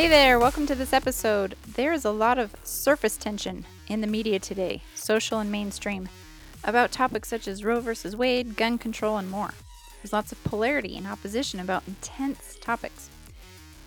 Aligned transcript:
Hey 0.00 0.08
there, 0.08 0.38
welcome 0.38 0.66
to 0.66 0.74
this 0.74 0.94
episode. 0.94 1.56
There 1.74 1.92
is 1.92 2.06
a 2.06 2.10
lot 2.10 2.38
of 2.38 2.56
surface 2.64 3.18
tension 3.18 3.66
in 3.86 4.00
the 4.00 4.06
media 4.06 4.38
today, 4.38 4.82
social 4.94 5.40
and 5.40 5.52
mainstream, 5.52 6.08
about 6.64 6.90
topics 6.90 7.28
such 7.28 7.46
as 7.46 7.62
Roe 7.62 7.80
versus 7.80 8.16
Wade, 8.16 8.56
gun 8.56 8.78
control, 8.78 9.18
and 9.18 9.30
more. 9.30 9.50
There's 10.00 10.14
lots 10.14 10.32
of 10.32 10.42
polarity 10.42 10.96
and 10.96 11.06
opposition 11.06 11.60
about 11.60 11.82
intense 11.86 12.56
topics. 12.62 13.10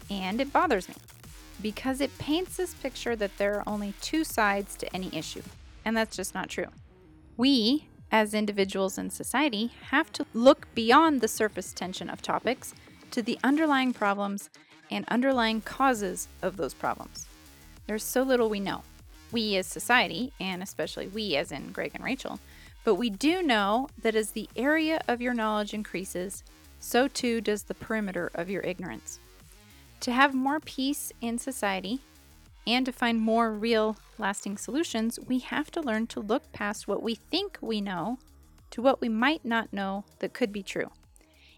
And 0.08 0.40
it 0.40 0.54
bothers 0.54 0.88
me 0.88 0.94
because 1.60 2.00
it 2.00 2.16
paints 2.20 2.58
this 2.58 2.76
picture 2.76 3.16
that 3.16 3.36
there 3.40 3.56
are 3.56 3.64
only 3.66 3.96
two 4.00 4.24
sides 4.24 4.76
to 4.76 4.96
any 4.96 5.10
issue. 5.18 5.42
And 5.84 5.98
that's 5.98 6.16
just 6.16 6.36
not 6.36 6.48
true. 6.48 6.68
We, 7.38 7.88
as 8.12 8.36
individuals 8.36 9.00
in 9.00 9.10
society, 9.10 9.72
have 9.90 10.12
to 10.12 10.28
look 10.36 10.68
beyond 10.76 11.22
the 11.22 11.28
surface 11.28 11.74
tension 11.74 12.08
of 12.08 12.22
topics 12.22 12.76
to 13.10 13.24
the 13.24 13.40
underlying 13.44 13.94
problems 13.94 14.52
and 14.94 15.06
underlying 15.10 15.62
causes 15.62 16.28
of 16.42 16.56
those 16.56 16.74
problems. 16.74 17.26
There's 17.88 18.04
so 18.04 18.22
little 18.22 18.50
we 18.50 18.60
know. 18.60 18.84
We 19.32 19.58
as 19.58 19.68
society, 19.68 20.32
and 20.40 20.62
especially 20.62 21.08
we 21.08 21.36
as 21.36 21.52
in 21.52 21.72
Greg 21.72 21.92
and 21.96 22.04
Rachel, 22.04 22.40
but 22.84 22.96
we 22.96 23.10
do 23.10 23.42
know 23.42 23.90
that 24.02 24.16
as 24.16 24.32
the 24.32 24.50
area 24.56 25.02
of 25.08 25.22
your 25.22 25.34
knowledge 25.34 25.74
increases, 25.74 26.44
so 26.80 27.08
too 27.08 27.42
does 27.42 27.64
the 27.64 27.74
perimeter 27.74 28.30
of 28.36 28.50
your 28.50 28.62
ignorance. 28.62 29.20
To 30.02 30.12
have 30.12 30.34
more 30.34 30.60
peace 30.60 31.12
in 31.22 31.40
society 31.40 32.02
and 32.68 32.86
to 32.86 32.92
find 32.92 33.20
more 33.20 33.52
real, 33.52 33.98
lasting 34.18 34.58
solutions, 34.58 35.20
we 35.28 35.40
have 35.40 35.72
to 35.72 35.82
learn 35.82 36.08
to 36.08 36.20
look 36.20 36.52
past 36.52 36.88
what 36.88 37.02
we 37.02 37.16
think 37.16 37.58
we 37.62 37.82
know 37.82 38.20
to 38.72 38.82
what 38.82 39.02
we 39.02 39.08
might 39.08 39.46
not 39.46 39.72
know 39.72 40.04
that 40.20 40.34
could 40.34 40.52
be 40.52 40.64
true. 40.64 40.90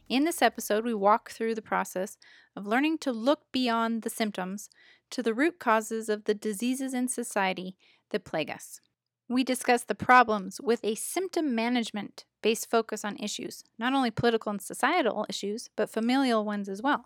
In 0.08 0.24
this 0.24 0.42
episode, 0.42 0.86
we 0.86 0.94
walk 0.94 1.32
through 1.32 1.56
the 1.56 1.64
process 1.64 2.18
of 2.56 2.68
learning 2.68 3.00
to 3.00 3.12
look 3.12 3.52
beyond 3.52 4.04
the 4.04 4.10
symptoms 4.10 4.70
to 5.10 5.24
the 5.24 5.34
root 5.34 5.60
causes 5.60 6.10
of 6.10 6.26
the 6.26 6.36
diseases 6.36 6.94
in 6.94 7.08
society 7.08 7.76
that 8.12 8.24
plague 8.24 8.52
us. 8.52 8.80
We 9.28 9.44
discuss 9.44 9.84
the 9.84 9.96
problems 9.96 10.62
with 10.62 10.84
a 10.84 10.94
symptom 10.94 11.56
management 11.56 12.26
based 12.44 12.70
focus 12.70 13.04
on 13.04 13.18
issues, 13.18 13.64
not 13.80 13.94
only 13.94 14.12
political 14.12 14.52
and 14.52 14.62
societal 14.62 15.26
issues, 15.28 15.70
but 15.76 15.90
familial 15.90 16.46
ones 16.46 16.70
as 16.70 16.84
well. 16.84 17.06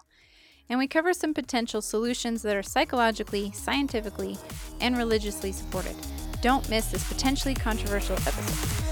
And 0.68 0.78
we 0.78 0.88
cover 0.88 1.14
some 1.14 1.34
potential 1.34 1.82
solutions 1.82 2.42
that 2.42 2.58
are 2.58 2.62
psychologically, 2.62 3.52
scientifically, 3.54 4.38
and 4.82 4.98
religiously 4.98 5.54
supported. 5.54 5.96
Don't 6.42 6.70
miss 6.70 6.92
this 6.92 7.08
potentially 7.08 7.54
controversial 7.56 8.18
episode. 8.18 8.89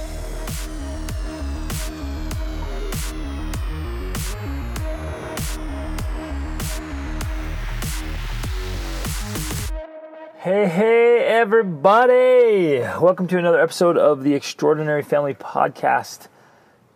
Hey, 10.48 10.70
hey, 10.70 11.26
everybody! 11.26 12.80
Welcome 12.80 13.28
to 13.28 13.38
another 13.38 13.60
episode 13.60 13.98
of 13.98 14.24
the 14.24 14.34
Extraordinary 14.34 15.04
Family 15.04 15.34
Podcast. 15.34 16.30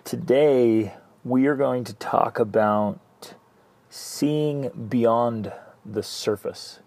Today, 0.05 0.93
we 1.25 1.47
are 1.47 1.57
going 1.57 1.83
to 1.83 1.93
talk 1.95 2.39
about 2.39 3.33
seeing 3.89 4.69
beyond 4.87 5.51
the 5.85 6.01
surface. 6.01 6.79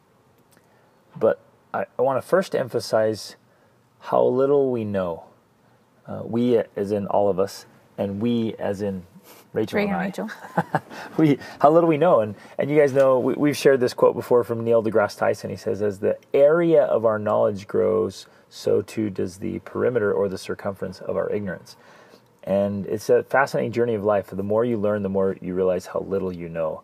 But 1.15 1.39
I, 1.75 1.85
I 1.99 2.01
want 2.01 2.23
to 2.23 2.27
first 2.27 2.55
emphasize 2.55 3.37
how 3.99 4.25
little 4.25 4.73
we 4.73 4.85
know. 4.85 5.25
Uh, 6.07 6.23
we, 6.25 6.63
as 6.77 6.93
in 6.93 7.07
all 7.09 7.29
of 7.29 7.39
us, 7.39 7.67
and 7.99 8.23
we, 8.23 8.55
as 8.55 8.81
in 8.81 9.05
Rachel 9.55 9.77
Greg 9.77 9.89
and 9.89 9.97
and. 9.97 10.05
Rachel. 10.05 10.31
we 11.17 11.39
how 11.61 11.71
little 11.71 11.89
we 11.89 11.97
know 11.97 12.21
and 12.21 12.35
and 12.59 12.71
you 12.71 12.79
guys 12.79 12.93
know 12.93 13.19
we, 13.19 13.35
we've 13.35 13.57
shared 13.57 13.81
this 13.81 13.95
quote 13.95 14.15
before 14.15 14.45
from 14.45 14.63
neil 14.65 14.83
degrasse 14.83 15.17
tyson. 15.17 15.49
He 15.49 15.57
says 15.57 15.81
as 15.81 16.01
the 16.01 16.19
area 16.35 16.83
of 16.85 17.07
our 17.07 17.19
knowledge 17.19 17.67
grows 17.67 18.27
so 18.51 18.83
too 18.83 19.11
does 19.11 19.39
the 19.39 19.61
perimeter 19.61 20.13
or 20.13 20.29
the 20.29 20.39
circumference 20.39 21.01
of 21.01 21.17
our 21.17 21.31
ignorance. 21.31 21.77
And 22.43 22.87
it's 22.87 23.09
a 23.09 23.23
fascinating 23.23 23.73
journey 23.73 23.95
of 23.95 24.05
life. 24.05 24.27
The 24.29 24.43
more 24.43 24.65
you 24.65 24.77
learn 24.77 25.03
the 25.03 25.09
more 25.09 25.37
you 25.41 25.55
realize 25.55 25.87
how 25.87 26.01
little 26.01 26.33
you 26.33 26.49
know. 26.49 26.83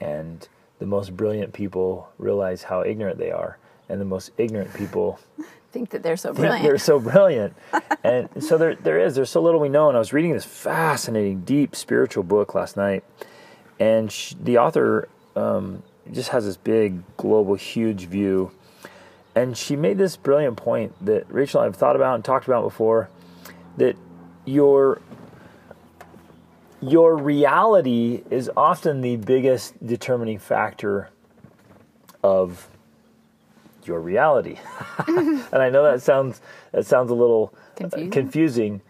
And 0.00 0.46
the 0.78 0.86
most 0.86 1.16
brilliant 1.16 1.52
people 1.52 2.10
realize 2.18 2.64
how 2.64 2.82
ignorant 2.82 3.18
they 3.18 3.30
are. 3.30 3.58
And 3.88 4.00
the 4.00 4.04
most 4.04 4.32
ignorant 4.36 4.74
people 4.74 5.18
Think 5.70 5.90
that 5.90 6.02
they're 6.02 6.16
so 6.16 6.32
brilliant. 6.32 6.62
They're 6.62 6.78
so 6.78 6.98
brilliant. 6.98 7.54
and 8.04 8.28
so 8.42 8.56
there, 8.56 8.74
there 8.74 8.98
is. 8.98 9.14
There's 9.14 9.30
so 9.30 9.42
little 9.42 9.60
we 9.60 9.68
know. 9.68 9.88
And 9.88 9.96
I 9.96 9.98
was 9.98 10.12
reading 10.12 10.32
this 10.32 10.44
fascinating, 10.44 11.42
deep 11.42 11.76
spiritual 11.76 12.22
book 12.22 12.54
last 12.54 12.76
night, 12.76 13.04
and 13.78 14.10
sh 14.10 14.34
the 14.40 14.58
author 14.58 15.08
um, 15.36 15.82
just 16.10 16.30
has 16.30 16.46
this 16.46 16.56
big, 16.56 17.02
global, 17.16 17.54
huge 17.54 18.06
view. 18.06 18.50
And 19.34 19.56
she 19.56 19.76
made 19.76 19.98
this 19.98 20.16
brilliant 20.16 20.56
point 20.56 20.94
that 21.04 21.30
Rachel 21.32 21.60
and 21.60 21.66
I 21.66 21.68
have 21.68 21.76
thought 21.76 21.96
about 21.96 22.14
and 22.14 22.24
talked 22.24 22.46
about 22.46 22.62
before, 22.62 23.10
that 23.76 23.96
your 24.44 25.00
your 26.80 27.16
reality 27.16 28.22
is 28.30 28.50
often 28.56 29.00
the 29.00 29.16
biggest 29.16 29.84
determining 29.84 30.38
factor 30.38 31.10
of 32.22 32.68
your 33.88 34.00
reality. 34.00 34.58
and 35.08 35.42
I 35.52 35.70
know 35.70 35.82
that 35.84 36.02
sounds 36.02 36.40
that 36.72 36.86
sounds 36.86 37.10
a 37.10 37.14
little 37.14 37.54
uh, 37.54 37.74
Confusing. 37.76 38.10
confusing, 38.10 38.82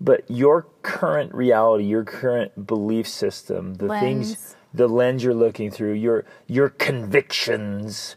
but 0.00 0.24
your 0.30 0.66
current 0.82 1.34
reality, 1.34 1.84
your 1.84 2.04
current 2.04 2.66
belief 2.66 3.08
system, 3.08 3.74
the 3.74 3.88
things 3.88 4.56
the 4.72 4.86
lens 4.88 5.24
you're 5.24 5.34
looking 5.34 5.70
through, 5.70 5.92
your 5.94 6.24
your 6.46 6.68
convictions 6.68 8.16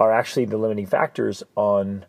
are 0.00 0.12
actually 0.12 0.44
the 0.44 0.56
limiting 0.58 0.86
factors 0.86 1.42
on 1.54 2.04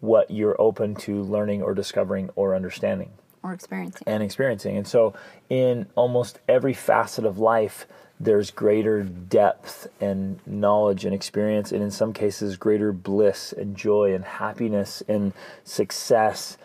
what 0.00 0.30
you're 0.30 0.60
open 0.60 0.94
to 0.94 1.22
learning 1.22 1.62
or 1.62 1.74
discovering 1.74 2.30
or 2.36 2.54
understanding 2.54 3.10
or 3.42 3.52
experiencing. 3.52 4.02
and 4.06 4.22
experiencing. 4.22 4.76
And 4.76 4.86
so, 4.86 5.14
in 5.48 5.86
almost 5.94 6.40
every 6.48 6.74
facet 6.74 7.24
of 7.24 7.38
life, 7.38 7.86
there's 8.20 8.50
greater 8.50 9.02
depth 9.02 9.86
and 10.00 10.40
knowledge 10.46 11.04
and 11.04 11.14
experience, 11.14 11.72
and 11.72 11.82
in 11.82 11.90
some 11.90 12.12
cases, 12.12 12.56
greater 12.56 12.92
bliss 12.92 13.52
and 13.52 13.76
joy 13.76 14.14
and 14.14 14.24
happiness 14.24 15.02
and 15.08 15.32
success. 15.64 16.58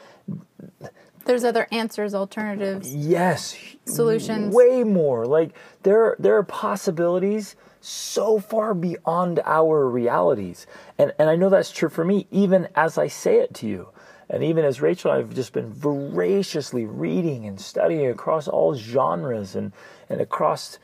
There's 1.26 1.44
other 1.44 1.68
answers, 1.72 2.14
alternatives. 2.14 2.94
Yes, 2.94 3.58
Solutions. 3.86 4.54
Way 4.54 4.84
more. 4.84 5.26
Like 5.26 5.52
there, 5.84 6.16
there 6.20 6.36
are 6.38 6.44
possibilities 6.44 7.56
so 7.82 8.40
far 8.40 8.74
beyond 8.74 9.40
our 9.46 9.88
realities, 9.90 10.66
and 10.98 11.14
and 11.20 11.30
I 11.30 11.36
know 11.36 11.50
that's 11.50 11.72
true 11.72 11.90
for 11.90 12.04
me, 12.04 12.28
even 12.32 12.68
as 12.76 12.98
I 12.98 13.08
say 13.08 13.38
it 13.38 13.54
to 13.56 13.68
you. 13.68 13.90
And 14.30 14.44
even 14.44 14.66
as 14.66 14.82
Rachel, 14.82 15.12
I've 15.12 15.36
just 15.36 15.54
been 15.54 15.72
voraciously 15.72 16.86
reading 16.86 17.46
and 17.46 17.60
studying 17.60 18.08
across 18.08 18.48
all 18.48 18.74
genres 18.74 19.54
and, 19.56 19.74
and 20.10 20.22
across 20.22 20.80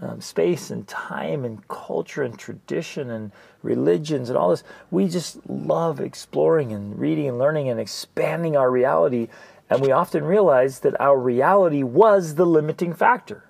um, 0.00 0.20
space 0.20 0.70
and 0.70 0.86
time 0.88 1.44
and 1.44 1.66
culture 1.68 2.22
and 2.22 2.38
tradition 2.38 3.10
and 3.10 3.32
religions 3.62 4.28
and 4.28 4.36
all 4.36 4.50
this. 4.50 4.64
We 4.90 5.08
just 5.08 5.38
love 5.48 6.00
exploring 6.00 6.72
and 6.72 6.98
reading 6.98 7.28
and 7.28 7.38
learning 7.38 7.68
and 7.68 7.78
expanding 7.80 8.56
our 8.56 8.70
reality. 8.70 9.28
And 9.70 9.80
we 9.80 9.92
often 9.92 10.24
realize 10.24 10.80
that 10.80 11.00
our 11.00 11.18
reality 11.18 11.82
was 11.82 12.34
the 12.34 12.46
limiting 12.46 12.92
factor. 12.92 13.44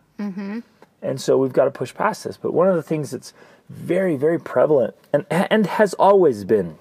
And 1.02 1.20
so 1.20 1.36
we've 1.36 1.52
got 1.52 1.64
to 1.64 1.70
push 1.70 1.92
past 1.94 2.24
this. 2.24 2.36
But 2.36 2.54
one 2.54 2.68
of 2.68 2.76
the 2.76 2.82
things 2.82 3.10
that's 3.10 3.34
very, 3.68 4.16
very 4.16 4.38
prevalent 4.38 4.94
and, 5.12 5.26
and 5.30 5.66
has 5.66 5.94
always 5.94 6.44
been 6.44 6.78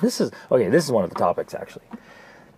this 0.00 0.20
is 0.20 0.30
okay 0.50 0.68
this 0.68 0.84
is 0.84 0.92
one 0.92 1.04
of 1.04 1.10
the 1.10 1.16
topics 1.16 1.54
actually 1.54 1.84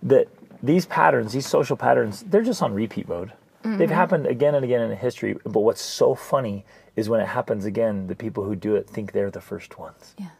that 0.03 0.27
these 0.61 0.85
patterns 0.85 1.31
these 1.31 1.47
social 1.47 1.77
patterns 1.77 2.23
they're 2.27 2.43
just 2.43 2.61
on 2.61 2.73
repeat 2.73 3.07
mode 3.07 3.31
they've 3.63 3.89
happened 3.89 4.25
again 4.25 4.55
and 4.55 4.63
again 4.63 4.81
in 4.81 4.95
history 4.97 5.35
but 5.45 5.59
what's 5.61 5.81
so 5.81 6.15
funny 6.15 6.65
is 6.95 7.09
when 7.09 7.19
it 7.19 7.27
happens 7.27 7.65
again 7.65 8.07
the 8.07 8.15
people 8.15 8.43
who 8.43 8.55
do 8.55 8.75
it 8.75 8.89
think 8.89 9.11
they're 9.11 9.31
the 9.31 9.41
first 9.41 9.77
ones 9.77 10.13
Yes. 10.17 10.31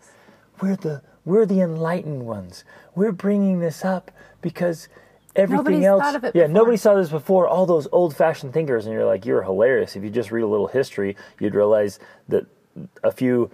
we're 0.61 0.75
the 0.75 1.01
we're 1.25 1.45
the 1.45 1.59
enlightened 1.61 2.25
ones 2.25 2.63
we're 2.95 3.11
bringing 3.11 3.59
this 3.59 3.83
up 3.83 4.09
because 4.41 4.87
everything 5.35 5.81
Nobody's 5.81 5.85
else 5.85 6.01
thought 6.01 6.15
of 6.15 6.23
it 6.23 6.35
yeah 6.35 6.43
before. 6.43 6.53
nobody 6.53 6.77
saw 6.77 6.95
this 6.95 7.09
before 7.09 7.47
all 7.47 7.65
those 7.65 7.87
old 7.91 8.15
fashioned 8.15 8.53
thinkers 8.53 8.85
and 8.85 8.93
you're 8.93 9.05
like 9.05 9.25
you're 9.25 9.43
hilarious 9.43 9.95
if 9.95 10.03
you 10.03 10.09
just 10.09 10.31
read 10.31 10.41
a 10.43 10.47
little 10.47 10.67
history 10.67 11.15
you'd 11.39 11.55
realize 11.55 11.99
that 12.29 12.45
a 13.03 13.11
few 13.11 13.49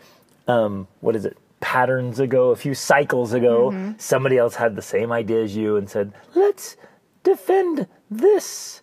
um, 0.47 0.87
what 1.01 1.15
is 1.15 1.25
it 1.25 1.37
patterns 1.59 2.19
ago 2.19 2.51
a 2.51 2.55
few 2.55 2.73
cycles 2.75 3.33
ago 3.33 3.71
Mm-hmm. 3.71 3.93
somebody 3.97 4.37
else 4.37 4.55
had 4.55 4.75
the 4.75 4.81
same 4.83 5.11
idea 5.11 5.43
as 5.43 5.55
you 5.55 5.75
and 5.77 5.89
said 5.89 6.13
let's 6.35 6.77
defend 7.23 7.87
this 8.11 8.81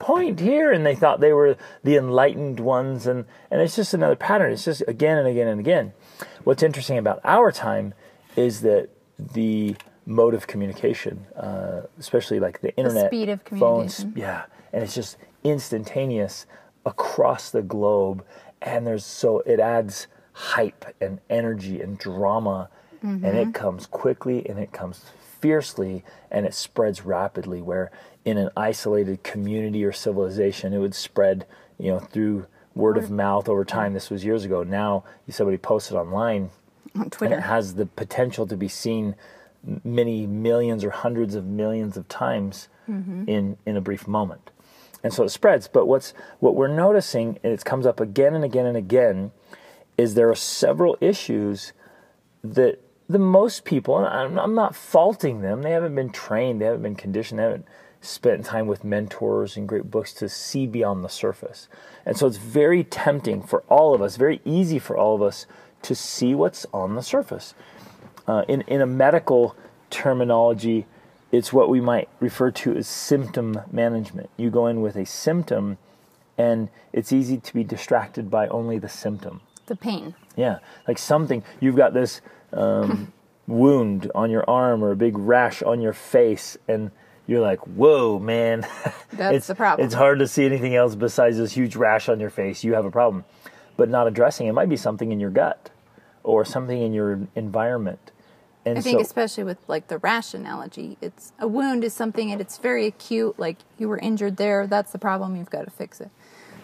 point 0.00 0.40
here 0.40 0.72
and 0.72 0.84
they 0.84 0.96
thought 0.96 1.20
they 1.20 1.32
were 1.32 1.56
the 1.84 1.96
enlightened 1.96 2.58
ones 2.58 3.06
and 3.06 3.24
and 3.50 3.60
it's 3.60 3.76
just 3.76 3.94
another 3.94 4.16
pattern. 4.16 4.52
It's 4.52 4.64
just 4.64 4.82
again 4.88 5.16
and 5.18 5.28
again 5.28 5.46
and 5.46 5.60
again. 5.60 5.92
What's 6.42 6.62
interesting 6.62 6.98
about 6.98 7.20
our 7.22 7.52
time 7.52 7.94
is 8.34 8.62
that 8.62 8.88
the 9.18 9.76
mode 10.06 10.34
of 10.34 10.46
communication 10.48 11.26
uh, 11.36 11.82
especially 11.98 12.40
like 12.40 12.60
the 12.62 12.74
internet 12.76 13.06
speed 13.06 13.28
of 13.28 13.40
phones 13.42 14.06
yeah 14.16 14.44
and 14.72 14.82
it's 14.82 14.94
just 14.94 15.16
instantaneous 15.44 16.46
across 16.84 17.50
the 17.50 17.62
globe 17.62 18.24
and 18.62 18.86
there's 18.86 19.04
so 19.04 19.40
it 19.40 19.60
adds 19.60 20.06
hype 20.32 20.84
and 21.00 21.20
energy 21.28 21.80
and 21.80 21.98
drama, 21.98 22.68
and 23.02 23.24
it 23.24 23.54
comes 23.54 23.86
quickly 23.86 24.46
and 24.48 24.58
it 24.58 24.72
comes 24.72 25.04
fiercely 25.40 26.04
and 26.30 26.44
it 26.46 26.54
spreads 26.54 27.04
rapidly. 27.04 27.62
Where 27.62 27.90
in 28.24 28.38
an 28.38 28.50
isolated 28.56 29.22
community 29.22 29.84
or 29.84 29.92
civilization, 29.92 30.72
it 30.72 30.78
would 30.78 30.94
spread, 30.94 31.46
you 31.78 31.90
know, 31.90 31.98
through 31.98 32.46
word 32.74 32.96
of 32.96 33.10
mouth 33.10 33.48
over 33.48 33.64
time. 33.64 33.94
This 33.94 34.10
was 34.10 34.24
years 34.24 34.44
ago. 34.44 34.62
Now, 34.62 35.04
somebody 35.28 35.58
posted 35.58 35.96
online 35.96 36.50
On 36.94 37.10
Twitter. 37.10 37.34
and 37.34 37.42
it 37.42 37.46
has 37.46 37.74
the 37.74 37.86
potential 37.86 38.46
to 38.46 38.56
be 38.56 38.68
seen 38.68 39.14
many 39.84 40.26
millions 40.26 40.84
or 40.84 40.90
hundreds 40.90 41.34
of 41.34 41.44
millions 41.44 41.96
of 41.96 42.08
times 42.08 42.68
mm-hmm. 42.88 43.24
in 43.28 43.56
in 43.66 43.76
a 43.76 43.80
brief 43.80 44.06
moment. 44.06 44.50
And 45.02 45.12
so 45.12 45.24
it 45.24 45.30
spreads. 45.30 45.68
But 45.68 45.86
what's 45.86 46.14
what 46.38 46.54
we're 46.54 46.68
noticing 46.68 47.38
and 47.42 47.52
it 47.52 47.64
comes 47.64 47.86
up 47.86 48.00
again 48.00 48.34
and 48.34 48.44
again 48.44 48.66
and 48.66 48.76
again 48.76 49.32
is 49.96 50.14
there 50.14 50.30
are 50.30 50.34
several 50.34 50.96
issues 51.00 51.72
that 52.42 52.80
the 53.08 53.18
most 53.18 53.64
people 53.64 53.98
and 53.98 54.06
I'm, 54.06 54.38
I'm 54.38 54.54
not 54.54 54.74
faulting 54.74 55.40
them. 55.40 55.62
They 55.62 55.72
haven't 55.72 55.94
been 55.94 56.10
trained. 56.10 56.60
They 56.60 56.66
haven't 56.66 56.82
been 56.82 56.96
conditioned. 56.96 57.38
They 57.38 57.44
haven't 57.44 57.66
spent 58.00 58.46
time 58.46 58.66
with 58.66 58.82
mentors 58.82 59.56
and 59.56 59.68
great 59.68 59.90
books 59.90 60.12
to 60.12 60.28
see 60.28 60.66
beyond 60.66 61.04
the 61.04 61.08
surface 61.08 61.68
and 62.06 62.16
so 62.16 62.26
it's 62.26 62.38
very 62.38 62.82
tempting 62.82 63.42
for 63.42 63.62
all 63.68 63.94
of 63.94 64.00
us 64.00 64.16
very 64.16 64.40
easy 64.44 64.78
for 64.78 64.96
all 64.96 65.14
of 65.14 65.22
us 65.22 65.46
to 65.82 65.94
see 65.94 66.34
what's 66.34 66.66
on 66.72 66.94
the 66.94 67.02
surface 67.02 67.54
uh, 68.26 68.44
in, 68.46 68.60
in 68.68 68.80
a 68.80 68.86
medical 68.86 69.56
terminology, 69.90 70.86
it's 71.32 71.52
what 71.52 71.68
we 71.68 71.80
might 71.80 72.08
refer 72.20 72.50
to 72.50 72.76
as 72.76 72.86
symptom 72.86 73.60
management. 73.72 74.30
You 74.36 74.50
go 74.50 74.68
in 74.68 74.80
with 74.80 74.96
a 74.96 75.04
symptom, 75.04 75.78
and 76.38 76.68
it's 76.92 77.12
easy 77.12 77.38
to 77.38 77.54
be 77.54 77.64
distracted 77.64 78.30
by 78.30 78.46
only 78.48 78.78
the 78.78 78.88
symptom. 78.88 79.40
The 79.66 79.74
pain. 79.74 80.14
Yeah, 80.36 80.58
like 80.86 80.98
something, 80.98 81.42
you've 81.60 81.76
got 81.76 81.92
this 81.92 82.20
um, 82.52 83.12
wound 83.48 84.10
on 84.14 84.30
your 84.30 84.48
arm 84.48 84.84
or 84.84 84.92
a 84.92 84.96
big 84.96 85.18
rash 85.18 85.62
on 85.62 85.80
your 85.80 85.92
face, 85.92 86.56
and 86.68 86.92
you're 87.30 87.40
like, 87.40 87.60
whoa, 87.60 88.18
man. 88.18 88.66
That's 89.12 89.36
it's, 89.36 89.46
the 89.46 89.54
problem. 89.54 89.86
It's 89.86 89.94
hard 89.94 90.18
to 90.18 90.26
see 90.26 90.44
anything 90.44 90.74
else 90.74 90.96
besides 90.96 91.38
this 91.38 91.52
huge 91.52 91.76
rash 91.76 92.08
on 92.08 92.18
your 92.18 92.28
face. 92.28 92.64
You 92.64 92.74
have 92.74 92.84
a 92.84 92.90
problem. 92.90 93.24
But 93.76 93.88
not 93.88 94.08
addressing 94.08 94.48
it 94.48 94.52
might 94.52 94.68
be 94.68 94.76
something 94.76 95.12
in 95.12 95.20
your 95.20 95.30
gut 95.30 95.70
or 96.24 96.44
something 96.44 96.82
in 96.82 96.92
your 96.92 97.20
environment. 97.36 98.10
And 98.66 98.76
I 98.76 98.80
think 98.80 98.98
so, 98.98 99.02
especially 99.02 99.44
with 99.44 99.58
like 99.68 99.86
the 99.86 99.98
rash 99.98 100.34
analogy, 100.34 100.98
it's 101.00 101.32
a 101.38 101.46
wound 101.46 101.84
is 101.84 101.94
something 101.94 102.32
and 102.32 102.40
it's 102.40 102.58
very 102.58 102.86
acute, 102.86 103.38
like 103.38 103.58
you 103.78 103.88
were 103.88 103.98
injured 103.98 104.36
there, 104.36 104.66
that's 104.66 104.90
the 104.90 104.98
problem, 104.98 105.36
you've 105.36 105.50
got 105.50 105.64
to 105.64 105.70
fix 105.70 106.00
it. 106.00 106.10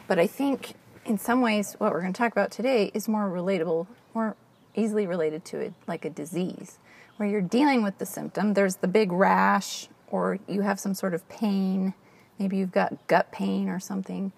But 0.09 0.19
I 0.19 0.27
think 0.27 0.75
in 1.05 1.17
some 1.17 1.41
ways 1.41 1.77
what 1.79 1.93
we're 1.93 2.01
going 2.01 2.13
to 2.13 2.19
talk 2.19 2.33
about 2.33 2.51
today 2.51 2.91
is 2.93 3.07
more 3.09 3.31
relatable, 3.31 3.87
more 4.15 4.35
easily 4.75 5.07
related 5.07 5.45
to 5.47 5.61
it 5.61 5.75
like 5.87 6.05
a 6.05 6.11
disease 6.11 6.79
where 7.17 7.29
you're 7.29 7.41
dealing 7.41 7.83
with 7.83 7.99
the 7.99 8.05
symptom, 8.05 8.55
there's 8.55 8.77
the 8.77 8.89
big 8.89 9.11
rash 9.11 9.89
or 10.11 10.39
you 10.47 10.63
have 10.63 10.79
some 10.81 10.95
sort 10.95 11.15
of 11.15 11.29
pain, 11.29 11.95
maybe 12.39 12.57
you've 12.57 12.73
got 12.73 13.07
gut 13.07 13.33
pain 13.33 13.69
or 13.69 13.81
something. 13.81 14.33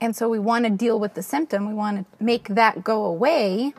And 0.00 0.14
so 0.14 0.28
we 0.28 0.38
want 0.38 0.64
to 0.66 0.70
deal 0.70 1.00
with 1.00 1.14
the 1.14 1.22
symptom, 1.22 1.66
we 1.66 1.74
want 1.74 1.98
to 1.98 2.24
make 2.24 2.48
that 2.48 2.84
go 2.84 3.04
away 3.04 3.72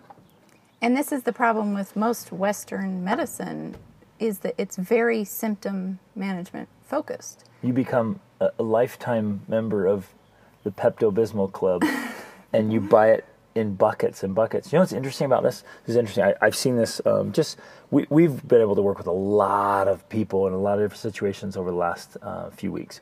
and 0.81 0.95
this 0.95 1.11
is 1.11 1.23
the 1.23 1.33
problem 1.33 1.73
with 1.73 1.95
most 1.95 2.31
Western 2.31 3.03
medicine 3.03 3.75
is 4.19 4.39
that 4.39 4.53
it's 4.57 4.75
very 4.75 5.23
symptom 5.23 5.99
management 6.15 6.69
focused. 6.85 7.45
you 7.63 7.73
become 7.73 8.19
a, 8.39 8.49
a 8.59 8.63
lifetime 8.63 9.41
member 9.47 9.87
of 9.87 10.13
the 10.63 10.71
Pepto 10.71 11.11
Bismol 11.11 11.51
Club 11.51 11.83
and 12.53 12.71
you 12.71 12.79
buy 12.79 13.09
it 13.11 13.25
in 13.55 13.73
buckets 13.75 14.23
and 14.23 14.35
buckets. 14.35 14.71
You 14.71 14.77
know 14.77 14.81
what's 14.81 14.93
interesting 14.93 15.25
about 15.25 15.41
this? 15.41 15.63
This 15.85 15.95
is 15.95 15.95
interesting. 15.95 16.23
I, 16.23 16.35
I've 16.41 16.55
seen 16.55 16.75
this 16.77 17.01
um, 17.05 17.31
just, 17.31 17.57
we, 17.91 18.05
we've 18.09 18.47
been 18.47 18.61
able 18.61 18.75
to 18.75 18.81
work 18.81 18.97
with 18.97 19.07
a 19.07 19.11
lot 19.11 19.87
of 19.87 20.07
people 20.09 20.47
in 20.47 20.53
a 20.53 20.57
lot 20.57 20.79
of 20.79 20.85
different 20.85 21.01
situations 21.01 21.55
over 21.55 21.71
the 21.71 21.77
last 21.77 22.17
uh, 22.21 22.49
few 22.49 22.71
weeks. 22.71 23.01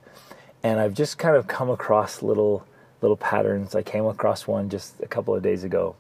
And 0.63 0.79
I've 0.79 0.93
just 0.93 1.17
kind 1.17 1.35
of 1.35 1.47
come 1.47 1.69
across 1.69 2.21
little 2.21 2.65
little 3.01 3.17
patterns. 3.17 3.75
I 3.75 3.83
came 3.83 4.05
across 4.05 4.47
one 4.47 4.69
just 4.69 4.99
a 5.01 5.07
couple 5.07 5.35
of 5.35 5.43
days 5.43 5.63
ago 5.63 5.95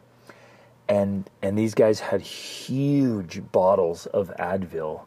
and 0.87 1.29
and 1.41 1.57
these 1.57 1.73
guys 1.73 1.99
had 1.99 2.21
huge 2.21 3.41
bottles 3.51 4.05
of 4.07 4.31
Advil, 4.37 5.01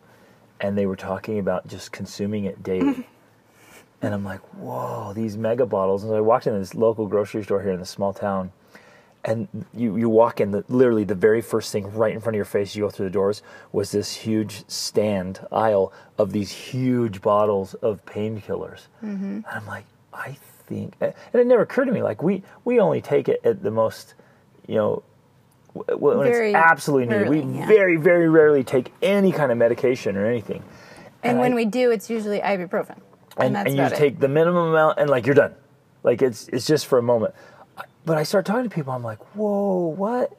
and 0.61 0.77
they 0.77 0.87
were 0.87 0.97
talking 0.97 1.39
about 1.39 1.67
just 1.69 1.93
consuming 1.93 2.45
it 2.45 2.63
daily. 2.63 3.07
and 4.03 4.15
I'm 4.15 4.25
like, 4.25 4.41
whoa, 4.55 5.13
these 5.13 5.37
mega 5.37 5.67
bottles. 5.67 6.05
And 6.05 6.15
I 6.15 6.21
walked 6.21 6.47
in 6.47 6.59
this 6.59 6.75
local 6.75 7.07
grocery 7.07 7.45
store 7.45 7.63
here 7.63 7.73
in 7.73 7.81
this 7.81 7.91
small 7.91 8.13
town, 8.13 8.53
and 9.25 9.49
you 9.75 9.97
you 9.97 10.09
walk 10.09 10.41
in, 10.41 10.53
the, 10.53 10.65
literally 10.69 11.05
the 11.05 11.15
very 11.15 11.41
first 11.41 11.73
thing 11.73 11.93
right 11.95 12.15
in 12.15 12.21
front 12.21 12.35
of 12.35 12.39
your 12.39 12.45
face, 12.45 12.75
you 12.77 12.85
go 12.85 12.91
through 12.91 13.07
the 13.07 13.13
doors, 13.13 13.43
was 13.73 13.91
this 13.91 14.15
huge 14.15 14.69
stand 14.69 15.41
aisle 15.53 15.93
of 16.19 16.33
these 16.33 16.51
huge 16.51 17.21
bottles 17.21 17.75
of 17.75 18.05
painkillers. 18.07 18.87
Mm-hmm. 19.03 19.25
And 19.25 19.45
I'm 19.51 19.67
like, 19.67 19.85
I 20.13 20.37
think, 20.67 20.95
and 21.01 21.13
it 21.33 21.47
never 21.47 21.63
occurred 21.63 21.87
to 21.87 21.93
me, 21.93 22.03
like 22.03 22.23
we 22.23 22.43
we 22.65 22.81
only 22.81 23.01
take 23.01 23.29
it 23.29 23.41
at 23.45 23.63
the 23.63 23.71
most, 23.71 24.15
you 24.67 24.77
know 24.77 25.03
when 25.75 26.19
Very 26.19 26.49
it's 26.49 26.57
absolutely 26.57 27.07
needed. 27.07 27.29
we 27.29 27.41
yeah. 27.59 27.67
very, 27.67 27.97
very 27.97 28.29
rarely 28.29 28.65
take 28.65 28.93
any 29.03 29.33
kind 29.33 29.53
of 29.53 29.59
medication 29.59 30.17
or 30.17 30.27
anything. 30.27 30.63
And, 31.23 31.39
when 31.39 31.53
I- 31.53 31.57
we 31.57 31.65
do, 31.65 31.91
it's 31.91 32.09
usually 32.11 32.41
ibuprofen. 32.41 32.97
And, 33.37 33.47
and, 33.49 33.57
that's 33.57 33.67
and 33.69 33.77
you 33.77 33.83
about 33.83 33.93
it. 33.93 33.99
take 33.99 34.19
the 34.19 34.29
minimum 34.29 34.69
amount 34.69 34.99
and 34.99 35.09
like 35.09 35.27
you're 35.27 35.35
done. 35.35 35.55
Like 36.03 36.23
it's 36.23 36.49
it's 36.49 36.67
just 36.67 36.87
for 36.87 36.99
a 36.99 37.03
moment. 37.03 37.35
But 38.09 38.17
I 38.17 38.23
start 38.23 38.47
talking 38.47 38.65
to 38.65 38.75
people, 38.75 38.95
I'm 38.95 39.03
like, 39.03 39.19
whoa, 39.37 39.89
what? 39.89 40.33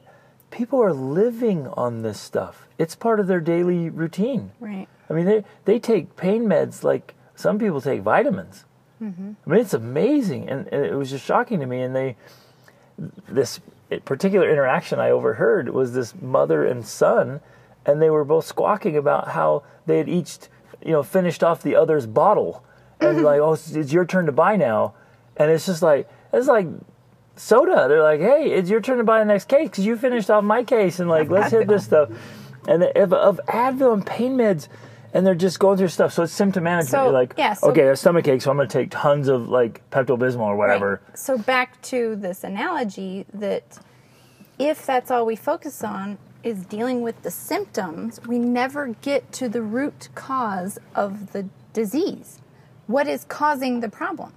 People 0.50 0.82
are 0.82 0.92
living 0.92 1.68
on 1.68 2.02
this 2.02 2.18
stuff. 2.18 2.66
It's 2.78 2.96
part 2.96 3.20
of 3.20 3.28
their 3.28 3.38
daily 3.40 3.88
routine. 3.88 4.50
Right. 4.58 4.88
I 5.08 5.12
mean, 5.12 5.26
they 5.26 5.44
they 5.66 5.78
take 5.78 6.16
pain 6.16 6.46
meds 6.46 6.82
like 6.82 7.14
some 7.36 7.60
people 7.60 7.80
take 7.80 8.00
vitamins. 8.00 8.64
Mm-hmm. 9.00 9.34
I 9.46 9.48
mean, 9.48 9.60
it's 9.60 9.72
amazing, 9.72 10.48
and, 10.48 10.66
and 10.72 10.84
it 10.84 10.96
was 10.96 11.10
just 11.10 11.24
shocking 11.24 11.60
to 11.60 11.66
me. 11.66 11.80
And 11.82 11.94
they, 11.94 12.16
this 13.28 13.60
particular 14.04 14.50
interaction 14.50 14.98
I 14.98 15.10
overheard 15.10 15.68
was 15.68 15.92
this 15.92 16.12
mother 16.20 16.64
and 16.64 16.84
son, 16.84 17.38
and 17.86 18.02
they 18.02 18.10
were 18.10 18.24
both 18.24 18.46
squawking 18.46 18.96
about 18.96 19.28
how 19.28 19.62
they 19.86 19.98
had 19.98 20.08
each, 20.08 20.38
you 20.84 20.90
know, 20.90 21.04
finished 21.04 21.44
off 21.44 21.62
the 21.62 21.76
other's 21.76 22.06
bottle, 22.06 22.64
and 22.98 23.22
like, 23.22 23.38
oh, 23.38 23.52
it's 23.52 23.92
your 23.92 24.04
turn 24.04 24.26
to 24.26 24.32
buy 24.32 24.56
now, 24.56 24.94
and 25.36 25.52
it's 25.52 25.66
just 25.66 25.82
like 25.82 26.10
it's 26.32 26.48
like 26.48 26.66
soda. 27.40 27.86
They're 27.88 28.02
like, 28.02 28.20
hey, 28.20 28.50
it's 28.52 28.70
your 28.70 28.80
turn 28.80 28.98
to 28.98 29.04
buy 29.04 29.18
the 29.18 29.24
next 29.24 29.48
case 29.48 29.68
because 29.68 29.86
you 29.86 29.96
finished 29.96 30.30
off 30.30 30.44
my 30.44 30.62
case, 30.62 31.00
and 31.00 31.08
like, 31.08 31.30
let's 31.30 31.50
hit 31.52 31.66
this 31.66 31.84
stuff, 31.84 32.10
and 32.68 32.82
of, 32.84 33.12
of 33.12 33.40
Advil 33.48 33.92
and 33.94 34.06
pain 34.06 34.36
meds. 34.36 34.68
And 35.12 35.26
they're 35.26 35.34
just 35.34 35.58
going 35.58 35.76
through 35.76 35.88
stuff, 35.88 36.12
so 36.12 36.22
it's 36.22 36.32
symptom 36.32 36.62
management. 36.62 36.90
So, 36.90 37.02
You're 37.06 37.12
like, 37.12 37.34
yeah, 37.36 37.54
so- 37.54 37.70
okay, 37.70 37.88
a 37.88 37.96
stomach 37.96 38.28
ache, 38.28 38.42
so 38.42 38.52
I'm 38.52 38.56
going 38.56 38.68
to 38.68 38.72
take 38.72 38.92
tons 38.92 39.26
of 39.26 39.48
like 39.48 39.82
Pepto 39.90 40.16
Bismol 40.16 40.42
or 40.42 40.54
whatever. 40.54 41.02
Right. 41.08 41.18
So 41.18 41.36
back 41.36 41.82
to 41.82 42.14
this 42.14 42.44
analogy 42.44 43.26
that 43.34 43.80
if 44.60 44.86
that's 44.86 45.10
all 45.10 45.26
we 45.26 45.34
focus 45.34 45.82
on 45.82 46.16
is 46.44 46.64
dealing 46.64 47.02
with 47.02 47.22
the 47.22 47.30
symptoms, 47.32 48.20
we 48.28 48.38
never 48.38 48.94
get 49.02 49.32
to 49.32 49.48
the 49.48 49.62
root 49.62 50.10
cause 50.14 50.78
of 50.94 51.32
the 51.32 51.48
disease. 51.72 52.40
What 52.86 53.08
is 53.08 53.24
causing 53.24 53.80
the 53.80 53.88
problem? 53.88 54.32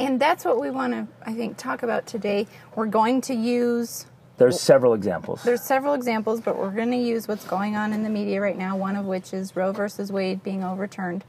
And 0.00 0.20
that's 0.20 0.44
what 0.44 0.60
we 0.60 0.70
want 0.70 0.92
to, 0.92 1.06
I 1.24 1.34
think, 1.34 1.56
talk 1.56 1.82
about 1.82 2.06
today. 2.06 2.46
We're 2.76 2.86
going 2.86 3.20
to 3.22 3.34
use 3.34 4.06
There's 4.36 4.60
several 4.60 4.94
examples. 4.94 5.42
there's 5.42 5.62
several 5.62 5.94
examples, 5.94 6.40
but 6.40 6.56
we're 6.56 6.70
going 6.70 6.92
to 6.92 6.96
use 6.96 7.26
what's 7.26 7.44
going 7.44 7.74
on 7.74 7.92
in 7.92 8.04
the 8.04 8.10
media 8.10 8.40
right 8.40 8.56
now. 8.56 8.76
One 8.76 8.94
of 8.96 9.06
which 9.06 9.34
is 9.34 9.56
Roe 9.56 9.72
versus 9.72 10.12
Wade 10.12 10.42
being 10.42 10.62
overturned, 10.62 11.24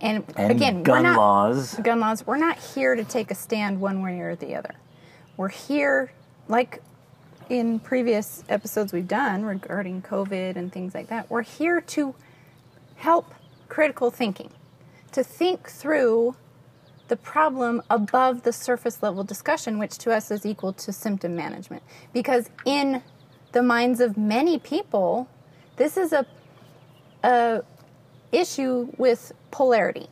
and, 0.00 0.24
and 0.36 0.50
again, 0.50 0.82
gun 0.82 1.04
not, 1.04 1.16
laws. 1.16 1.74
gun 1.76 2.00
laws. 2.00 2.26
We're 2.26 2.36
not 2.36 2.58
here 2.58 2.94
to 2.94 3.04
take 3.04 3.30
a 3.30 3.34
stand 3.34 3.80
one 3.80 4.02
way 4.02 4.20
or 4.20 4.36
the 4.36 4.56
other. 4.56 4.74
We're 5.38 5.48
here, 5.48 6.12
like 6.48 6.82
in 7.48 7.78
previous 7.80 8.44
episodes 8.48 8.92
we've 8.92 9.08
done 9.08 9.44
regarding 9.44 10.02
COVID 10.02 10.56
and 10.56 10.72
things 10.72 10.94
like 10.94 11.08
that. 11.08 11.30
We're 11.30 11.42
here 11.42 11.80
to 11.80 12.14
help 12.96 13.34
critical 13.68 14.10
thinking, 14.10 14.50
to 15.12 15.24
think 15.24 15.68
through 15.68 16.36
the 17.08 17.16
problem 17.16 17.82
above 17.90 18.42
the 18.42 18.52
surface 18.52 19.02
level 19.02 19.24
discussion, 19.24 19.78
which 19.78 19.98
to 19.98 20.12
us 20.12 20.30
is 20.30 20.46
equal 20.46 20.72
to 20.72 20.92
symptom 20.92 21.36
management. 21.36 21.82
Because 22.12 22.50
in 22.64 23.02
the 23.52 23.62
minds 23.62 24.00
of 24.00 24.16
many 24.16 24.58
people, 24.58 25.28
this 25.76 25.96
is 25.96 26.12
a, 26.12 26.26
a 27.22 27.62
issue 28.30 28.88
with 28.96 29.32
polarity. 29.50 30.08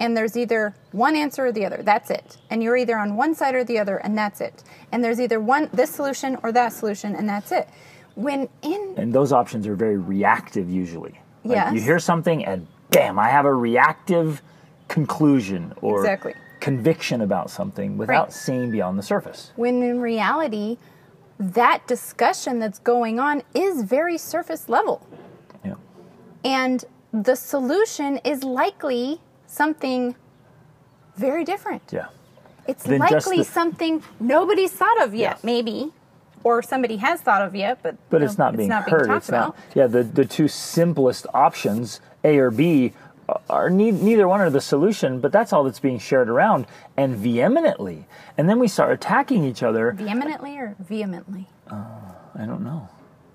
And 0.00 0.16
there's 0.16 0.36
either 0.36 0.74
one 0.90 1.14
answer 1.14 1.46
or 1.46 1.52
the 1.52 1.64
other. 1.64 1.80
That's 1.82 2.10
it. 2.10 2.36
And 2.50 2.62
you're 2.62 2.76
either 2.76 2.98
on 2.98 3.14
one 3.16 3.34
side 3.36 3.54
or 3.54 3.62
the 3.62 3.78
other, 3.78 3.98
and 3.98 4.18
that's 4.18 4.40
it. 4.40 4.64
And 4.90 5.04
there's 5.04 5.20
either 5.20 5.38
one 5.38 5.70
this 5.72 5.90
solution 5.90 6.36
or 6.42 6.50
that 6.52 6.72
solution, 6.72 7.14
and 7.14 7.28
that's 7.28 7.52
it. 7.52 7.68
When 8.16 8.48
in 8.62 8.94
and 8.96 9.12
those 9.12 9.32
options 9.32 9.66
are 9.66 9.76
very 9.76 9.96
reactive 9.96 10.68
usually. 10.68 11.20
Like 11.44 11.56
Yes. 11.56 11.74
You 11.74 11.80
hear 11.80 11.98
something 11.98 12.44
and 12.44 12.66
bam, 12.90 13.18
I 13.18 13.28
have 13.28 13.44
a 13.44 13.54
reactive 13.54 14.42
conclusion 14.96 15.72
or 15.80 16.00
Exactly. 16.00 16.34
conviction 16.60 17.22
about 17.22 17.50
something 17.50 17.96
without 17.96 18.24
Right. 18.26 18.32
seeing 18.32 18.70
beyond 18.70 18.98
the 18.98 19.02
surface. 19.02 19.50
when 19.56 19.82
in 19.82 20.00
reality 20.00 20.76
that 21.40 21.78
discussion 21.86 22.58
that's 22.60 22.78
going 22.78 23.18
on 23.18 23.42
is 23.54 23.82
very 23.82 24.18
surface 24.18 24.68
level. 24.68 25.00
Yeah. 25.64 25.74
And 26.44 26.84
the 27.10 27.34
solution 27.36 28.18
is 28.18 28.44
likely 28.44 29.20
something 29.46 30.14
very 31.16 31.42
different. 31.44 31.82
Yeah. 31.90 32.06
It's 32.68 32.84
Then 32.84 33.00
likely 33.00 33.38
the- 33.38 33.44
something 33.44 34.02
nobody's 34.20 34.72
thought 34.72 35.02
of 35.02 35.14
yet, 35.14 35.32
Yes. 35.36 35.44
maybe, 35.44 35.92
or 36.44 36.62
somebody 36.62 36.98
has 36.98 37.20
thought 37.22 37.42
of 37.42 37.54
yet, 37.56 37.78
but 37.82 37.96
But 38.10 38.20
you 38.20 38.26
it's 38.26 38.38
know, 38.38 38.44
not 38.44 38.56
being 38.56 38.68
being 38.68 38.82
heard. 38.82 39.06
talked 39.06 39.16
It's 39.16 39.28
about. 39.30 39.48
not. 39.48 39.56
Yeah, 39.74 39.86
the 39.88 40.02
the 40.04 40.24
two 40.26 40.48
simplest 40.48 41.26
options, 41.34 42.00
A 42.24 42.38
or 42.38 42.50
B, 42.50 42.92
are 43.48 43.70
ne- 43.70 43.90
neither 43.90 44.28
one 44.28 44.40
are 44.40 44.50
the 44.50 44.60
solution. 44.60 45.20
But 45.20 45.32
that's 45.32 45.52
all 45.52 45.64
that's 45.64 45.80
being 45.80 45.98
shared 45.98 46.28
around 46.28 46.66
and 46.96 47.16
vehemently. 47.16 48.06
And 48.36 48.48
then 48.48 48.58
we 48.58 48.68
start 48.68 48.92
attacking 48.92 49.44
each 49.44 49.62
other. 49.62 49.92
Vehemently 49.92 50.56
or 50.56 50.76
vehemently? 50.78 51.48
Uh, 51.70 51.84
I 52.34 52.46
don't 52.46 52.62
know. 52.62 52.88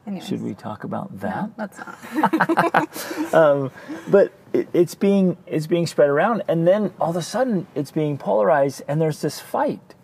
Anyways, 0.06 0.28
Should 0.28 0.42
we 0.42 0.54
talk 0.54 0.86
about 0.86 1.20
that? 1.20 1.50
No, 1.50 1.54
that's 1.58 1.78
not. 1.80 3.34
Um, 3.34 3.72
but 4.08 4.32
it, 4.54 4.70
it's 4.72 4.96
being 4.96 5.36
it's 5.46 5.68
being 5.68 5.86
spread 5.86 6.10
around 6.10 6.44
and 6.48 6.66
then 6.66 6.94
all 7.00 7.10
of 7.10 7.18
a 7.18 7.22
sudden 7.22 7.68
it's 7.76 7.92
being 7.92 8.18
polarized 8.18 8.82
and 8.88 9.02
there's 9.02 9.20
this 9.22 9.40
fight 9.42 9.96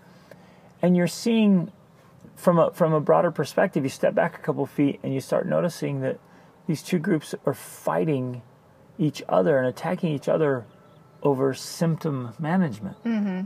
and 0.82 0.98
you're 0.98 1.08
seeing 1.08 1.72
from 2.36 2.60
a 2.60 2.72
from 2.72 2.92
a 2.92 3.00
broader 3.00 3.32
perspective 3.32 3.84
you 3.84 3.90
step 3.90 4.14
back 4.14 4.36
a 4.36 4.42
couple 4.42 4.66
feet 4.66 5.00
and 5.04 5.14
you 5.14 5.22
start 5.22 5.48
noticing 5.48 6.02
that 6.02 6.20
these 6.68 6.84
two 6.84 7.00
groups 7.00 7.34
are 7.46 7.54
fighting 7.54 8.42
each 8.98 9.24
other 9.28 9.58
and 9.58 9.68
attacking 9.68 10.12
each 10.12 10.28
other 10.30 10.66
over 11.22 11.54
symptom 11.54 12.34
management 12.38 12.98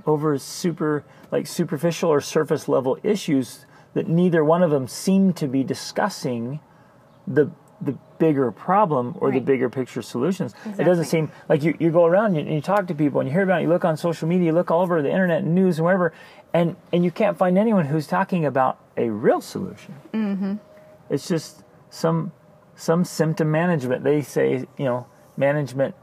over 0.06 0.38
super 0.38 1.04
like 1.32 1.46
superficial 1.46 2.10
or 2.10 2.20
surface 2.20 2.68
level 2.68 2.98
issues 3.04 3.66
that 3.94 4.08
neither 4.08 4.44
one 4.44 4.63
of 4.63 4.72
them 4.72 4.88
seem 4.88 5.32
to 5.34 5.48
be 5.48 5.63
discussing 5.63 6.60
the 7.27 7.50
the 7.82 7.98
bigger 8.18 8.51
problem 8.51 9.16
or 9.20 9.32
the 9.32 9.39
bigger 9.39 9.70
picture 9.70 10.01
solutions. 10.01 10.56
It 10.66 10.84
doesn't 10.84 11.06
seem 11.06 11.32
like 11.48 11.62
you, 11.62 11.75
you 11.80 11.92
go 11.92 12.06
around 12.06 12.36
and 12.36 12.48
you, 12.48 12.56
you 12.56 12.62
talk 12.62 12.88
to 12.88 12.96
people 12.96 13.20
and 13.20 13.30
you 13.30 13.34
hear 13.34 13.44
about 13.44 13.60
it, 13.60 13.63
you 13.63 13.70
look 13.70 13.86
on 13.86 13.96
social 13.98 14.27
media, 14.27 14.48
you 14.48 14.51
look 14.54 14.72
all 14.72 14.82
over 14.82 15.01
the 15.01 15.12
internet 15.12 15.44
and 15.44 15.54
news 15.54 15.77
and 15.77 15.86
wherever, 15.86 16.12
and, 16.54 16.75
and 16.92 17.06
you 17.06 17.12
can't 17.12 17.38
find 17.38 17.58
anyone 17.58 17.86
who's 17.86 18.08
talking 18.08 18.46
about 18.46 18.80
a 18.98 19.10
real 19.10 19.42
solution. 19.42 19.94
Mm-hmm. 20.13 20.56
It's 21.10 21.27
just 21.27 21.63
some 21.89 22.32
some 22.75 23.04
symptom 23.06 23.50
management. 23.50 24.04
They 24.04 24.22
say, 24.22 24.66
you 24.77 24.86
know, 24.86 25.08
management 25.38 25.96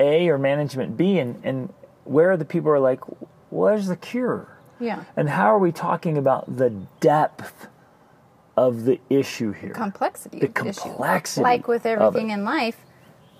A 0.00 0.28
or 0.28 0.38
management 0.38 0.96
B, 0.96 1.18
and, 1.18 1.40
and 1.44 1.72
where 2.04 2.36
the 2.36 2.44
people 2.44 2.70
are 2.70 2.80
like, 2.80 3.00
well, 3.50 3.70
there's 3.70 3.88
the 3.88 3.96
cure. 3.96 4.58
yeah. 4.80 5.04
And 5.16 5.28
how 5.28 5.46
are 5.46 5.58
we 5.58 5.72
talking 5.72 6.16
about 6.16 6.56
the 6.56 6.70
depth 7.00 7.68
of 8.56 8.84
the 8.84 9.00
issue 9.10 9.52
here? 9.52 9.70
Complexity. 9.70 10.40
The 10.40 10.48
the 10.48 10.68
issue. 10.68 10.80
complexity 10.80 11.42
Like 11.42 11.68
with 11.68 11.86
everything 11.86 12.30
in 12.30 12.44
life, 12.44 12.78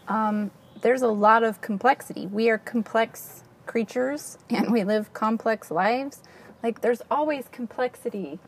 um, 0.09 0.51
there's 0.83 1.03
a 1.03 1.09
lot 1.09 1.43
of 1.43 1.61
complexity. 1.61 2.27
We 2.27 2.51
are 2.51 2.59
complex 2.59 3.43
creatures 3.67 4.39
and 4.51 4.71
we 4.71 4.85
live 4.85 5.13
complex 5.13 5.71
lives. 5.71 6.23
Like 6.63 6.81
there's 6.81 7.03
always 7.11 7.49
complexity 7.51 8.39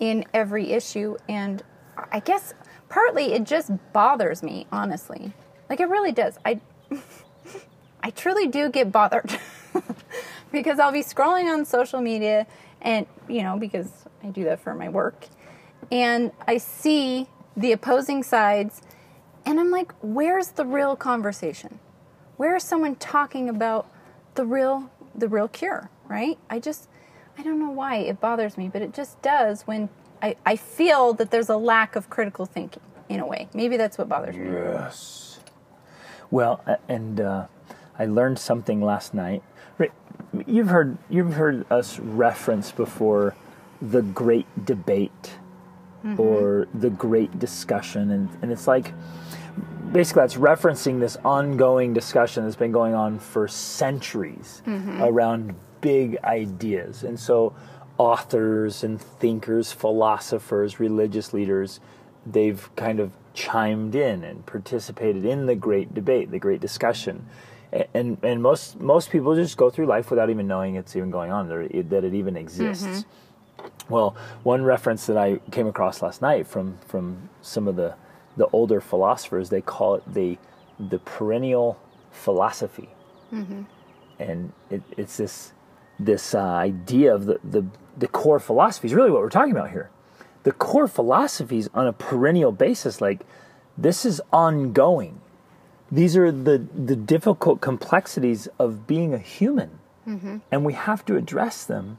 in 0.00 0.24
every 0.34 0.72
issue. 0.72 1.16
And 1.28 1.62
I 2.12 2.20
guess 2.20 2.54
partly 2.88 3.32
it 3.32 3.44
just 3.44 3.70
bothers 3.92 4.42
me, 4.42 4.66
honestly. 4.70 5.32
Like 5.68 5.80
it 5.80 5.88
really 5.88 6.12
does. 6.12 6.38
I 6.44 6.60
I 8.02 8.10
truly 8.10 8.46
do 8.46 8.70
get 8.70 8.92
bothered 8.92 9.38
because 10.52 10.78
I'll 10.78 10.92
be 10.92 11.02
scrolling 11.02 11.52
on 11.52 11.64
social 11.64 12.00
media 12.00 12.46
and 12.80 13.06
you 13.28 13.42
know 13.42 13.58
because 13.58 13.90
I 14.22 14.28
do 14.28 14.44
that 14.44 14.60
for 14.60 14.74
my 14.74 14.88
work 14.88 15.26
and 15.90 16.32
I 16.46 16.58
see 16.58 17.26
the 17.56 17.72
opposing 17.72 18.22
sides 18.22 18.82
and 19.44 19.58
I'm 19.58 19.70
like 19.70 19.92
where's 20.00 20.48
the 20.48 20.64
real 20.64 20.96
conversation? 20.96 21.78
Where 22.36 22.56
is 22.56 22.62
someone 22.62 22.96
talking 22.96 23.48
about 23.48 23.88
the 24.34 24.44
real 24.44 24.90
the 25.14 25.28
real 25.28 25.48
cure, 25.48 25.90
right? 26.06 26.38
I 26.48 26.60
just 26.60 26.88
I 27.38 27.42
don't 27.42 27.58
know 27.58 27.70
why 27.70 27.96
it 27.96 28.20
bothers 28.20 28.56
me, 28.56 28.68
but 28.68 28.82
it 28.82 28.94
just 28.94 29.20
does 29.22 29.62
when 29.62 29.88
I, 30.22 30.36
I 30.46 30.56
feel 30.56 31.12
that 31.14 31.30
there's 31.30 31.48
a 31.48 31.56
lack 31.56 31.96
of 31.96 32.08
critical 32.08 32.46
thinking 32.46 32.82
in 33.08 33.20
a 33.20 33.26
way. 33.26 33.48
Maybe 33.54 33.76
that's 33.76 33.98
what 33.98 34.08
bothers 34.08 34.36
me. 34.36 34.50
Yes. 34.50 35.25
Well, 36.30 36.62
and 36.88 37.20
uh, 37.20 37.46
I 37.98 38.06
learned 38.06 38.38
something 38.38 38.80
last 38.80 39.14
night. 39.14 39.42
You've 40.46 40.68
heard 40.68 40.98
you've 41.08 41.34
heard 41.34 41.70
us 41.70 41.98
reference 41.98 42.70
before 42.70 43.34
the 43.80 44.02
great 44.02 44.46
debate 44.64 45.32
or 46.18 46.68
the 46.72 46.90
great 46.90 47.38
discussion, 47.38 48.10
and, 48.10 48.28
and 48.42 48.52
it's 48.52 48.66
like 48.66 48.92
basically 49.92 50.22
that's 50.22 50.34
referencing 50.36 51.00
this 51.00 51.16
ongoing 51.24 51.92
discussion 51.94 52.44
that's 52.44 52.56
been 52.56 52.72
going 52.72 52.94
on 52.94 53.18
for 53.18 53.48
centuries 53.48 54.62
around 55.02 55.54
big 55.80 56.18
ideas. 56.24 57.02
And 57.02 57.18
so 57.18 57.54
authors 57.98 58.84
and 58.84 59.00
thinkers, 59.00 59.72
philosophers, 59.72 60.78
religious 60.80 61.32
leaders, 61.32 61.80
they've 62.26 62.68
kind 62.76 63.00
of 63.00 63.12
chimed 63.36 63.94
in 63.94 64.24
and 64.24 64.44
participated 64.46 65.24
in 65.24 65.46
the 65.46 65.54
great 65.54 65.94
debate, 65.94 66.32
the 66.32 66.38
great 66.40 66.60
discussion. 66.60 67.26
And 67.94 68.16
and 68.22 68.42
most 68.42 68.80
most 68.80 69.10
people 69.10 69.34
just 69.36 69.56
go 69.56 69.70
through 69.70 69.86
life 69.86 70.10
without 70.10 70.30
even 70.30 70.46
knowing 70.48 70.74
it's 70.76 70.96
even 70.96 71.10
going 71.10 71.30
on, 71.30 71.52
or 71.52 71.68
that 71.68 72.04
it 72.04 72.14
even 72.14 72.36
exists. 72.36 73.04
Well, 73.88 74.16
one 74.42 74.64
reference 74.64 75.06
that 75.06 75.16
I 75.18 75.40
came 75.50 75.66
across 75.68 76.02
last 76.02 76.22
night 76.22 76.46
from 76.46 76.78
from 76.88 77.28
some 77.42 77.68
of 77.68 77.76
the 77.76 77.94
the 78.36 78.46
older 78.52 78.80
philosophers, 78.80 79.50
they 79.50 79.60
call 79.60 79.96
it 79.96 80.02
the 80.12 80.38
the 80.78 80.98
perennial 80.98 81.78
philosophy, 82.10 82.88
and 84.18 84.52
it, 84.70 84.82
it's 84.96 85.16
this 85.18 85.52
this 85.98 86.34
uh, 86.34 86.40
idea 86.40 87.14
of 87.14 87.26
the, 87.26 87.38
the 87.44 87.64
the 87.98 88.08
core 88.08 88.38
philosophy 88.40 88.86
is 88.88 88.94
really 88.94 89.10
what 89.10 89.20
we're 89.20 89.28
talking 89.30 89.52
about 89.52 89.70
here. 89.70 89.90
The 90.46 90.52
core 90.52 90.86
philosophies 90.86 91.68
on 91.74 91.88
a 91.88 91.92
perennial 91.92 92.52
basis, 92.52 93.00
like 93.00 93.22
this 93.76 94.06
is 94.06 94.22
ongoing. 94.32 95.20
These 95.90 96.16
are 96.16 96.30
the 96.30 96.58
the 96.58 96.94
difficult 96.94 97.60
complexities 97.60 98.46
of 98.56 98.86
being 98.86 99.12
a 99.12 99.18
human, 99.18 99.80
mm-hmm. 100.06 100.36
and 100.52 100.64
we 100.64 100.74
have 100.74 101.04
to 101.06 101.16
address 101.16 101.64
them. 101.64 101.98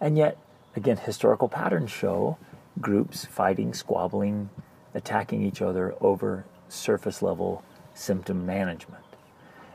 And 0.00 0.16
yet, 0.16 0.38
again, 0.76 0.98
historical 0.98 1.48
patterns 1.48 1.90
show 1.90 2.38
groups 2.80 3.24
fighting, 3.24 3.74
squabbling, 3.74 4.50
attacking 4.94 5.42
each 5.42 5.60
other 5.60 5.96
over 6.00 6.44
surface 6.68 7.22
level 7.22 7.64
symptom 7.92 8.46
management. 8.46 9.03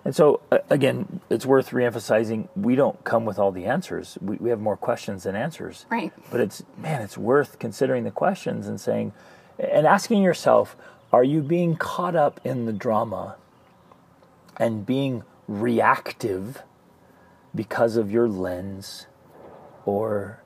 And 0.10 0.16
so, 0.16 0.42
uh, 0.52 0.58
again, 0.72 1.20
it's 1.30 1.46
worth 1.46 1.70
reemphasizing 1.70 2.50
we 2.56 2.74
don't 2.74 3.04
come 3.04 3.26
with 3.26 3.38
all 3.38 3.52
the 3.52 3.66
answers. 3.66 4.18
We, 4.20 4.38
we 4.38 4.50
have 4.50 4.60
more 4.60 4.76
questions 4.76 5.22
than 5.22 5.36
answers. 5.36 5.86
Right. 5.88 6.12
But 6.32 6.40
it's, 6.40 6.64
man, 6.80 7.04
it's 7.04 7.16
worth 7.16 7.60
considering 7.60 8.06
the 8.06 8.10
questions 8.10 8.68
and 8.68 8.82
saying, 8.82 9.14
and 9.60 9.86
asking 9.86 10.24
yourself, 10.24 10.76
are 11.14 11.24
you 11.24 11.44
being 11.44 11.76
caught 11.76 12.16
up 12.16 12.42
in 12.44 12.66
the 12.66 12.74
drama 12.74 13.36
and 14.58 14.84
being 14.84 15.26
reactive 15.48 16.64
because 17.54 17.96
of 17.96 18.10
your 18.10 18.28
lens 18.28 19.06
or 19.86 20.42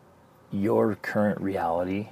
your 0.52 0.96
current 0.96 1.40
reality 1.40 2.10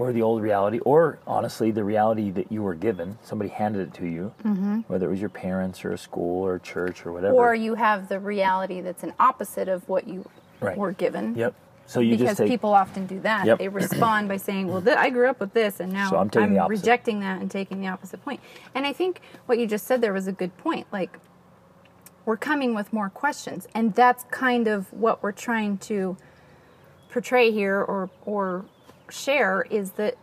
or 0.00 0.12
the 0.12 0.22
old 0.22 0.40
reality 0.40 0.78
or 0.80 1.18
honestly 1.26 1.70
the 1.70 1.84
reality 1.84 2.30
that 2.30 2.50
you 2.50 2.62
were 2.62 2.74
given 2.74 3.18
somebody 3.22 3.50
handed 3.50 3.88
it 3.88 3.94
to 3.94 4.06
you 4.06 4.32
mm-hmm. 4.42 4.80
whether 4.88 5.06
it 5.06 5.10
was 5.10 5.20
your 5.20 5.28
parents 5.28 5.84
or 5.84 5.92
a 5.92 5.98
school 5.98 6.42
or 6.46 6.54
a 6.54 6.60
church 6.60 7.04
or 7.04 7.12
whatever 7.12 7.34
Or 7.34 7.54
you 7.54 7.74
have 7.74 8.08
the 8.08 8.18
reality 8.18 8.80
that's 8.80 9.02
an 9.02 9.12
opposite 9.20 9.68
of 9.68 9.86
what 9.88 10.08
you 10.08 10.28
Right. 10.60 10.76
were 10.76 10.92
given. 10.92 11.34
yep 11.36 11.54
so 11.86 12.00
you 12.00 12.12
because 12.12 12.28
just 12.28 12.38
take 12.38 12.48
people 12.48 12.72
often 12.72 13.06
do 13.06 13.18
that. 13.20 13.46
Yep. 13.46 13.58
They 13.58 13.68
respond 13.68 14.28
by 14.28 14.36
saying, 14.36 14.68
"Well, 14.68 14.80
th- 14.80 14.96
I 14.96 15.10
grew 15.10 15.28
up 15.28 15.40
with 15.40 15.52
this, 15.54 15.80
and 15.80 15.92
now 15.92 16.08
So 16.10 16.18
I'm 16.18 16.28
opposite." 16.56 16.68
rejecting 16.68 17.18
that 17.20 17.40
and 17.40 17.50
taking 17.50 17.80
the 17.80 17.88
opposite 17.88 18.24
point." 18.24 18.38
And 18.76 18.86
I 18.86 18.92
think 18.92 19.20
what 19.46 19.58
you 19.58 19.66
just 19.66 19.88
said 19.88 20.00
there 20.00 20.12
was 20.12 20.28
a 20.28 20.32
good 20.32 20.56
point. 20.58 20.86
Like, 20.92 21.18
we're 22.24 22.36
coming 22.36 22.76
with 22.76 22.92
more 22.92 23.08
questions, 23.08 23.66
and 23.74 23.92
that's 23.92 24.22
kind 24.30 24.68
of 24.68 24.92
what 24.92 25.20
we're 25.20 25.32
trying 25.32 25.78
to 25.78 26.16
portray 27.10 27.50
here 27.50 27.80
or 27.80 28.08
or 28.24 28.66
share 29.10 29.66
is 29.70 29.92
that 29.92 30.16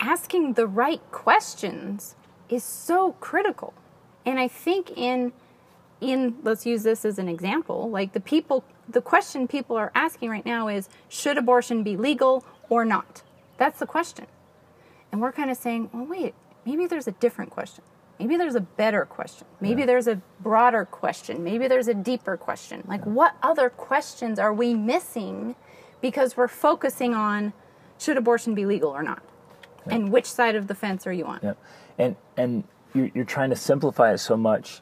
asking 0.00 0.54
the 0.54 0.66
right 0.66 1.00
questions 1.10 2.16
is 2.48 2.64
so 2.64 3.12
critical. 3.20 3.72
And 4.26 4.38
I 4.38 4.48
think 4.48 4.90
in 4.96 5.32
in 6.00 6.36
let's 6.42 6.66
use 6.66 6.82
this 6.82 7.04
as 7.04 7.16
an 7.18 7.28
example 7.28 7.88
like 7.88 8.12
the 8.12 8.20
people 8.20 8.64
the 8.88 9.00
question 9.00 9.46
people 9.46 9.76
are 9.76 9.92
asking 9.94 10.28
right 10.28 10.44
now 10.44 10.66
is 10.66 10.88
should 11.08 11.38
abortion 11.38 11.84
be 11.84 11.96
legal 11.96 12.44
or 12.68 12.84
not? 12.84 13.22
That's 13.56 13.78
the 13.78 13.86
question. 13.86 14.26
And 15.12 15.20
we're 15.22 15.32
kind 15.32 15.50
of 15.50 15.56
saying 15.56 15.90
well 15.92 16.04
wait 16.04 16.34
maybe 16.66 16.86
there's 16.86 17.06
a 17.06 17.12
different 17.12 17.50
question. 17.50 17.84
Maybe 18.18 18.36
there's 18.36 18.56
a 18.56 18.60
better 18.60 19.04
question. 19.04 19.46
Maybe 19.60 19.84
there's 19.84 20.06
a 20.06 20.20
broader 20.40 20.84
question. 20.84 21.42
Maybe 21.42 21.66
there's 21.66 21.88
a 21.88 21.94
deeper 21.94 22.36
question. 22.36 22.84
Like 22.86 23.04
what 23.04 23.36
other 23.42 23.70
questions 23.70 24.38
are 24.38 24.52
we 24.52 24.74
missing 24.74 25.54
because 26.00 26.36
we're 26.36 26.48
focusing 26.48 27.14
on 27.14 27.52
should 28.02 28.16
abortion 28.16 28.54
be 28.54 28.66
legal 28.66 28.90
or 28.90 29.02
not? 29.02 29.22
And 29.86 30.12
which 30.12 30.26
side 30.26 30.54
of 30.54 30.68
the 30.68 30.74
fence 30.74 31.06
are 31.06 31.12
you 31.12 31.24
on? 31.24 31.40
Yep. 31.42 31.58
And 31.98 32.16
and 32.36 32.64
you're, 32.94 33.10
you're 33.14 33.24
trying 33.24 33.50
to 33.50 33.56
simplify 33.56 34.12
it 34.12 34.18
so 34.18 34.36
much 34.36 34.80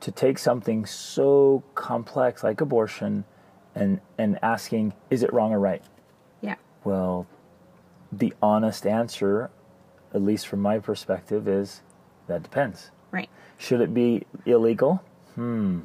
to 0.00 0.10
take 0.10 0.38
something 0.38 0.84
so 0.84 1.62
complex 1.74 2.42
like 2.42 2.60
abortion 2.60 3.24
and 3.74 4.00
and 4.18 4.38
asking 4.42 4.92
is 5.10 5.22
it 5.22 5.32
wrong 5.32 5.52
or 5.52 5.60
right? 5.60 5.82
Yeah. 6.40 6.56
Well, 6.84 7.26
the 8.10 8.34
honest 8.42 8.86
answer, 8.86 9.50
at 10.12 10.22
least 10.22 10.46
from 10.46 10.60
my 10.60 10.78
perspective, 10.78 11.48
is 11.48 11.82
that 12.26 12.42
depends. 12.42 12.90
Right. 13.10 13.30
Should 13.56 13.80
it 13.80 13.94
be 13.94 14.24
illegal? 14.44 15.02
Hmm. 15.34 15.80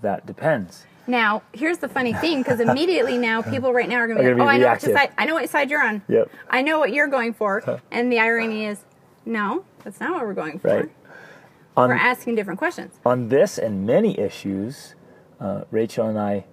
That 0.00 0.26
depends. 0.26 0.84
Now, 1.06 1.42
here's 1.52 1.78
the 1.78 1.88
funny 1.88 2.12
thing, 2.12 2.38
because 2.42 2.60
immediately 2.60 3.18
now 3.18 3.42
people 3.54 3.72
right 3.72 3.88
now 3.88 3.96
are 3.96 4.06
going 4.06 4.18
to 4.18 4.22
be 4.22 4.28
like, 4.28 4.36
gonna 4.38 4.44
"Oh, 4.44 4.52
be 4.52 4.54
I 4.54 4.58
know 4.58 4.66
reactive. 4.68 4.92
side. 4.92 5.12
I 5.18 5.24
know 5.26 5.34
what 5.34 5.48
side 5.48 5.70
you're 5.70 5.82
on. 5.82 6.02
Yep. 6.08 6.30
I 6.48 6.62
know 6.62 6.78
what 6.78 6.92
you're 6.92 7.08
going 7.08 7.32
for." 7.34 7.80
And 7.90 8.10
the 8.12 8.20
irony 8.20 8.66
is, 8.66 8.84
no, 9.24 9.64
that's 9.84 9.98
not 10.00 10.12
what 10.12 10.22
we're 10.22 10.34
going 10.34 10.58
for. 10.58 10.68
Right. 10.68 10.90
On 11.76 11.88
We're 11.88 11.94
asking 11.96 12.34
different 12.34 12.58
questions. 12.58 12.94
on 13.06 13.28
this 13.30 13.56
and 13.58 13.86
many 13.86 14.18
issues, 14.18 14.94
uh, 15.40 15.62
Rachel 15.70 16.06
and 16.06 16.18
I, 16.18 16.44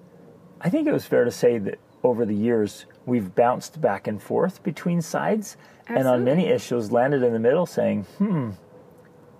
I 0.61 0.69
think 0.69 0.87
it 0.87 0.93
was 0.93 1.05
fair 1.05 1.25
to 1.25 1.31
say 1.31 1.57
that 1.57 1.77
over 2.03 2.25
the 2.25 2.33
years 2.33 2.85
we've 3.05 3.35
bounced 3.35 3.81
back 3.81 4.07
and 4.07 4.21
forth 4.23 4.63
between 4.63 5.01
sides, 5.01 5.57
and 5.87 6.07
on 6.07 6.23
many 6.23 6.47
issues 6.47 6.91
landed 6.91 7.21
in 7.21 7.33
the 7.33 7.39
middle, 7.39 7.65
saying, 7.65 8.03
"Hmm, 8.17 8.51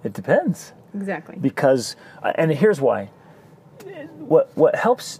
it 0.04 0.14
depends." 0.14 0.74
Exactly. 0.94 1.38
because 1.40 1.96
uh, 2.24 2.32
and 2.36 2.52
here's 2.52 2.82
why 2.82 3.10
what 4.20 4.52
what 4.56 4.76
helps 4.76 5.20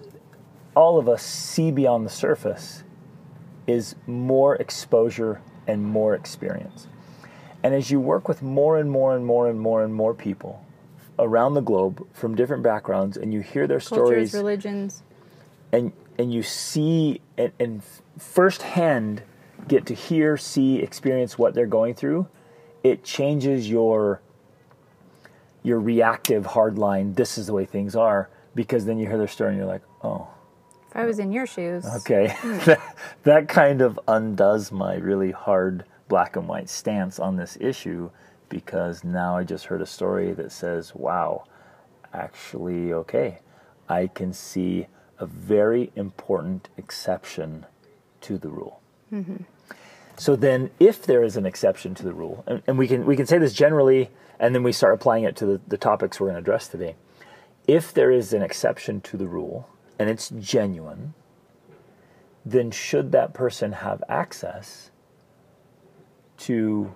all 0.76 0.98
of 0.98 1.10
us 1.10 1.24
see 1.24 1.72
beyond 1.72 2.06
the 2.06 2.10
surface 2.10 2.84
is 3.68 3.96
more 4.08 4.56
exposure 4.56 5.42
and 5.68 5.84
more 5.84 6.16
experience 6.16 6.88
and 7.64 7.74
as 7.74 7.92
you 7.92 8.00
work 8.00 8.28
with 8.28 8.42
more 8.42 8.78
and 8.78 8.90
more 8.90 9.16
and 9.16 9.26
more 9.26 9.50
and 9.50 9.60
more 9.60 9.84
and 9.84 9.94
more 9.94 10.14
people 10.14 10.64
around 11.18 11.54
the 11.54 11.62
globe 11.62 12.06
from 12.14 12.36
different 12.36 12.64
backgrounds 12.64 13.18
and 13.18 13.34
you 13.34 13.42
hear 13.42 13.68
their 13.68 13.80
Cultures, 13.80 14.32
stories 14.32 14.34
religions. 14.34 15.04
and 15.72 15.92
and 16.18 16.34
you 16.34 16.44
see 16.44 17.22
and, 17.38 17.52
and 17.60 17.82
firsthand 18.18 19.24
get 19.68 19.86
to 19.86 19.94
hear, 19.94 20.38
see, 20.38 20.78
experience 20.80 21.38
what 21.38 21.54
they're 21.54 21.68
going 21.68 21.94
through, 21.94 22.28
it 22.84 23.04
changes 23.04 23.70
your 23.70 24.22
your 25.62 25.80
reactive 25.80 26.46
hard 26.46 26.78
line. 26.78 27.14
This 27.14 27.38
is 27.38 27.48
the 27.48 27.54
way 27.54 27.66
things 27.66 27.96
are 27.96 28.30
because 28.60 28.84
then 28.84 29.00
you 29.00 29.08
hear 29.08 29.18
their 29.18 29.26
story 29.26 29.52
and 29.52 29.58
you're 29.58 29.66
like, 29.66 29.84
oh, 30.04 30.28
If 30.90 30.98
I 30.98 31.06
was 31.06 31.18
in 31.18 31.32
your 31.32 31.48
shoes, 31.48 31.86
okay, 31.86 32.36
that, 32.66 32.98
that 33.24 33.48
kind 33.48 33.82
of 33.82 33.98
undoes 34.06 34.70
my 34.70 34.96
really 34.96 35.32
hard 35.32 35.86
black 36.10 36.36
and 36.36 36.46
white 36.46 36.68
stance 36.68 37.20
on 37.20 37.38
this 37.38 37.58
issue 37.62 38.10
because 38.50 39.02
now 39.06 39.38
I 39.38 39.46
just 39.46 39.68
heard 39.68 39.82
a 39.82 39.86
story 39.86 40.34
that 40.34 40.52
says, 40.52 40.94
wow, 40.94 41.46
actually, 42.14 42.92
okay, 42.92 43.40
I 43.88 44.08
can 44.08 44.34
see 44.34 44.88
a 45.20 45.26
very 45.26 45.94
important 45.96 46.68
exception 46.76 47.66
to 48.20 48.38
the 48.38 48.50
rule. 48.50 48.82
Mm-hmm. 49.10 49.44
So 50.18 50.36
then, 50.36 50.70
if 50.82 51.06
there 51.06 51.24
is 51.24 51.38
an 51.38 51.46
exception 51.46 51.96
to 51.96 52.04
the 52.04 52.12
rule, 52.12 52.44
and, 52.46 52.62
and 52.68 52.78
we 52.78 52.90
can 52.90 53.06
we 53.06 53.16
can 53.16 53.26
say 53.26 53.38
this 53.38 53.54
generally, 53.54 54.10
and 54.38 54.54
then 54.54 54.64
we 54.64 54.74
start 54.74 54.96
applying 54.96 55.24
it 55.24 55.38
to 55.38 55.46
the, 55.46 55.62
the 55.70 55.78
topics 55.78 56.20
we're 56.20 56.28
going 56.28 56.36
to 56.36 56.42
address 56.42 56.68
today. 56.68 56.96
If 57.70 57.94
there 57.94 58.10
is 58.10 58.34
an 58.34 58.42
exception 58.42 59.00
to 59.02 59.16
the 59.16 59.28
rule 59.28 59.70
and 60.00 60.10
it's 60.10 60.32
genuine, 60.40 61.14
then 62.44 62.72
should 62.72 63.12
that 63.12 63.34
person 63.34 63.74
have 63.74 64.04
access 64.10 64.90
to 66.38 66.96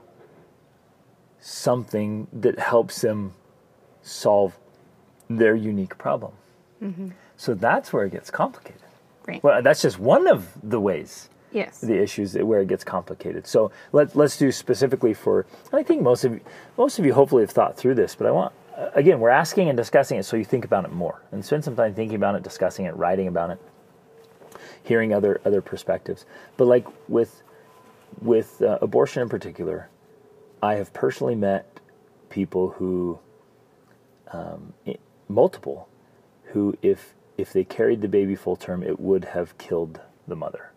something 1.40 2.28
that 2.34 2.58
helps 2.58 3.02
them 3.02 3.34
solve 4.02 4.58
their 5.30 5.54
unique 5.54 5.96
problem? 6.00 6.34
Mm-hmm. 6.82 7.10
So 7.38 7.54
that's 7.54 7.94
where 7.94 8.06
it 8.06 8.12
gets 8.12 8.32
complicated. 8.32 8.82
Great. 9.22 9.44
Well, 9.44 9.62
that's 9.62 9.84
just 9.84 10.00
one 10.00 10.28
of 10.28 10.48
the 10.64 10.80
ways 10.80 11.30
yes. 11.52 11.82
the 11.82 12.02
issues 12.02 12.36
where 12.36 12.62
it 12.62 12.68
gets 12.68 12.84
complicated. 12.84 13.46
So 13.46 13.72
let, 13.92 14.16
let's 14.16 14.38
do 14.38 14.52
specifically 14.52 15.14
for. 15.14 15.46
I 15.72 15.84
think 15.84 16.02
most 16.02 16.26
of 16.26 16.40
most 16.78 16.98
of 16.98 17.06
you 17.06 17.14
hopefully 17.14 17.44
have 17.44 17.52
thought 17.52 17.78
through 17.78 17.96
this, 17.96 18.16
but 18.16 18.26
I 18.26 18.32
want 18.32 18.54
again 18.94 19.20
we're 19.20 19.30
asking 19.30 19.70
and 19.70 19.78
discussing 19.78 20.18
it 20.18 20.24
so 20.24 20.36
you 20.38 20.46
think 20.46 20.66
about 20.66 20.86
it 20.86 20.92
more 20.92 21.22
and 21.32 21.44
spend 21.44 21.64
some 21.64 21.76
time 21.76 21.94
thinking 21.94 22.16
about 22.16 22.36
it, 22.36 22.44
discussing 22.44 22.86
it, 22.86 22.96
writing 22.96 23.28
about 23.28 23.50
it, 23.52 23.60
hearing 24.84 25.14
other 25.14 25.42
other 25.46 25.62
perspectives. 25.62 26.26
But 26.58 26.66
like 26.66 26.86
with 27.08 27.44
with 28.22 28.62
uh, 28.62 28.80
abortion 28.82 29.24
in 29.24 29.30
particular, 29.30 29.90
I 30.62 30.76
have 30.76 30.94
personally 30.94 31.36
met 31.36 31.80
people 32.30 32.70
who 32.72 33.20
um, 34.32 34.74
multiple 35.28 35.88
who 36.46 36.78
if 36.82 37.14
if 37.38 37.52
they 37.52 37.64
carried 37.64 38.02
the 38.02 38.08
baby 38.08 38.36
full 38.36 38.56
term, 38.56 38.84
it 38.84 39.00
would 39.00 39.26
have 39.26 39.58
killed 39.58 40.00
the 40.28 40.36
mother. 40.36 40.72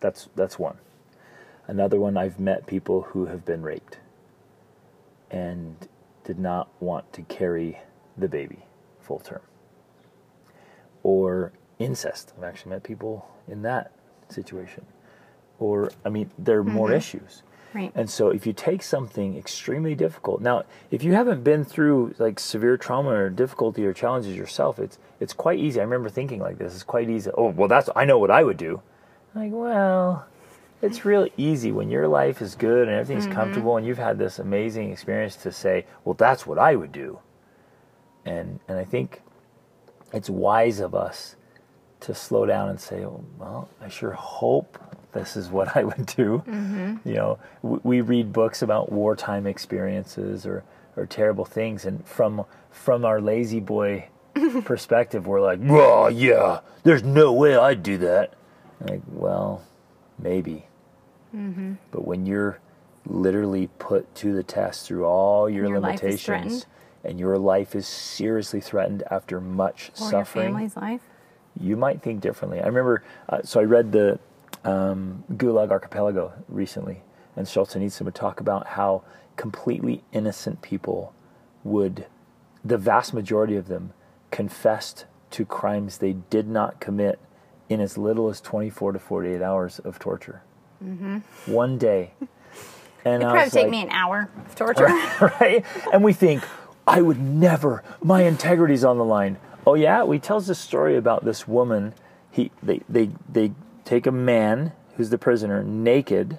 That's 0.00 0.28
that's 0.36 0.58
one. 0.58 0.78
Another 1.66 2.00
one 2.00 2.16
I've 2.16 2.40
met 2.40 2.66
people 2.66 3.02
who 3.02 3.26
have 3.26 3.44
been 3.44 3.62
raped 3.62 3.98
and 5.30 5.76
did 6.24 6.38
not 6.38 6.68
want 6.80 7.12
to 7.12 7.22
carry 7.22 7.78
the 8.16 8.28
baby 8.28 8.64
full 9.00 9.20
term. 9.20 9.40
Or 11.02 11.52
incest. 11.78 12.34
I've 12.36 12.44
actually 12.44 12.70
met 12.70 12.82
people 12.82 13.28
in 13.48 13.62
that 13.62 13.92
situation. 14.28 14.86
Or 15.58 15.90
I 16.04 16.08
mean 16.08 16.30
there 16.38 16.58
are 16.58 16.64
more 16.64 16.88
mm-hmm. 16.88 16.96
issues. 16.96 17.42
Right. 17.72 17.92
And 17.94 18.10
so 18.10 18.30
if 18.30 18.46
you 18.46 18.52
take 18.52 18.82
something 18.82 19.36
extremely 19.36 19.94
difficult, 19.94 20.40
now 20.40 20.64
if 20.90 21.02
you 21.02 21.14
haven't 21.14 21.44
been 21.44 21.64
through 21.64 22.14
like 22.18 22.40
severe 22.40 22.76
trauma 22.76 23.10
or 23.10 23.30
difficulty 23.30 23.86
or 23.86 23.92
challenges 23.92 24.36
yourself, 24.36 24.78
it's 24.78 24.98
it's 25.20 25.32
quite 25.32 25.58
easy. 25.58 25.80
I 25.80 25.84
remember 25.84 26.08
thinking 26.08 26.40
like 26.40 26.58
this, 26.58 26.74
it's 26.74 26.82
quite 26.82 27.08
easy. 27.08 27.30
Oh, 27.36 27.48
well 27.48 27.68
that's 27.68 27.88
I 27.96 28.04
know 28.04 28.18
what 28.18 28.30
I 28.30 28.42
would 28.42 28.56
do. 28.56 28.82
Like, 29.34 29.52
well, 29.52 30.26
it's 30.82 31.04
real 31.04 31.28
easy 31.36 31.72
when 31.72 31.90
your 31.90 32.08
life 32.08 32.40
is 32.40 32.54
good 32.54 32.88
and 32.88 32.96
everything's 32.96 33.24
mm-hmm. 33.24 33.34
comfortable 33.34 33.76
and 33.76 33.86
you've 33.86 33.98
had 33.98 34.18
this 34.18 34.38
amazing 34.38 34.90
experience 34.90 35.36
to 35.36 35.52
say, 35.52 35.86
well 36.04 36.14
that's 36.14 36.46
what 36.46 36.58
I 36.58 36.76
would 36.76 36.92
do. 36.92 37.18
And 38.24 38.60
and 38.68 38.78
I 38.78 38.84
think 38.84 39.22
it's 40.12 40.30
wise 40.30 40.80
of 40.80 40.94
us 40.94 41.36
to 42.00 42.14
slow 42.14 42.46
down 42.46 42.70
and 42.70 42.80
say, 42.80 43.04
well, 43.38 43.68
I 43.80 43.88
sure 43.88 44.12
hope 44.12 44.78
this 45.12 45.36
is 45.36 45.50
what 45.50 45.76
I 45.76 45.84
would 45.84 46.06
do. 46.06 46.42
Mm-hmm. 46.46 47.08
You 47.08 47.14
know, 47.14 47.38
we, 47.62 47.78
we 47.82 48.00
read 48.00 48.32
books 48.32 48.62
about 48.62 48.90
wartime 48.90 49.46
experiences 49.46 50.46
or, 50.46 50.64
or 50.96 51.06
terrible 51.06 51.44
things, 51.44 51.84
and 51.84 52.06
from 52.06 52.44
from 52.70 53.04
our 53.04 53.20
lazy 53.20 53.60
boy 53.60 54.08
perspective, 54.64 55.26
we're 55.26 55.40
like, 55.40 55.60
oh 55.68 56.08
yeah, 56.08 56.60
there's 56.82 57.02
no 57.02 57.32
way 57.32 57.56
I'd 57.56 57.82
do 57.82 57.98
that. 57.98 58.34
Like, 58.80 59.02
well, 59.08 59.62
maybe. 60.18 60.66
But 61.90 62.06
when 62.06 62.26
you're 62.26 62.58
literally 63.06 63.68
put 63.78 64.14
to 64.16 64.32
the 64.34 64.42
test 64.42 64.86
through 64.86 65.04
all 65.04 65.48
your, 65.48 65.66
Your 65.66 65.80
limitations, 65.80 66.66
and 67.04 67.18
your 67.18 67.38
life 67.38 67.74
is 67.74 67.86
seriously 67.86 68.60
threatened 68.60 69.02
after 69.10 69.40
much 69.40 69.90
Or 69.98 70.02
your 70.04 70.10
suffering, 70.10 70.48
family's 70.52 70.76
life. 70.76 71.00
you 71.58 71.76
might 71.76 72.02
think 72.02 72.20
differently. 72.20 72.60
I 72.60 72.66
remember, 72.66 73.02
uh, 73.28 73.40
so 73.42 73.60
I 73.60 73.64
read 73.64 73.92
the 73.92 74.18
um, 74.64 75.24
Gulag 75.32 75.70
Archipelago 75.70 76.32
recently, 76.48 77.02
and 77.36 77.46
Solzhenitsyn 77.46 78.02
would 78.02 78.14
talk 78.14 78.40
about 78.40 78.66
how 78.66 79.02
completely 79.36 80.02
innocent 80.12 80.60
people 80.60 81.14
would, 81.64 82.06
the 82.64 82.76
vast 82.76 83.14
majority 83.14 83.56
of 83.56 83.68
them, 83.68 83.92
confessed 84.30 85.06
to 85.30 85.44
crimes 85.46 85.98
they 85.98 86.12
did 86.12 86.48
not 86.48 86.80
commit 86.80 87.18
in 87.70 87.80
as 87.80 87.96
little 87.96 88.28
as 88.28 88.40
24 88.40 88.92
to 88.92 88.98
48 88.98 89.40
hours 89.40 89.78
of 89.78 89.98
torture. 89.98 90.42
Mm-hmm. 90.84 91.52
One 91.52 91.78
day. 91.78 92.12
And 93.02 93.22
It'd 93.22 93.32
probably 93.32 93.50
take 93.50 93.62
like, 93.62 93.70
me 93.70 93.82
an 93.82 93.88
hour 93.88 94.28
of 94.46 94.54
torture. 94.54 94.84
right? 95.40 95.64
And 95.90 96.04
we 96.04 96.12
think, 96.12 96.44
I 96.86 97.00
would 97.00 97.18
never, 97.18 97.82
my 98.02 98.24
integrity's 98.24 98.84
on 98.84 98.98
the 98.98 99.06
line. 99.06 99.38
Oh 99.66 99.72
yeah, 99.72 100.06
he 100.10 100.18
tells 100.18 100.46
this 100.46 100.58
story 100.58 100.96
about 100.96 101.24
this 101.24 101.48
woman. 101.48 101.94
He 102.30 102.50
they 102.62 102.82
they 102.90 103.10
they 103.26 103.52
take 103.84 104.06
a 104.06 104.12
man 104.12 104.72
who's 104.96 105.08
the 105.08 105.16
prisoner 105.16 105.62
naked 105.62 106.38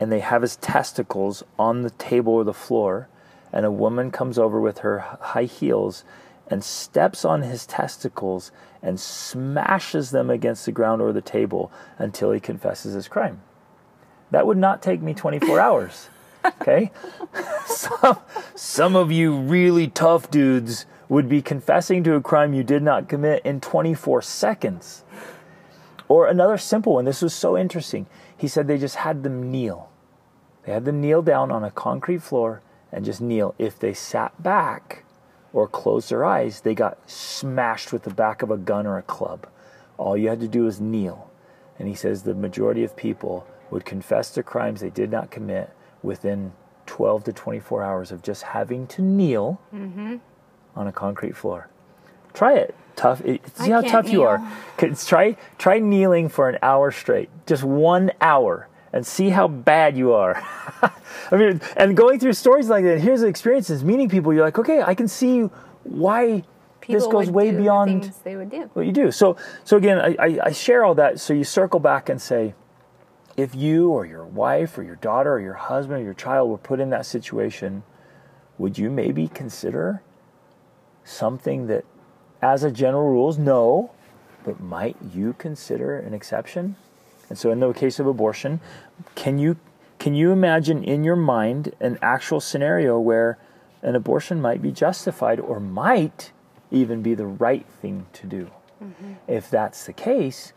and 0.00 0.10
they 0.10 0.20
have 0.20 0.42
his 0.42 0.56
testicles 0.56 1.42
on 1.58 1.82
the 1.82 1.90
table 1.90 2.32
or 2.32 2.44
the 2.44 2.52
floor 2.52 3.08
and 3.52 3.64
a 3.64 3.70
woman 3.70 4.10
comes 4.10 4.38
over 4.38 4.60
with 4.60 4.78
her 4.78 4.98
high 4.98 5.44
heels 5.44 6.04
and 6.48 6.62
steps 6.62 7.24
on 7.24 7.42
his 7.42 7.66
testicles 7.66 8.52
and 8.82 9.00
smashes 9.00 10.10
them 10.10 10.30
against 10.30 10.66
the 10.66 10.72
ground 10.72 11.00
or 11.00 11.12
the 11.12 11.22
table 11.22 11.72
until 11.98 12.30
he 12.32 12.40
confesses 12.40 12.94
his 12.94 13.08
crime. 13.08 13.40
That 14.30 14.46
would 14.46 14.58
not 14.58 14.82
take 14.82 15.02
me 15.02 15.14
24 15.14 15.60
hours. 15.60 16.10
Okay? 16.44 16.90
some, 17.66 18.18
some 18.54 18.96
of 18.96 19.10
you 19.12 19.36
really 19.36 19.88
tough 19.88 20.30
dudes 20.30 20.86
would 21.08 21.28
be 21.28 21.42
confessing 21.42 22.02
to 22.04 22.14
a 22.14 22.20
crime 22.20 22.52
you 22.52 22.64
did 22.64 22.82
not 22.82 23.08
commit 23.08 23.44
in 23.44 23.60
24 23.60 24.22
seconds. 24.22 25.04
Or 26.08 26.26
another 26.26 26.58
simple 26.58 26.94
one, 26.94 27.04
this 27.04 27.22
was 27.22 27.34
so 27.34 27.56
interesting. 27.56 28.06
He 28.36 28.48
said 28.48 28.66
they 28.66 28.78
just 28.78 28.96
had 28.96 29.22
them 29.22 29.50
kneel. 29.50 29.90
They 30.64 30.72
had 30.72 30.84
them 30.84 31.00
kneel 31.00 31.22
down 31.22 31.50
on 31.50 31.64
a 31.64 31.70
concrete 31.70 32.22
floor 32.22 32.62
and 32.92 33.04
just 33.04 33.20
kneel. 33.20 33.54
If 33.58 33.78
they 33.78 33.94
sat 33.94 34.40
back 34.42 35.04
or 35.52 35.68
closed 35.68 36.10
their 36.10 36.24
eyes, 36.24 36.60
they 36.60 36.74
got 36.74 36.98
smashed 37.08 37.92
with 37.92 38.02
the 38.02 38.14
back 38.14 38.42
of 38.42 38.50
a 38.50 38.56
gun 38.56 38.86
or 38.86 38.98
a 38.98 39.02
club. 39.02 39.46
All 39.96 40.16
you 40.16 40.28
had 40.28 40.40
to 40.40 40.48
do 40.48 40.64
was 40.64 40.80
kneel. 40.80 41.30
And 41.78 41.88
he 41.88 41.94
says 41.94 42.22
the 42.22 42.34
majority 42.34 42.84
of 42.84 42.96
people 42.96 43.46
would 43.70 43.84
confess 43.84 44.30
to 44.30 44.42
crimes 44.42 44.80
they 44.80 44.90
did 44.90 45.10
not 45.10 45.30
commit 45.30 45.70
within 46.02 46.52
12 46.86 47.24
to 47.24 47.32
24 47.32 47.82
hours 47.82 48.12
of 48.12 48.22
just 48.22 48.42
having 48.44 48.86
to 48.88 49.02
kneel 49.02 49.60
Mm-hmm. 49.74 50.16
on 50.76 50.86
a 50.86 50.92
concrete 50.92 51.36
floor. 51.36 51.68
Try 52.34 52.54
it. 52.54 52.74
Tough. 52.96 53.20
It, 53.22 53.42
see 53.56 53.72
I 53.72 53.76
how 53.76 53.80
tough 53.82 54.08
you 54.08 54.22
are. 54.22 54.38
kneel. 54.78 54.94
Try 55.06 55.36
try 55.58 55.78
kneeling 55.80 56.28
for 56.28 56.48
an 56.48 56.58
hour 56.62 56.90
straight, 56.90 57.28
just 57.46 57.64
one 57.64 58.10
hour, 58.20 58.68
and 58.92 59.06
see 59.06 59.30
how 59.30 59.48
bad 59.48 59.96
you 59.96 60.12
are. 60.12 60.36
I 61.30 61.36
mean, 61.36 61.60
and 61.76 61.96
going 61.96 62.18
through 62.20 62.34
stories 62.34 62.68
like 62.68 62.84
that. 62.84 63.00
Here's 63.00 63.20
the 63.22 63.26
experiences. 63.26 63.82
Meeting 63.84 64.08
people, 64.08 64.32
you're 64.32 64.44
like, 64.44 64.58
okay, 64.58 64.82
I 64.82 64.94
can 64.94 65.08
see 65.08 65.40
why 65.82 66.44
People 66.80 67.00
this 67.00 67.06
goes 67.12 67.30
way 67.30 67.50
do 67.50 67.56
the 67.56 67.62
beyond 67.62 68.12
they 68.22 68.36
would 68.36 68.50
do. 68.50 68.70
what 68.74 68.86
you 68.86 68.92
do. 68.92 69.10
So, 69.10 69.36
so 69.64 69.76
again, 69.76 69.98
I, 69.98 70.38
I 70.44 70.52
share 70.52 70.84
all 70.84 70.94
that. 70.96 71.18
So 71.20 71.32
you 71.34 71.42
circle 71.44 71.80
back 71.80 72.08
and 72.08 72.20
say, 72.20 72.54
if 73.36 73.54
you 73.54 73.90
or 73.90 74.06
your 74.06 74.24
wife 74.24 74.78
or 74.78 74.82
your 74.82 74.96
daughter 74.96 75.34
or 75.34 75.40
your 75.40 75.54
husband 75.54 76.00
or 76.00 76.04
your 76.04 76.14
child 76.14 76.48
were 76.50 76.58
put 76.58 76.80
in 76.80 76.90
that 76.90 77.04
situation, 77.04 77.82
would 78.58 78.78
you 78.78 78.90
maybe 78.90 79.28
consider 79.28 80.02
something 81.04 81.66
that, 81.66 81.84
as 82.40 82.64
a 82.64 82.70
general 82.70 83.08
rule, 83.08 83.28
is 83.28 83.38
no, 83.38 83.90
but 84.44 84.60
might 84.60 84.96
you 85.12 85.34
consider 85.38 85.98
an 85.98 86.14
exception? 86.14 86.76
And 87.28 87.36
so, 87.36 87.50
in 87.50 87.60
the 87.60 87.72
case 87.72 87.98
of 87.98 88.06
abortion, 88.06 88.60
can 89.14 89.38
you 89.38 89.56
can 89.98 90.14
you 90.14 90.30
imagine 90.30 90.84
in 90.84 91.04
your 91.04 91.16
mind 91.16 91.74
an 91.80 91.98
actual 92.02 92.40
scenario 92.40 92.98
where 92.98 93.38
an 93.82 93.96
abortion 93.96 94.40
might 94.40 94.62
be 94.62 94.70
justified 94.70 95.40
or 95.40 95.58
might 95.58 96.32
even 96.70 97.02
be 97.02 97.14
the 97.14 97.26
right 97.26 97.66
thing 97.80 98.06
to 98.12 98.26
do? 98.26 98.50
Mm-hmm. 98.82 99.12
If 99.26 99.50
that's 99.50 99.86
the 99.86 99.92
case, 99.92 100.52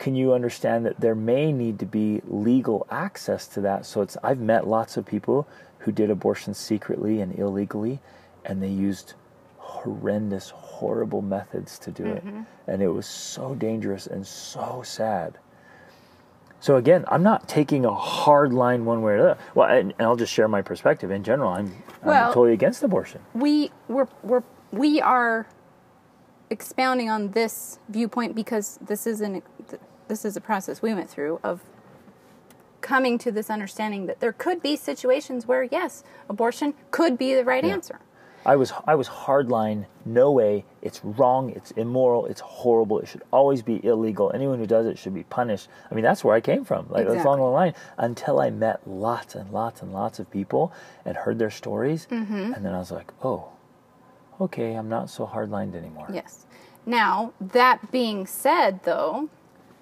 can 0.00 0.16
you 0.16 0.32
understand 0.32 0.86
that 0.86 0.98
there 0.98 1.14
may 1.14 1.52
need 1.52 1.78
to 1.78 1.86
be 1.86 2.22
legal 2.26 2.86
access 2.90 3.46
to 3.46 3.60
that? 3.60 3.84
So 3.84 4.00
it's 4.00 4.16
I've 4.24 4.40
met 4.40 4.66
lots 4.66 4.96
of 4.96 5.04
people 5.04 5.46
who 5.80 5.92
did 5.92 6.10
abortions 6.10 6.56
secretly 6.56 7.20
and 7.20 7.38
illegally, 7.38 8.00
and 8.46 8.62
they 8.62 8.68
used 8.68 9.12
horrendous, 9.58 10.50
horrible 10.50 11.20
methods 11.20 11.78
to 11.80 11.90
do 11.90 12.06
it, 12.06 12.24
mm-hmm. 12.24 12.42
and 12.66 12.82
it 12.82 12.88
was 12.88 13.06
so 13.06 13.54
dangerous 13.54 14.06
and 14.06 14.26
so 14.26 14.82
sad. 14.82 15.38
So 16.60 16.76
again, 16.76 17.04
I'm 17.08 17.22
not 17.22 17.46
taking 17.46 17.84
a 17.84 17.94
hard 17.94 18.52
line 18.54 18.86
one 18.86 19.02
way 19.02 19.12
or 19.12 19.16
the 19.18 19.30
other. 19.32 19.40
Well, 19.54 19.68
and, 19.68 19.92
and 19.98 20.02
I'll 20.02 20.16
just 20.16 20.32
share 20.32 20.48
my 20.48 20.62
perspective 20.62 21.10
in 21.10 21.22
general. 21.22 21.50
I'm, 21.50 21.74
Well- 22.02 22.28
I'm 22.28 22.32
totally 22.32 22.54
against 22.54 22.82
abortion. 22.82 23.20
we 23.34 23.70
we're, 23.88 24.08
we're 24.22 24.42
we 24.72 25.00
are 25.00 25.46
expounding 26.50 27.08
on 27.08 27.30
this 27.30 27.78
viewpoint 27.88 28.34
because 28.34 28.78
this 28.82 29.06
is 29.06 29.20
an 29.20 29.42
this 30.10 30.24
is 30.24 30.36
a 30.36 30.40
process 30.40 30.82
we 30.82 30.92
went 30.92 31.08
through 31.08 31.40
of 31.42 31.62
coming 32.80 33.16
to 33.18 33.30
this 33.30 33.48
understanding 33.50 34.06
that 34.06 34.20
there 34.20 34.32
could 34.32 34.60
be 34.62 34.74
situations 34.76 35.46
where 35.46 35.62
yes 35.64 36.02
abortion 36.28 36.74
could 36.90 37.16
be 37.16 37.34
the 37.34 37.44
right 37.44 37.64
answer 37.64 37.98
I 38.52 38.56
was 38.56 38.72
I 38.86 38.94
was 38.94 39.06
hardline. 39.06 39.84
No 40.06 40.32
way. 40.32 40.64
It's 40.80 41.04
wrong. 41.04 41.50
It's 41.50 41.72
immoral. 41.72 42.24
It's 42.24 42.40
horrible. 42.40 42.98
It 43.00 43.06
should 43.06 43.22
always 43.30 43.60
be 43.60 43.84
illegal. 43.84 44.30
Anyone 44.32 44.58
who 44.58 44.66
does 44.66 44.86
it 44.86 44.96
should 44.96 45.12
be 45.12 45.24
punished. 45.24 45.68
I 45.90 45.94
mean, 45.94 46.04
that's 46.04 46.24
where 46.24 46.34
I 46.34 46.40
came 46.40 46.64
from. 46.64 46.86
Like 46.88 47.06
that's 47.06 47.22
along 47.22 47.40
the 47.40 47.44
line. 47.44 47.74
Until 47.98 48.40
I 48.40 48.48
met 48.48 48.80
lots 48.88 49.34
and 49.34 49.52
lots 49.52 49.82
and 49.82 49.92
lots 49.92 50.18
of 50.20 50.30
people 50.30 50.72
and 51.04 51.18
heard 51.18 51.38
their 51.38 51.50
stories, 51.50 52.06
Mm-hmm. 52.10 52.54
and 52.54 52.64
then 52.64 52.72
I 52.74 52.78
was 52.78 52.90
like, 52.90 53.12
oh, 53.22 53.50
okay, 54.40 54.72
I'm 54.72 54.88
not 54.88 55.10
so 55.10 55.26
hardlined 55.26 55.74
anymore. 55.74 56.08
yes 56.10 56.46
now 56.86 57.34
that 57.58 57.92
being 57.92 58.26
said 58.26 58.80
though 58.84 59.28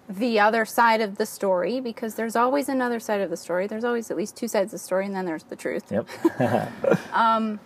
the 0.09 0.41
other 0.41 0.65
side 0.65 1.01
of 1.01 1.19
the 1.19 1.27
story 1.27 1.81
because 1.81 2.15
there's 2.15 2.35
always 2.35 2.69
another 2.69 2.99
side 2.99 3.21
of 3.21 3.31
the 3.31 3.37
story. 3.37 3.67
There's 3.67 3.85
always 3.85 4.11
at 4.11 4.17
least 4.17 4.37
two 4.37 4.49
sides 4.49 4.69
of 4.69 4.81
the 4.81 4.85
story 4.85 5.05
and 5.07 5.15
then 5.15 5.27
there's 5.27 5.45
the 5.45 5.57
truth. 5.57 5.91
Yep. 5.91 6.09
Um, 7.13 7.61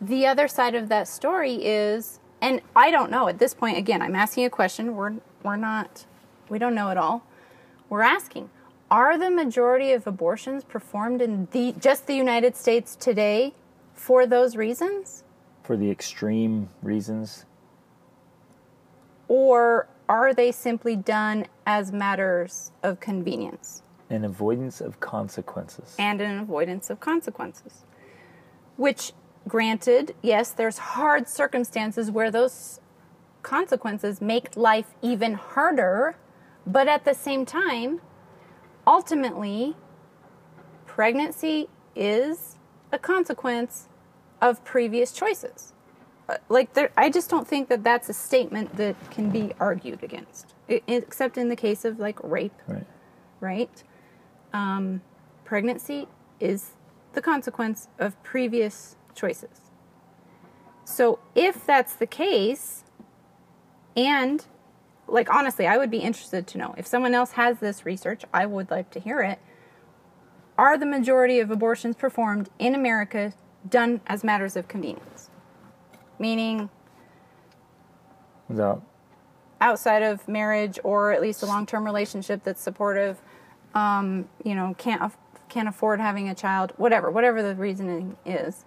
the 0.00 0.26
other 0.26 0.46
side 0.46 0.74
of 0.74 0.88
that 0.88 1.08
story 1.08 1.54
is 1.54 2.20
and 2.40 2.60
i 2.76 2.90
don't 2.90 3.10
know 3.10 3.26
at 3.26 3.40
this 3.40 3.52
point 3.52 3.76
again 3.76 4.00
i'm 4.00 4.14
asking 4.14 4.44
a 4.44 4.50
question. 4.50 4.94
We're 4.94 5.14
we're 5.42 5.56
not 5.56 6.06
we 6.48 6.58
don't 6.58 6.74
know 6.74 6.90
it 6.90 6.96
all. 6.96 7.24
We're 7.88 8.02
asking 8.02 8.50
are 8.90 9.18
the 9.18 9.30
majority 9.30 9.92
of 9.92 10.06
abortions 10.06 10.64
performed 10.64 11.20
in 11.20 11.48
the 11.50 11.74
just 11.80 12.06
the 12.06 12.14
united 12.14 12.56
states 12.56 12.94
today 12.94 13.54
for 13.94 14.26
those 14.26 14.54
reasons? 14.56 15.24
For 15.62 15.76
the 15.76 15.90
extreme 15.90 16.68
reasons. 16.82 17.44
or 19.26 19.88
are 20.08 20.32
they 20.32 20.50
simply 20.52 20.96
done 20.96 21.46
as 21.66 21.92
matters 21.92 22.72
of 22.82 22.98
convenience 23.00 23.82
An 24.10 24.24
avoidance 24.24 24.80
of 24.80 25.00
consequences. 25.00 25.94
and 25.98 26.20
an 26.20 26.38
avoidance 26.38 26.90
of 26.90 26.98
consequences. 27.00 27.84
Which, 28.76 29.12
granted, 29.46 30.14
yes, 30.22 30.50
there's 30.52 30.78
hard 30.78 31.28
circumstances 31.28 32.10
where 32.10 32.30
those 32.30 32.80
consequences 33.42 34.20
make 34.20 34.56
life 34.56 34.94
even 35.02 35.34
harder, 35.34 36.16
but 36.66 36.88
at 36.88 37.04
the 37.04 37.14
same 37.14 37.44
time, 37.44 38.00
ultimately, 38.86 39.76
pregnancy 40.86 41.68
is 41.94 42.56
a 42.92 42.98
consequence 42.98 43.88
of 44.40 44.64
previous 44.64 45.12
choices. 45.12 45.72
Like, 46.48 46.74
there, 46.74 46.90
I 46.96 47.10
just 47.10 47.30
don't 47.30 47.48
think 47.48 47.68
that 47.68 47.82
that's 47.82 48.08
a 48.08 48.12
statement 48.12 48.76
that 48.76 48.96
can 49.10 49.30
be 49.30 49.52
argued 49.58 50.02
against, 50.02 50.54
I- 50.68 50.82
except 50.86 51.38
in 51.38 51.48
the 51.48 51.56
case 51.56 51.84
of 51.84 51.98
like 51.98 52.18
rape 52.22 52.52
right. 52.66 52.86
right? 53.40 53.82
Um, 54.52 55.00
pregnancy 55.44 56.06
is 56.38 56.72
the 57.14 57.22
consequence 57.22 57.88
of 57.98 58.22
previous 58.22 58.96
choices. 59.14 59.70
So 60.84 61.18
if 61.34 61.64
that's 61.66 61.94
the 61.94 62.06
case, 62.06 62.84
and 63.96 64.44
like 65.06 65.32
honestly, 65.32 65.66
I 65.66 65.78
would 65.78 65.90
be 65.90 65.98
interested 65.98 66.46
to 66.48 66.58
know 66.58 66.74
if 66.76 66.86
someone 66.86 67.14
else 67.14 67.32
has 67.32 67.58
this 67.58 67.86
research, 67.86 68.22
I 68.32 68.46
would 68.46 68.70
like 68.70 68.90
to 68.90 69.00
hear 69.00 69.20
it. 69.20 69.38
Are 70.58 70.76
the 70.76 70.86
majority 70.86 71.40
of 71.40 71.50
abortions 71.50 71.96
performed 71.96 72.50
in 72.58 72.74
America 72.74 73.32
done 73.68 74.00
as 74.06 74.22
matters 74.24 74.56
of 74.56 74.68
convenience? 74.68 75.17
Meaning 76.18 76.70
Without 78.48 78.82
outside 79.60 80.02
of 80.02 80.26
marriage 80.28 80.78
or 80.84 81.12
at 81.12 81.20
least 81.20 81.42
a 81.42 81.46
long-term 81.46 81.84
relationship 81.84 82.44
that's 82.44 82.62
supportive 82.62 83.20
um, 83.74 84.28
you 84.44 84.54
know 84.54 84.74
can't 84.78 85.02
aff- 85.02 85.18
can't 85.48 85.68
afford 85.68 86.00
having 86.00 86.28
a 86.28 86.34
child 86.34 86.72
whatever 86.76 87.10
whatever 87.10 87.42
the 87.42 87.54
reasoning 87.56 88.16
is 88.24 88.64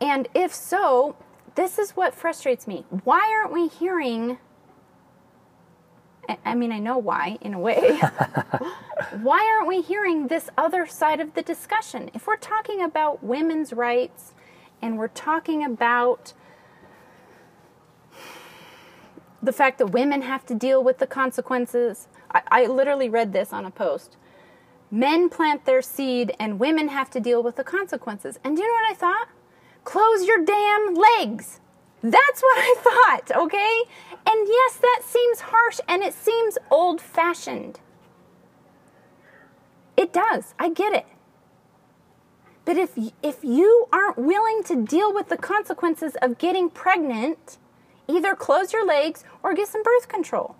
and 0.00 0.28
if 0.34 0.54
so 0.54 1.14
this 1.56 1.78
is 1.78 1.90
what 1.92 2.14
frustrates 2.14 2.66
me 2.66 2.84
why 3.04 3.20
aren't 3.38 3.52
we 3.52 3.68
hearing 3.68 4.38
I- 6.28 6.38
I 6.44 6.54
mean, 6.56 6.72
I 6.72 6.80
know 6.80 6.98
why 6.98 7.38
in 7.40 7.54
a 7.54 7.58
way. 7.58 8.00
why 9.22 9.48
aren't 9.56 9.68
we 9.68 9.80
hearing 9.80 10.26
this 10.26 10.50
other 10.58 10.84
side 10.86 11.20
of 11.20 11.34
the 11.34 11.42
discussion? 11.42 12.10
If 12.14 12.26
we're 12.26 12.36
talking 12.36 12.82
about 12.82 13.22
women's 13.22 13.72
rights 13.72 14.34
and 14.82 14.98
we're 14.98 15.08
talking 15.08 15.64
about 15.64 16.32
the 19.42 19.52
fact 19.52 19.78
that 19.78 19.88
women 19.88 20.22
have 20.22 20.44
to 20.46 20.54
deal 20.54 20.82
with 20.82 20.98
the 20.98 21.06
consequences. 21.06 22.08
I, 22.30 22.42
I 22.48 22.66
literally 22.66 23.08
read 23.08 23.32
this 23.32 23.52
on 23.52 23.64
a 23.64 23.70
post. 23.70 24.16
Men 24.90 25.28
plant 25.28 25.64
their 25.64 25.82
seed 25.82 26.34
and 26.38 26.60
women 26.60 26.88
have 26.88 27.10
to 27.10 27.20
deal 27.20 27.42
with 27.42 27.56
the 27.56 27.64
consequences. 27.64 28.38
And 28.44 28.56
do 28.56 28.62
you 28.62 28.68
know 28.68 28.74
what 28.74 28.90
I 28.90 28.94
thought? 28.94 29.28
Close 29.84 30.26
your 30.26 30.44
damn 30.44 30.94
legs. 30.94 31.60
That's 32.02 32.42
what 32.42 32.58
I 32.58 32.74
thought, 33.26 33.36
okay? 33.36 33.82
And 34.26 34.48
yes, 34.48 34.76
that 34.76 35.02
seems 35.04 35.40
harsh 35.40 35.80
and 35.88 36.02
it 36.02 36.14
seems 36.14 36.58
old 36.70 37.00
fashioned. 37.00 37.80
It 39.96 40.12
does. 40.12 40.54
I 40.58 40.68
get 40.68 40.92
it. 40.92 41.06
But 42.66 42.76
if 42.76 42.98
if 43.22 43.42
you 43.42 43.86
aren't 43.92 44.18
willing 44.18 44.62
to 44.64 44.84
deal 44.84 45.14
with 45.14 45.30
the 45.30 45.38
consequences 45.38 46.16
of 46.20 46.36
getting 46.36 46.68
pregnant, 46.68 47.56
either 48.08 48.34
close 48.34 48.72
your 48.72 48.84
legs 48.84 49.24
or 49.42 49.54
get 49.54 49.68
some 49.68 49.82
birth 49.82 50.08
control. 50.08 50.56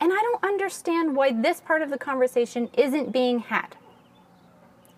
And 0.00 0.12
I 0.12 0.16
don't 0.16 0.44
understand 0.44 1.16
why 1.16 1.32
this 1.32 1.60
part 1.60 1.80
of 1.80 1.88
the 1.88 1.98
conversation 1.98 2.68
isn't 2.76 3.12
being 3.12 3.38
had. 3.38 3.76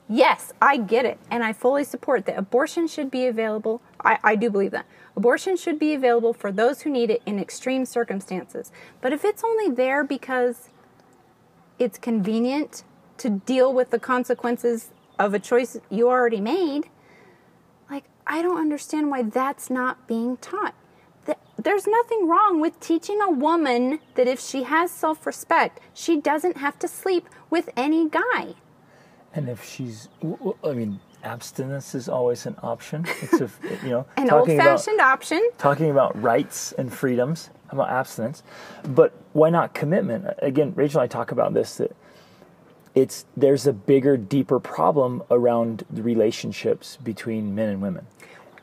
Yes, 0.09 0.53
I 0.61 0.79
get 0.79 1.05
it, 1.05 1.19
and 1.31 1.45
I 1.45 1.53
fully 1.53 1.85
support 1.85 2.25
that 2.27 2.39
abortion 2.39 2.89
should 2.89 3.11
be 3.11 3.27
available. 3.27 3.83
I, 4.03 4.19
I 4.25 4.37
do 4.37 4.49
believe 4.49 4.71
that. 4.71 4.87
Abortion 5.15 5.57
should 5.57 5.79
be 5.79 5.93
available 5.93 6.33
for 6.33 6.51
those 6.51 6.81
who 6.81 6.91
need 6.91 7.11
it 7.11 7.23
in 7.27 7.39
extreme 7.39 7.85
circumstances. 7.85 8.73
But 9.03 9.13
if 9.13 9.23
it's 9.23 9.45
only 9.45 9.69
there 9.69 10.03
because 10.03 10.71
it's 11.79 11.99
convenient 11.99 12.85
to 13.19 13.29
deal 13.29 13.73
with 13.73 13.91
the 13.91 13.99
consequences 13.99 14.89
of 15.19 15.35
a 15.35 15.39
choice 15.39 15.79
you 15.91 16.09
already 16.09 16.41
made. 16.41 16.89
Like, 17.91 18.05
I 18.27 18.43
don't 18.43 18.59
understand 18.59 19.11
why 19.11 19.23
that's 19.23 19.71
not 19.71 20.07
being 20.07 20.37
taught. 20.39 20.75
There's 21.61 21.89
nothing 21.89 22.29
wrong 22.29 22.61
with 22.61 22.79
teaching 22.79 23.21
a 23.21 23.31
woman 23.31 23.99
that 24.15 24.29
if 24.29 24.39
she 24.41 24.63
has 24.63 24.93
self 24.93 25.27
respect, 25.27 25.81
she 25.93 26.21
doesn't 26.21 26.57
have 26.59 26.79
to 26.79 26.87
sleep 26.87 27.29
with 27.51 27.69
any 27.77 28.09
guy. 28.09 28.55
And 29.35 29.49
if 29.49 29.65
she's, 29.65 30.09
I 30.65 30.73
mean, 30.73 31.01
abstinence 31.25 31.97
is 31.97 32.09
always 32.09 32.47
an 32.47 32.55
option. 32.63 33.05
It's 33.23 33.41
a, 33.41 33.51
you 33.83 33.91
know, 33.91 34.07
An 34.17 34.31
old 34.31 34.43
talking 34.47 34.61
about 34.61 34.79
fashioned 34.81 35.01
option. 35.01 35.51
talking 35.59 35.91
about 35.91 36.21
rights 36.23 36.73
and 36.79 36.93
freedoms, 36.93 37.51
how 37.67 37.79
about 37.79 37.91
abstinence, 37.91 38.45
but 38.85 39.13
why 39.33 39.51
not 39.51 39.75
commitment? 39.75 40.27
Again, 40.39 40.73
Rachel 40.77 41.01
and 41.01 41.11
I 41.11 41.13
talk 41.13 41.33
about 41.33 41.55
this 41.55 41.77
that 41.79 41.95
it's 42.99 43.25
there's 43.37 43.67
a 43.67 43.73
bigger, 43.73 44.17
deeper 44.17 44.59
problem 44.61 45.23
around 45.31 45.85
the 45.91 46.03
relationships 46.03 46.97
between 47.03 47.55
men 47.55 47.69
and 47.69 47.83
women, 47.83 48.07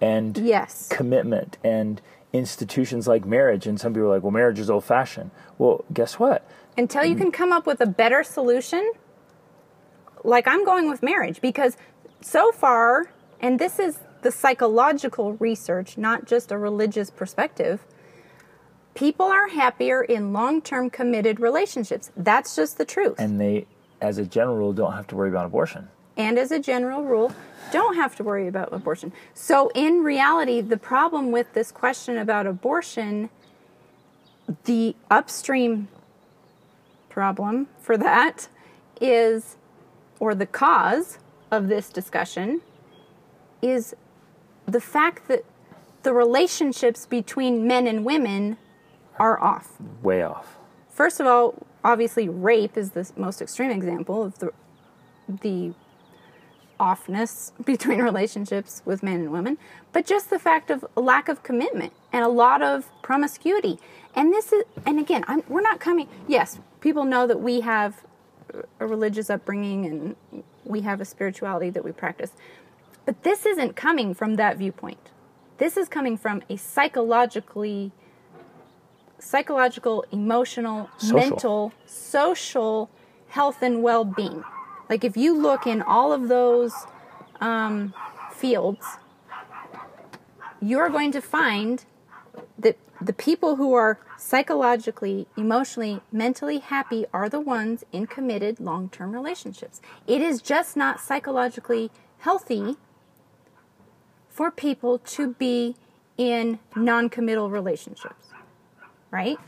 and 0.02 0.38
Yes. 0.38 0.88
commitment 0.90 1.58
and 1.64 2.02
institutions 2.34 3.08
like 3.08 3.26
marriage. 3.26 3.66
And 3.66 3.80
some 3.80 3.94
people 3.94 4.08
are 4.08 4.16
like, 4.16 4.24
well, 4.24 4.32
marriage 4.32 4.60
is 4.60 4.70
old 4.70 4.84
fashioned. 4.84 5.32
Well, 5.58 5.86
guess 5.94 6.20
what? 6.20 6.44
until 6.78 7.06
you 7.06 7.16
mm. 7.16 7.20
can 7.20 7.32
come 7.32 7.52
up 7.52 7.66
with 7.66 7.82
a 7.82 7.86
better 7.86 8.24
solution 8.24 8.92
like 10.24 10.48
i'm 10.48 10.66
going 10.66 10.90
with 10.90 11.02
marriage 11.04 11.42
because 11.42 11.78
so 12.22 12.52
far 12.52 13.12
and 13.40 13.60
this 13.60 13.80
is 13.80 14.00
the 14.22 14.32
psychological 14.32 15.34
research 15.34 15.98
not 15.98 16.26
just 16.26 16.52
a 16.52 16.58
religious 16.58 17.10
perspective 17.10 17.86
people 18.94 19.26
are 19.26 19.50
happier 19.50 20.04
in 20.04 20.34
long-term 20.34 20.90
committed 20.90 21.40
relationships 21.40 22.12
that's 22.18 22.56
just 22.56 22.78
the 22.78 22.86
truth 22.86 23.16
And 23.20 23.40
they, 23.40 23.68
as 24.02 24.18
a 24.18 24.26
general 24.26 24.58
rule, 24.58 24.74
don't 24.74 24.94
have 24.94 25.08
to 25.08 25.16
worry 25.16 25.30
about 25.30 25.46
abortion. 25.46 25.90
and 26.18 26.40
as 26.40 26.50
a 26.52 26.60
general 26.60 27.04
rule, 27.04 27.34
don't 27.72 27.96
have 27.96 28.16
to 28.16 28.24
worry 28.24 28.48
about 28.48 28.72
abortion. 28.72 29.12
So, 29.34 29.70
in 29.76 30.02
reality, 30.04 30.62
the 30.62 30.78
problem 30.78 31.32
with 31.32 31.54
this 31.54 31.72
question 31.72 32.18
about 32.18 32.48
abortion, 32.48 33.30
the 34.64 34.96
upstream 35.12 35.90
problem 37.10 37.68
for 37.80 37.98
that 37.98 38.48
is, 39.02 39.58
or 40.20 40.34
the 40.36 40.46
cause 40.46 41.18
of 41.52 41.68
this 41.68 41.90
discussion, 41.90 42.62
is 43.62 43.94
the 44.66 44.82
fact 44.82 45.28
that 45.28 45.44
the 46.04 46.14
relationships 46.14 47.06
between 47.06 47.68
men 47.68 47.88
and 47.88 48.06
women 48.06 48.58
are 49.18 49.42
off. 49.42 49.82
Way 50.02 50.24
off. 50.24 50.58
First 50.90 51.20
of 51.20 51.28
all, 51.28 51.56
obviously, 51.86 52.28
rape 52.28 52.76
is 52.76 52.92
the 52.92 53.10
most 53.16 53.42
extreme 53.42 53.72
example 53.72 54.24
of 54.24 54.40
the 54.40 54.52
the 55.28 55.74
offness 56.80 57.52
between 57.66 58.02
relationships 58.02 58.82
with 58.84 59.02
men 59.02 59.22
and 59.22 59.32
women, 59.32 59.58
but 59.94 60.06
just 60.06 60.30
the 60.30 60.40
fact 60.40 60.70
of 60.70 60.86
lack 60.96 61.30
of 61.30 61.44
commitment 61.44 61.94
and 62.12 62.26
a 62.26 62.28
lot 62.28 62.62
of 62.62 62.92
promiscuity. 63.02 63.80
And 64.14 64.34
this 64.34 64.52
is, 64.52 64.64
and 64.86 65.00
again, 65.00 65.24
I'm, 65.28 65.44
we're 65.48 65.62
not 65.62 65.80
coming. 65.80 66.08
Yes, 66.28 66.60
people 66.82 67.06
know 67.06 67.28
that 67.28 67.40
we 67.40 67.62
have 67.62 68.04
a 68.80 68.88
religious 68.88 69.30
upbringing 69.30 69.86
and 69.86 70.44
we 70.64 70.82
have 70.82 71.02
a 71.02 71.06
spirituality 71.06 71.70
that 71.70 71.84
we 71.84 71.92
practice, 71.92 72.32
but 73.06 73.24
this 73.24 73.46
isn't 73.46 73.76
coming 73.76 74.14
from 74.14 74.36
that 74.36 74.58
viewpoint. 74.58 75.12
This 75.58 75.78
is 75.78 75.88
coming 75.88 76.18
from 76.18 76.44
a 76.50 76.58
psychologically 76.58 77.92
psychological, 79.20 80.06
emotional, 80.12 80.90
Social. 80.98 81.18
mental, 81.18 81.74
social 81.86 82.90
health 83.30 83.62
and 83.62 83.82
well 83.84 84.06
being. 84.06 84.44
Like 84.90 85.04
if 85.04 85.18
you 85.18 85.38
look 85.38 85.66
in 85.66 85.82
all 85.82 86.14
of 86.14 86.28
those 86.28 86.74
um, 87.42 87.94
fields, 88.32 88.86
you're 90.62 90.90
going 90.90 91.12
to 91.12 91.22
find 91.22 91.86
that 92.58 92.78
the 93.02 93.14
people 93.14 93.56
who 93.58 93.74
are 93.74 94.00
psychologically, 94.18 95.28
emotionally, 95.36 96.02
mentally 96.12 96.60
happy 96.60 97.06
are 97.14 97.30
the 97.30 97.40
ones 97.40 97.84
in 97.92 98.08
committed 98.08 98.60
long 98.60 98.90
term 98.90 99.12
relationships. 99.12 99.82
It 100.08 100.22
is 100.22 100.42
just 100.42 100.78
not 100.78 101.00
psychologically 101.00 101.92
healthy 102.20 102.78
for 104.30 104.52
people 104.52 105.00
to 105.00 105.34
be 105.34 105.76
in 106.18 106.60
non 106.76 107.10
committal 107.10 107.50
relationships 107.50 108.26
right? 109.16 109.40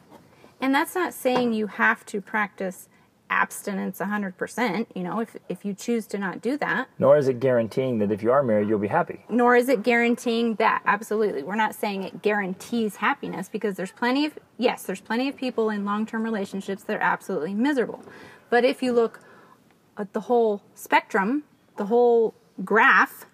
And 0.62 0.74
that's 0.74 0.96
not 0.96 1.14
saying 1.14 1.52
you 1.52 1.68
have 1.68 2.06
to 2.06 2.22
practice 2.22 2.88
abstinence 3.30 4.00
100%, 4.00 4.88
you 4.96 5.04
know, 5.04 5.20
if, 5.20 5.36
if 5.50 5.66
you 5.66 5.74
choose 5.74 6.08
to 6.08 6.18
not 6.18 6.42
do 6.42 6.56
that. 6.58 6.88
Nor 6.98 7.18
is 7.18 7.28
it 7.28 7.42
guaranteeing 7.42 8.00
that 8.00 8.10
if 8.10 8.24
you 8.24 8.32
are 8.32 8.42
married, 8.42 8.70
you'll 8.70 8.80
be 8.80 8.88
happy. 8.88 9.26
Nor 9.28 9.58
is 9.58 9.68
it 9.68 9.84
guaranteeing 9.84 10.56
that. 10.56 10.82
Absolutely. 10.86 11.44
We're 11.44 11.56
not 11.56 11.76
saying 11.76 12.04
it 12.04 12.22
guarantees 12.22 12.96
happiness 12.96 13.50
because 13.50 13.76
there's 13.76 13.92
plenty 13.92 14.26
of, 14.26 14.40
yes, 14.58 14.84
there's 14.84 15.02
plenty 15.02 15.28
of 15.28 15.36
people 15.36 15.70
in 15.70 15.84
long 15.84 16.06
term 16.06 16.24
relationships 16.24 16.84
that 16.84 16.96
are 16.96 17.04
absolutely 17.04 17.54
miserable. 17.54 18.02
But 18.50 18.64
if 18.64 18.82
you 18.82 18.94
look 18.94 19.20
at 19.98 20.14
the 20.14 20.22
whole 20.22 20.62
spectrum, 20.76 21.44
the 21.76 21.88
whole 21.88 22.34
graph 22.64 23.26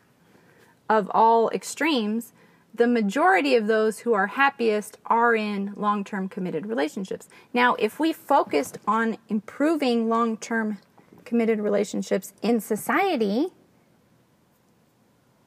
of 0.90 1.12
all 1.14 1.52
extremes, 1.52 2.34
the 2.74 2.88
majority 2.88 3.56
of 3.56 3.68
those 3.68 4.00
who 4.00 4.14
are 4.14 4.28
happiest 4.28 4.98
are 5.06 5.36
in 5.36 5.74
long 5.76 6.04
term 6.04 6.28
committed 6.28 6.66
relationships. 6.66 7.30
Now, 7.54 7.76
if 7.76 8.00
we 8.00 8.12
focused 8.12 8.78
on 8.88 9.18
improving 9.30 10.10
long 10.10 10.38
term 10.38 10.80
committed 11.24 11.60
relationships 11.60 12.34
in 12.42 12.60
society, 12.60 13.48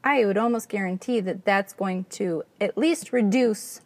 I 0.05 0.25
would 0.25 0.39
almost 0.39 0.69
guarantee 0.69 1.21
that 1.21 1.45
that's 1.45 1.73
going 1.73 2.05
to 2.11 2.45
at 2.61 2.79
least 2.79 3.13
reduce 3.13 3.81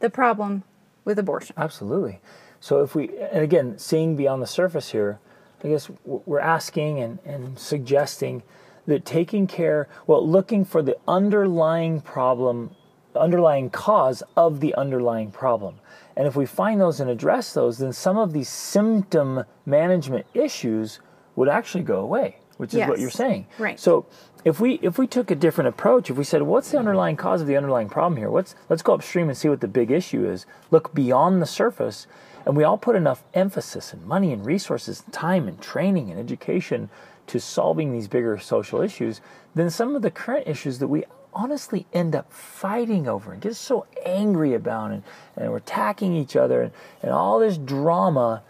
the 0.00 0.08
problem 0.08 0.62
with 1.04 1.18
abortion. 1.18 1.54
Absolutely. 1.58 2.20
So 2.60 2.82
if 2.82 2.94
we, 2.94 3.10
and 3.18 3.42
again, 3.42 3.78
seeing 3.78 4.16
beyond 4.16 4.40
the 4.40 4.46
surface 4.46 4.90
here, 4.90 5.18
I 5.62 5.68
guess 5.68 5.90
we're 6.04 6.40
asking 6.40 7.00
and, 7.00 7.18
and 7.26 7.58
suggesting 7.58 8.42
that 8.86 9.04
taking 9.04 9.46
care, 9.46 9.88
well, 10.06 10.26
looking 10.26 10.64
for 10.64 10.82
the 10.82 10.96
underlying 11.08 12.00
problem, 12.00 12.74
underlying 13.14 13.70
cause 13.70 14.22
of 14.36 14.60
the 14.60 14.74
underlying 14.74 15.30
problem. 15.30 15.80
And 16.16 16.26
if 16.26 16.36
we 16.36 16.46
find 16.46 16.80
those 16.80 17.00
and 17.00 17.10
address 17.10 17.52
those, 17.54 17.78
then 17.78 17.92
some 17.92 18.18
of 18.18 18.32
these 18.32 18.48
symptom 18.48 19.44
management 19.66 20.26
issues 20.34 21.00
would 21.36 21.48
actually 21.48 21.84
go 21.84 22.00
away, 22.00 22.36
which 22.56 22.74
is 22.74 22.86
what 22.88 23.00
you're 23.00 23.10
saying. 23.10 23.46
Right. 23.58 23.78
So 23.80 24.06
if 24.44 24.60
we 24.60 24.74
if 24.74 24.98
we 24.98 25.06
took 25.06 25.30
a 25.30 25.34
different 25.34 25.68
approach, 25.68 26.10
if 26.10 26.16
we 26.16 26.24
said, 26.24 26.42
what's 26.42 26.70
the 26.70 26.78
underlying 26.78 27.16
cause 27.16 27.40
of 27.40 27.46
the 27.46 27.56
underlying 27.56 27.88
problem 27.88 28.16
here? 28.16 28.30
What's 28.30 28.54
let's 28.68 28.82
go 28.82 28.94
upstream 28.94 29.28
and 29.28 29.36
see 29.36 29.48
what 29.48 29.60
the 29.60 29.68
big 29.68 29.90
issue 29.90 30.28
is. 30.28 30.46
Look 30.70 30.94
beyond 30.94 31.42
the 31.42 31.46
surface, 31.46 32.06
and 32.46 32.56
we 32.56 32.62
all 32.62 32.78
put 32.78 32.94
enough 32.94 33.24
emphasis 33.32 33.92
and 33.92 34.04
money 34.04 34.32
and 34.32 34.44
resources, 34.44 35.02
and 35.04 35.12
time 35.12 35.48
and 35.48 35.60
training 35.60 36.10
and 36.10 36.20
education 36.20 36.90
to 37.28 37.40
solving 37.40 37.92
these 37.92 38.08
bigger 38.08 38.38
social 38.38 38.80
issues, 38.80 39.20
then 39.54 39.70
some 39.70 39.94
of 39.96 40.02
the 40.02 40.10
current 40.10 40.46
issues 40.46 40.78
that 40.78 40.88
we 40.88 41.04
honestly 41.32 41.86
end 41.92 42.14
up 42.14 42.32
fighting 42.32 43.08
over 43.08 43.32
and 43.32 43.42
get 43.42 43.56
so 43.56 43.86
angry 44.04 44.54
about 44.54 44.92
and, 44.92 45.02
and 45.36 45.50
we're 45.50 45.56
attacking 45.56 46.14
each 46.14 46.36
other 46.36 46.62
and, 46.62 46.72
and 47.02 47.10
all 47.10 47.40
this 47.40 47.58
drama 47.58 48.42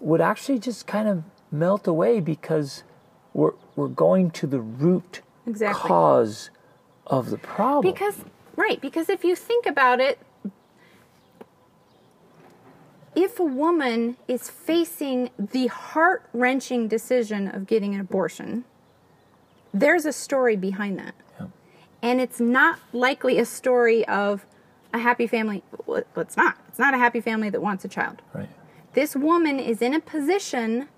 would 0.00 0.20
actually 0.20 0.58
just 0.58 0.86
kind 0.86 1.08
of 1.08 1.22
melt 1.50 1.86
away 1.86 2.20
because 2.20 2.82
we're 3.32 3.52
we're 3.76 3.88
going 3.88 4.30
to 4.30 4.46
the 4.46 4.60
root 4.60 5.22
Exactly. 5.46 5.88
cause 5.88 6.50
of 7.06 7.30
the 7.30 7.38
problem. 7.38 7.92
Because, 7.92 8.16
right, 8.56 8.80
because 8.80 9.08
if 9.08 9.24
you 9.24 9.34
think 9.34 9.66
about 9.66 10.00
it, 10.00 10.18
if 13.22 13.38
a 13.38 13.44
woman 13.44 14.16
is 14.26 14.48
facing 14.48 15.30
the 15.38 15.66
heart 15.66 16.28
wrenching 16.32 16.88
decision 16.88 17.48
of 17.48 17.66
getting 17.66 17.94
an 17.94 18.00
abortion, 18.00 18.64
there's 19.72 20.04
a 20.04 20.12
story 20.12 20.56
behind 20.56 20.98
that. 20.98 21.14
Yeah. 21.38 21.46
And 22.02 22.20
it's 22.20 22.40
not 22.40 22.78
likely 22.92 23.38
a 23.38 23.44
story 23.44 24.06
of 24.08 24.46
a 24.92 24.98
happy 24.98 25.26
family. 25.26 25.62
Well, 25.86 26.04
it's 26.16 26.36
not. 26.36 26.58
It's 26.68 26.78
not 26.78 26.94
a 26.94 26.98
happy 26.98 27.20
family 27.20 27.50
that 27.50 27.60
wants 27.60 27.84
a 27.84 27.88
child. 27.88 28.22
right. 28.32 28.48
This 28.92 29.14
woman 29.14 29.60
is 29.60 29.80
in 29.82 29.94
a 29.94 30.00
position 30.00 30.88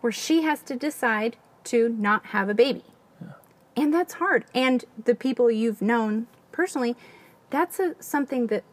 where 0.00 0.12
she 0.12 0.42
has 0.42 0.62
to 0.62 0.76
decide 0.76 1.36
to 1.64 1.88
not 1.88 2.26
have 2.26 2.48
a 2.48 2.54
baby. 2.54 2.84
And 3.76 3.92
that's 3.92 4.14
hard. 4.14 4.46
And 4.54 4.84
the 5.04 5.14
people 5.14 5.50
you've 5.50 5.82
known 5.82 6.28
personally, 6.50 6.96
that's 7.50 7.78
a, 7.78 7.94
something 8.00 8.46
that 8.46 8.64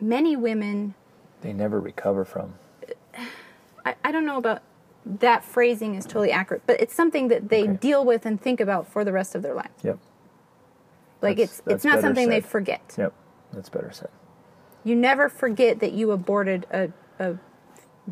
many 0.00 0.34
women, 0.34 0.94
They 1.42 1.52
never 1.52 1.78
recover 1.80 2.24
from. 2.24 2.54
I, 3.84 3.94
I 4.04 4.12
don't 4.12 4.24
know 4.24 4.38
about 4.38 4.62
that 5.04 5.44
phrasing 5.44 5.96
is 5.96 6.04
totally 6.04 6.30
accurate, 6.32 6.62
but 6.66 6.80
it's 6.80 6.94
something 6.94 7.28
that 7.28 7.48
they 7.48 7.64
Okay. 7.64 7.72
deal 7.74 8.04
with 8.04 8.24
and 8.24 8.40
think 8.40 8.60
about 8.60 8.86
for 8.86 9.04
the 9.04 9.12
rest 9.12 9.34
of 9.34 9.42
their 9.42 9.54
lives. 9.54 9.82
Yep. 9.82 9.98
Like 11.20 11.36
That's- 11.36 11.58
it's 11.58 11.60
that's 11.60 11.74
it's 11.76 11.84
not 11.84 12.00
something 12.00 12.28
they 12.28 12.40
forget. 12.40 12.94
Yep. 12.96 13.12
That's 13.52 13.68
better 13.68 13.90
said. 13.92 14.08
You 14.84 14.94
never 14.96 15.28
forget 15.28 15.80
that 15.80 15.92
you 15.92 16.10
aborted 16.12 16.66
a, 16.72 16.90
a 17.18 17.36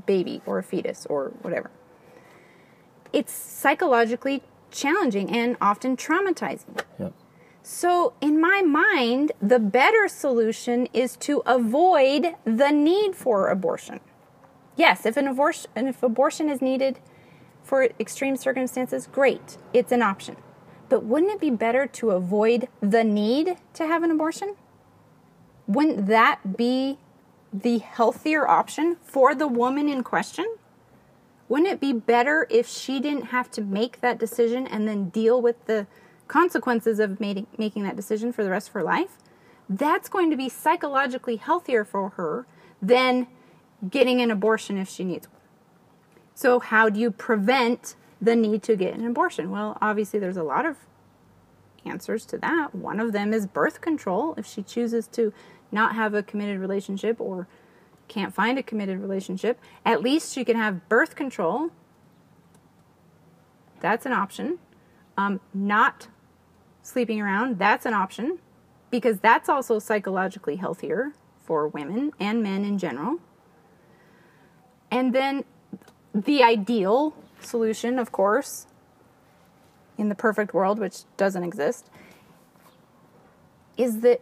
baby 0.07 0.43
or 0.47 0.59
a 0.59 0.63
fetus 0.63 1.07
or 1.07 1.33
whatever. 1.43 1.71
It's 3.13 3.33
psychologically 3.33 4.43
challenging 4.71 5.31
and 5.35 5.57
often 5.61 5.97
traumatizing. 5.97 6.81
Yep. 6.99 7.13
So, 7.73 8.15
in 8.21 8.41
my 8.41 8.63
mind, 8.63 9.31
the 9.41 9.61
better 9.61 10.09
solution 10.09 10.89
is 10.93 11.17
to 11.19 11.41
avoid 11.47 12.35
the 12.45 12.73
need 12.73 13.15
for 13.15 13.47
abortion. 13.47 14.01
Yes, 14.75 15.07
if 15.07 15.17
an 15.17 15.29
abortion, 15.29 15.71
if 15.77 16.03
abortion 16.03 16.51
is 16.51 16.61
needed 16.61 16.99
for 17.63 17.85
extreme 18.01 18.37
circumstances, 18.37 19.07
great, 19.07 19.57
it's 19.73 19.93
an 19.93 20.03
option. 20.03 20.37
But 20.89 21.05
wouldn't 21.05 21.31
it 21.31 21.41
be 21.41 21.51
better 21.51 21.87
to 21.87 22.11
avoid 22.11 22.67
the 22.81 23.05
need 23.05 23.57
to 23.75 23.87
have 23.87 24.03
an 24.03 24.11
abortion? 24.11 24.57
Wouldn't 25.69 26.09
that 26.09 26.57
be 26.57 26.99
the 27.53 27.79
healthier 27.79 28.49
option 28.49 28.97
for 29.01 29.33
the 29.33 29.47
woman 29.47 29.89
in 29.89 30.03
question? 30.03 30.57
Wouldn't 31.49 31.69
it 31.69 31.81
be 31.81 31.93
better 31.93 32.49
if 32.51 32.67
she 32.67 32.99
didn't 32.99 33.27
have 33.27 33.49
to 33.53 33.63
make 33.63 34.01
that 34.01 34.19
decision 34.19 34.67
and 34.67 34.89
then 34.89 35.11
deal 35.11 35.41
with 35.41 35.67
the 35.67 35.87
consequences 36.31 37.01
of 37.01 37.19
making, 37.19 37.49
making 37.59 37.83
that 37.83 37.97
decision 37.97 38.33
for 38.33 38.45
the 38.45 38.51
rest 38.51 38.69
of 38.69 38.75
her 38.75 38.85
life? 38.85 39.19
That's 39.69 40.09
going 40.09 40.31
to 40.31 40.37
be 40.37 40.49
psychologically 40.49 41.37
healthier 41.37 41.85
for 41.85 42.11
her 42.11 42.47
than 42.81 43.27
getting 43.89 44.21
an 44.21 44.31
abortion 44.31 44.79
if 44.79 44.89
she 44.89 45.03
needs 45.03 45.27
one. 45.27 45.41
So, 46.35 46.61
how 46.61 46.89
do 46.89 47.01
you 47.01 47.11
prevent 47.11 47.97
the 48.23 48.37
need 48.37 48.63
to 48.63 48.77
get 48.77 48.95
an 48.95 49.05
abortion? 49.05 49.51
Well, 49.51 49.77
obviously, 49.83 50.21
there's 50.21 50.37
a 50.37 50.45
lot 50.45 50.65
of 50.67 50.77
answers 51.85 52.25
to 52.27 52.39
that. 52.39 52.75
One 52.75 53.01
of 53.01 53.13
them 53.13 53.33
is 53.35 53.47
birth 53.47 53.81
control. 53.81 54.35
If 54.37 54.47
she 54.47 54.63
chooses 54.63 55.09
to 55.09 55.33
not 55.73 55.97
have 55.97 56.15
a 56.15 56.23
committed 56.23 56.61
relationship 56.61 57.21
or 57.21 57.49
can't 58.07 58.33
find 58.33 58.57
a 58.57 58.63
committed 58.63 59.01
relationship, 59.01 59.59
at 59.85 60.01
least 60.01 60.33
she 60.33 60.45
can 60.45 60.57
have 60.57 60.89
birth 60.89 61.17
control. 61.17 61.71
That's 63.81 64.07
an 64.07 64.13
option. 64.13 64.59
Um, 65.17 65.41
not 65.53 66.09
sleeping 66.91 67.21
around, 67.21 67.59
that's 67.59 67.87
an 67.87 67.95
option 67.95 68.39
because 68.91 69.19
that's 69.21 69.49
also 69.49 69.79
psychologically 69.79 70.57
healthier 70.57 71.13
for 71.43 71.69
women 71.69 72.13
and 72.21 72.43
men 72.43 72.65
in 72.65 72.79
general. 72.79 73.19
And 74.91 75.15
then 75.15 75.45
the 76.15 76.43
ideal 76.43 77.15
solution, 77.41 77.99
of 77.99 78.13
course, 78.13 78.67
in 79.97 80.09
the 80.09 80.15
perfect 80.15 80.53
world, 80.53 80.79
which 80.79 81.05
doesn't 81.17 81.45
exist, 81.45 81.89
is 83.77 84.01
that 84.01 84.21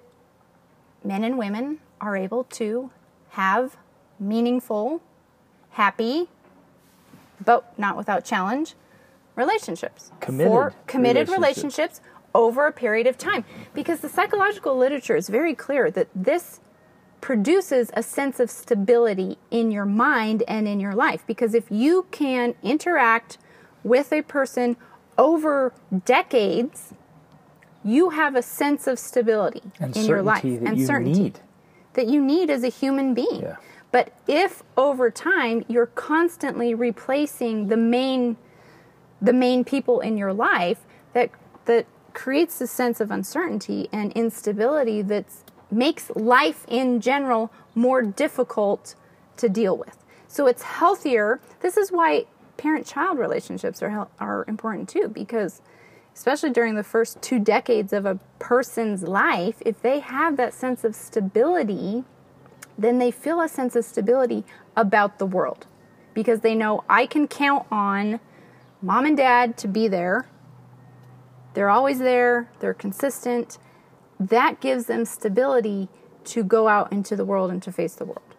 men 1.02 1.24
and 1.24 1.38
women 1.38 1.78
are 2.00 2.16
able 2.16 2.44
to 2.44 2.90
have 3.30 3.76
meaningful, 4.20 5.00
happy, 5.70 6.28
but 7.44 7.78
not 7.78 7.96
without 7.96 8.24
challenge, 8.24 8.74
relationships. 9.36 10.10
Committed 10.20 10.52
For 10.52 10.74
committed 10.86 11.28
relationships. 11.28 12.00
relationships 12.00 12.00
over 12.34 12.66
a 12.66 12.72
period 12.72 13.06
of 13.06 13.18
time. 13.18 13.44
Because 13.74 14.00
the 14.00 14.08
psychological 14.08 14.76
literature 14.76 15.16
is 15.16 15.28
very 15.28 15.54
clear 15.54 15.90
that 15.90 16.08
this 16.14 16.60
produces 17.20 17.90
a 17.94 18.02
sense 18.02 18.38
of 18.38 18.50
stability 18.50 19.38
in 19.50 19.70
your 19.70 19.84
mind 19.84 20.42
and 20.46 20.68
in 20.68 20.78
your 20.80 20.94
life. 20.94 21.24
Because 21.26 21.54
if 21.54 21.64
you 21.70 22.06
can 22.10 22.54
interact 22.62 23.38
with 23.82 24.12
a 24.12 24.22
person 24.22 24.76
over 25.16 25.72
decades, 26.04 26.94
you 27.84 28.10
have 28.10 28.36
a 28.36 28.42
sense 28.42 28.86
of 28.86 28.98
stability 28.98 29.62
And 29.80 29.96
in 29.96 30.04
your 30.04 30.22
life 30.22 30.42
certainty 30.42 30.58
that 30.58 30.68
and 30.68 30.78
you 30.78 30.86
certainty 30.86 31.22
need. 31.22 31.40
that 31.94 32.06
you 32.06 32.22
need 32.22 32.50
as 32.50 32.62
a 32.62 32.68
human 32.68 33.14
being. 33.14 33.40
Yeah. 33.42 33.56
But 33.90 34.12
if 34.28 34.62
over 34.76 35.10
time 35.10 35.64
you're 35.68 35.86
constantly 35.86 36.74
replacing 36.74 37.68
the 37.68 37.76
main 37.76 38.36
the 39.20 39.32
main 39.32 39.64
people 39.64 40.00
in 40.00 40.16
your 40.16 40.32
life 40.32 40.80
that 41.14 41.30
that 41.64 41.86
creates 42.18 42.60
a 42.60 42.66
sense 42.66 43.00
of 43.00 43.12
uncertainty 43.12 43.88
and 43.92 44.10
instability 44.12 45.02
that 45.02 45.24
makes 45.70 46.10
life 46.16 46.64
in 46.66 47.00
general 47.00 47.52
more 47.76 48.02
difficult 48.02 48.96
to 49.36 49.48
deal 49.48 49.76
with. 49.76 49.96
So 50.26 50.48
it's 50.48 50.62
healthier. 50.62 51.40
This 51.60 51.76
is 51.76 51.92
why 51.92 52.26
parent-child 52.56 53.16
relationships 53.18 53.82
are 53.84 54.08
are 54.18 54.44
important 54.48 54.88
too 54.88 55.06
because 55.06 55.62
especially 56.12 56.50
during 56.50 56.74
the 56.74 56.82
first 56.82 57.22
2 57.22 57.38
decades 57.38 57.92
of 57.92 58.04
a 58.04 58.18
person's 58.40 59.04
life, 59.04 59.62
if 59.64 59.80
they 59.80 60.00
have 60.00 60.36
that 60.36 60.52
sense 60.52 60.82
of 60.82 60.96
stability, 60.96 62.02
then 62.76 62.98
they 62.98 63.12
feel 63.12 63.40
a 63.40 63.48
sense 63.48 63.76
of 63.76 63.84
stability 63.84 64.42
about 64.74 65.20
the 65.20 65.26
world 65.26 65.66
because 66.14 66.40
they 66.40 66.56
know 66.56 66.82
I 66.88 67.06
can 67.06 67.28
count 67.28 67.64
on 67.70 68.18
mom 68.82 69.06
and 69.06 69.16
dad 69.16 69.56
to 69.58 69.68
be 69.68 69.86
there. 69.86 70.26
They're 71.58 71.70
always 71.70 71.98
there, 71.98 72.48
they're 72.60 72.72
consistent. 72.72 73.58
That 74.20 74.60
gives 74.60 74.86
them 74.86 75.04
stability 75.04 75.88
to 76.26 76.44
go 76.44 76.68
out 76.68 76.92
into 76.92 77.16
the 77.16 77.24
world 77.24 77.50
and 77.50 77.60
to 77.64 77.72
face 77.72 77.96
the 77.96 78.04
world. 78.04 78.36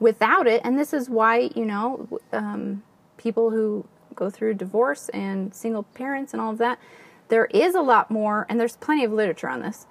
Without 0.00 0.48
it, 0.48 0.62
and 0.64 0.76
this 0.76 0.92
is 0.92 1.08
why, 1.08 1.50
you 1.54 1.64
know, 1.64 2.08
um, 2.32 2.82
people 3.18 3.50
who 3.50 3.86
go 4.16 4.30
through 4.30 4.54
divorce 4.54 5.08
and 5.10 5.54
single 5.54 5.84
parents 5.84 6.32
and 6.32 6.42
all 6.42 6.50
of 6.50 6.58
that, 6.58 6.80
there 7.28 7.44
is 7.52 7.76
a 7.76 7.82
lot 7.82 8.10
more, 8.10 8.46
and 8.48 8.58
there's 8.58 8.76
plenty 8.78 9.04
of 9.04 9.12
literature 9.12 9.48
on 9.48 9.62
this 9.62 9.86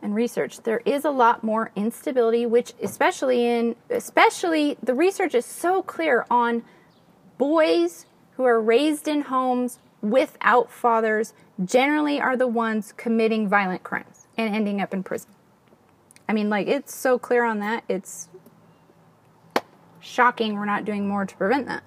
and 0.00 0.14
research 0.14 0.62
there 0.62 0.80
is 0.86 1.04
a 1.04 1.10
lot 1.10 1.44
more 1.44 1.72
instability 1.76 2.44
which 2.44 2.74
especially 2.82 3.46
in 3.46 3.74
especially 3.88 4.76
the 4.82 4.92
research 4.92 5.34
is 5.34 5.46
so 5.46 5.82
clear 5.82 6.26
on 6.30 6.62
boys 7.38 8.04
who 8.36 8.44
are 8.44 8.60
raised 8.60 9.08
in 9.08 9.22
homes 9.22 9.78
without 10.02 10.70
fathers 10.70 11.32
generally 11.62 12.20
are 12.20 12.36
the 12.36 12.46
ones 12.46 12.92
committing 12.96 13.48
violent 13.48 13.82
crimes 13.82 14.26
and 14.36 14.54
ending 14.54 14.80
up 14.80 14.92
in 14.92 15.02
prison 15.02 15.30
i 16.28 16.32
mean 16.32 16.48
like 16.48 16.66
it's 16.66 16.94
so 16.94 17.18
clear 17.18 17.44
on 17.44 17.60
that 17.60 17.84
it's 17.88 18.28
shocking 20.00 20.54
we're 20.54 20.64
not 20.64 20.84
doing 20.84 21.06
more 21.06 21.24
to 21.24 21.36
prevent 21.36 21.66
that 21.66 21.82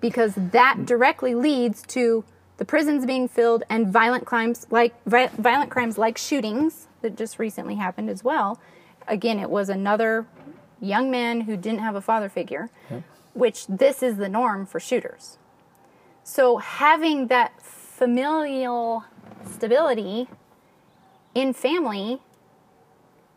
because 0.00 0.34
that 0.36 0.86
directly 0.86 1.34
leads 1.34 1.82
to 1.82 2.24
the 2.58 2.64
prisons 2.64 3.06
being 3.06 3.28
filled 3.28 3.62
and 3.68 3.88
violent 3.88 4.24
crimes 4.26 4.66
like 4.70 4.94
vi- 5.06 5.30
violent 5.38 5.70
crimes 5.70 5.96
like 5.96 6.18
shootings 6.18 6.88
that 7.02 7.16
just 7.16 7.38
recently 7.38 7.76
happened 7.76 8.10
as 8.10 8.22
well. 8.24 8.60
Again, 9.06 9.38
it 9.38 9.48
was 9.48 9.68
another 9.68 10.26
young 10.80 11.10
man 11.10 11.42
who 11.42 11.56
didn't 11.56 11.80
have 11.80 11.94
a 11.94 12.00
father 12.00 12.28
figure, 12.28 12.68
which 13.32 13.66
this 13.66 14.02
is 14.02 14.16
the 14.16 14.28
norm 14.28 14.66
for 14.66 14.80
shooters. 14.80 15.38
So 16.24 16.58
having 16.58 17.28
that 17.28 17.52
familial 17.98 19.04
stability 19.44 20.28
in 21.34 21.52
family 21.52 22.20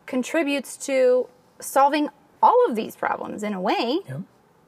contributes 0.06 0.76
to 0.76 1.26
solving 1.58 2.08
all 2.40 2.64
of 2.68 2.76
these 2.76 2.94
problems 2.94 3.42
in 3.42 3.52
a 3.54 3.60
way. 3.60 3.98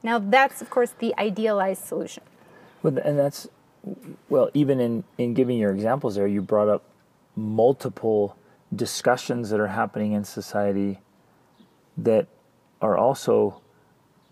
Now 0.03 0.19
that's 0.19 0.61
of 0.61 0.69
course 0.69 0.93
the 0.99 1.15
idealized 1.17 1.85
solution. 1.85 2.23
Well, 2.83 2.97
and 2.97 3.17
that's 3.17 3.47
well, 4.29 4.49
even 4.53 4.79
in 4.79 5.03
in 5.17 5.33
giving 5.33 5.57
your 5.57 5.71
examples 5.71 6.15
there, 6.15 6.27
you 6.27 6.41
brought 6.41 6.67
up 6.67 6.83
multiple 7.35 8.35
discussions 8.75 9.49
that 9.49 9.59
are 9.59 9.67
happening 9.67 10.11
in 10.11 10.25
society 10.25 10.99
that 11.97 12.27
are 12.81 12.97
also 12.97 13.61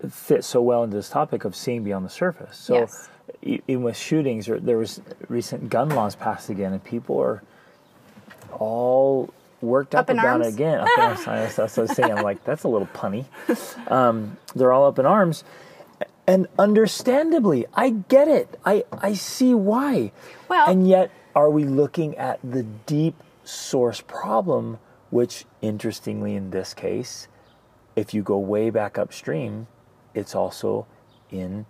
fit 0.09 0.43
so 0.43 0.61
well 0.61 0.83
into 0.83 0.97
this 0.97 1.09
topic 1.09 1.45
of 1.45 1.55
seeing 1.55 1.83
beyond 1.83 2.05
the 2.05 2.09
surface. 2.09 2.57
So, 2.57 2.73
Yes. 2.75 3.09
Even 3.43 3.83
with 3.83 3.97
shootings, 3.97 4.47
or 4.49 4.59
there 4.59 4.77
was 4.77 5.01
recent 5.27 5.69
gun 5.69 5.89
laws 5.89 6.15
passed 6.15 6.49
again, 6.49 6.73
and 6.73 6.83
people 6.83 7.19
are 7.19 7.41
all 8.51 9.33
worked 9.61 9.95
up, 9.95 10.09
Up 10.09 10.09
about 10.11 10.25
arms? 10.25 10.47
it 10.47 10.53
again. 10.53 10.79
Up 10.79 10.87
in 10.97 11.03
arms. 11.03 11.25
That's 11.25 11.57
what 11.57 11.77
I 11.77 11.81
was 11.81 11.91
saying. 11.91 12.11
I'm 12.11 12.23
like, 12.23 12.43
that's 12.43 12.63
a 12.63 12.67
little 12.67 12.87
punny. 12.87 13.25
Um, 13.89 14.37
they're 14.55 14.71
all 14.71 14.87
up 14.87 14.99
in 14.99 15.05
arms. 15.05 15.43
And 16.27 16.47
understandably, 16.57 17.65
I 17.73 17.89
get 17.89 18.27
it. 18.27 18.59
I, 18.65 18.83
I 18.91 19.13
see 19.13 19.53
why. 19.53 20.11
Well- 20.49 20.69
and 20.69 20.87
yet, 20.87 21.11
are 21.35 21.49
we 21.49 21.63
looking 21.65 22.15
at 22.17 22.39
the 22.43 22.63
deep 22.63 23.15
source 23.43 24.01
problem, 24.01 24.79
which, 25.09 25.45
interestingly, 25.61 26.35
in 26.35 26.51
this 26.51 26.73
case, 26.73 27.27
if 27.95 28.13
you 28.13 28.21
go 28.23 28.37
way 28.37 28.69
back 28.69 28.97
upstream, 28.97 29.67
it's 30.13 30.33
also 30.35 30.85
in 31.31 31.65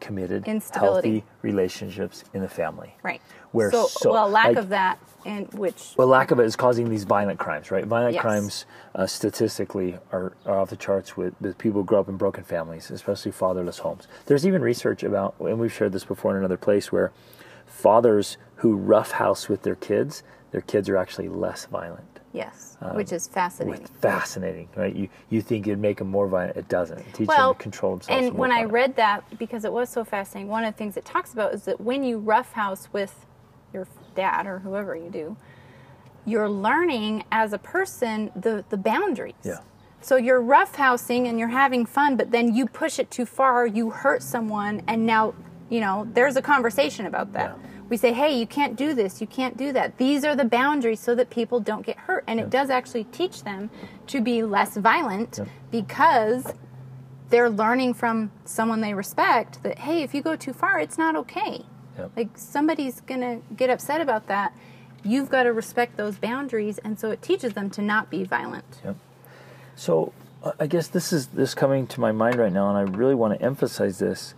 committed, 0.00 0.46
healthy 0.74 1.24
relationships 1.42 2.24
in 2.34 2.42
the 2.42 2.48
family. 2.48 2.94
Right. 3.02 3.20
Where 3.52 3.70
so, 3.70 3.86
so- 3.86 4.12
well 4.12 4.28
lack 4.28 4.48
like- 4.48 4.56
of 4.56 4.68
that 4.70 4.98
and 5.24 5.52
which 5.54 5.94
Well, 5.96 6.08
lack 6.08 6.32
of 6.32 6.40
it 6.40 6.44
is 6.46 6.56
causing 6.56 6.88
these 6.90 7.04
violent 7.04 7.38
crimes, 7.38 7.70
right? 7.70 7.84
Violent 7.84 8.14
Yes. 8.14 8.22
crimes 8.22 8.66
uh, 8.94 9.06
statistically 9.06 9.96
are, 10.10 10.32
are 10.46 10.58
off 10.58 10.70
the 10.70 10.76
charts 10.76 11.16
with, 11.16 11.34
with 11.40 11.58
people 11.58 11.82
who 11.82 11.84
grow 11.84 12.00
up 12.00 12.08
in 12.08 12.16
broken 12.16 12.42
families, 12.42 12.90
especially 12.90 13.30
fatherless 13.30 13.78
homes. 13.78 14.08
There's 14.26 14.44
even 14.46 14.62
research 14.62 15.02
about, 15.04 15.36
and 15.38 15.60
we've 15.60 15.72
shared 15.72 15.92
this 15.92 16.04
before 16.04 16.32
in 16.32 16.38
another 16.38 16.56
place, 16.56 16.90
where 16.90 17.12
fathers 17.66 18.36
who 18.56 18.74
roughhouse 18.76 19.48
with 19.48 19.62
their 19.62 19.76
kids, 19.76 20.22
their 20.50 20.60
kids 20.60 20.88
are 20.88 20.96
actually 20.96 21.28
less 21.28 21.66
violent. 21.66 22.11
Yes, 22.32 22.78
um, 22.80 22.96
which 22.96 23.12
is 23.12 23.28
fascinating. 23.28 23.86
Fascinating, 24.00 24.68
right? 24.74 24.94
You 24.94 25.08
you 25.28 25.42
think 25.42 25.66
it'd 25.66 25.78
make 25.78 25.98
them 25.98 26.08
more 26.08 26.26
violent. 26.28 26.56
It 26.56 26.68
doesn't. 26.68 26.98
It 26.98 27.06
teaches 27.12 27.28
well, 27.28 27.48
them 27.48 27.58
to 27.58 27.62
control 27.62 27.96
themselves. 27.96 28.28
and 28.28 28.38
when 28.38 28.50
I 28.50 28.64
read 28.64 28.96
that, 28.96 29.38
because 29.38 29.64
it 29.64 29.72
was 29.72 29.90
so 29.90 30.02
fascinating, 30.02 30.48
one 30.48 30.64
of 30.64 30.72
the 30.72 30.78
things 30.78 30.96
it 30.96 31.04
talks 31.04 31.32
about 31.32 31.52
is 31.52 31.64
that 31.64 31.80
when 31.80 32.02
you 32.02 32.18
roughhouse 32.18 32.88
with 32.92 33.26
your 33.72 33.86
dad 34.14 34.46
or 34.46 34.60
whoever 34.60 34.96
you 34.96 35.10
do, 35.10 35.36
you're 36.24 36.48
learning 36.48 37.24
as 37.30 37.52
a 37.52 37.58
person 37.58 38.30
the, 38.36 38.64
the 38.70 38.76
boundaries. 38.76 39.34
Yeah. 39.42 39.58
So 40.00 40.16
you're 40.16 40.42
roughhousing 40.42 41.28
and 41.28 41.38
you're 41.38 41.48
having 41.48 41.86
fun, 41.86 42.16
but 42.16 42.30
then 42.30 42.54
you 42.54 42.66
push 42.66 42.98
it 42.98 43.10
too 43.10 43.26
far, 43.26 43.66
you 43.66 43.90
hurt 43.90 44.22
someone, 44.22 44.82
and 44.88 45.06
now, 45.06 45.34
you 45.68 45.80
know, 45.80 46.08
there's 46.12 46.36
a 46.36 46.42
conversation 46.42 47.06
about 47.06 47.32
that. 47.34 47.56
Yeah. 47.56 47.68
We 47.92 47.98
say, 47.98 48.14
hey, 48.14 48.38
you 48.38 48.46
can't 48.46 48.74
do 48.74 48.94
this, 48.94 49.20
you 49.20 49.26
can't 49.26 49.54
do 49.54 49.70
that. 49.74 49.98
These 49.98 50.24
are 50.24 50.34
the 50.34 50.46
boundaries 50.46 50.98
so 50.98 51.14
that 51.14 51.28
people 51.28 51.60
don't 51.60 51.84
get 51.84 51.98
hurt. 51.98 52.24
And 52.26 52.40
it 52.40 52.48
does 52.48 52.70
actually 52.70 53.04
teach 53.04 53.44
them 53.44 53.68
to 54.06 54.22
be 54.22 54.42
less 54.42 54.78
violent 54.78 55.38
because 55.70 56.54
they're 57.28 57.50
learning 57.50 57.92
from 57.92 58.32
someone 58.46 58.80
they 58.80 58.94
respect 58.94 59.62
that, 59.62 59.80
hey, 59.80 60.02
if 60.02 60.14
you 60.14 60.22
go 60.22 60.36
too 60.36 60.54
far, 60.54 60.80
it's 60.80 60.96
not 60.96 61.16
okay. 61.16 61.66
Yep. 61.98 62.12
Like 62.16 62.28
somebody's 62.38 63.02
gonna 63.02 63.42
get 63.54 63.68
upset 63.68 64.00
about 64.00 64.26
that. 64.26 64.56
You've 65.04 65.28
got 65.28 65.42
to 65.42 65.52
respect 65.52 65.98
those 65.98 66.16
boundaries, 66.16 66.78
and 66.78 66.98
so 66.98 67.10
it 67.10 67.20
teaches 67.20 67.52
them 67.52 67.68
to 67.68 67.82
not 67.82 68.08
be 68.08 68.24
violent. 68.24 68.80
Yep. 68.86 68.96
So 69.76 70.14
I 70.58 70.66
guess 70.66 70.88
this 70.88 71.12
is 71.12 71.26
this 71.26 71.54
coming 71.54 71.86
to 71.88 72.00
my 72.00 72.10
mind 72.10 72.36
right 72.36 72.54
now, 72.54 72.74
and 72.74 72.78
I 72.78 72.90
really 72.96 73.14
want 73.14 73.38
to 73.38 73.44
emphasize 73.44 73.98
this. 73.98 74.32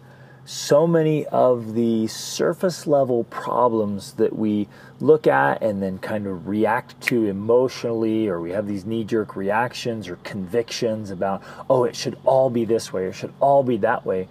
So 0.47 0.87
many 0.87 1.25
of 1.27 1.75
the 1.75 2.07
surface 2.07 2.87
level 2.87 3.25
problems 3.25 4.13
that 4.15 4.37
we 4.37 4.69
look 5.01 5.27
at 5.27 5.63
and 5.63 5.83
then 5.83 5.99
kind 5.99 6.27
of 6.27 6.47
react 6.47 7.01
to 7.03 7.27
emotionally, 7.27 8.29
or 8.29 8.41
we 8.41 8.51
have 8.51 8.67
these 8.67 8.85
knee 8.85 9.05
jerk 9.05 9.37
reactions 9.37 10.07
or 10.07 10.17
convictions 10.17 11.11
about, 11.11 11.43
oh, 11.71 11.85
it 11.85 11.97
should 11.97 12.19
all 12.25 12.51
be 12.51 12.67
this 12.67 12.93
way 12.93 13.05
or 13.05 13.09
it 13.09 13.15
should 13.15 13.33
all 13.41 13.63
be 13.63 13.79
that 13.79 14.05
way. 14.05 14.29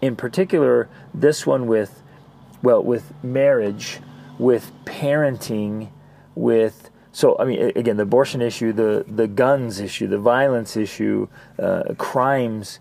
In 0.00 0.16
particular, 0.16 0.88
this 1.12 1.46
one 1.46 1.66
with, 1.66 2.02
well, 2.62 2.82
with 2.82 3.12
marriage, 3.22 4.00
with 4.38 4.72
parenting, 4.86 5.90
with 6.34 6.90
so 7.12 7.38
I 7.38 7.44
mean 7.44 7.72
again 7.76 7.96
the 7.96 8.02
abortion 8.02 8.42
issue, 8.42 8.72
the 8.72 9.04
the 9.06 9.28
guns 9.28 9.78
issue, 9.78 10.08
the 10.08 10.18
violence 10.18 10.76
issue, 10.76 11.28
uh, 11.58 11.94
crimes, 11.96 12.80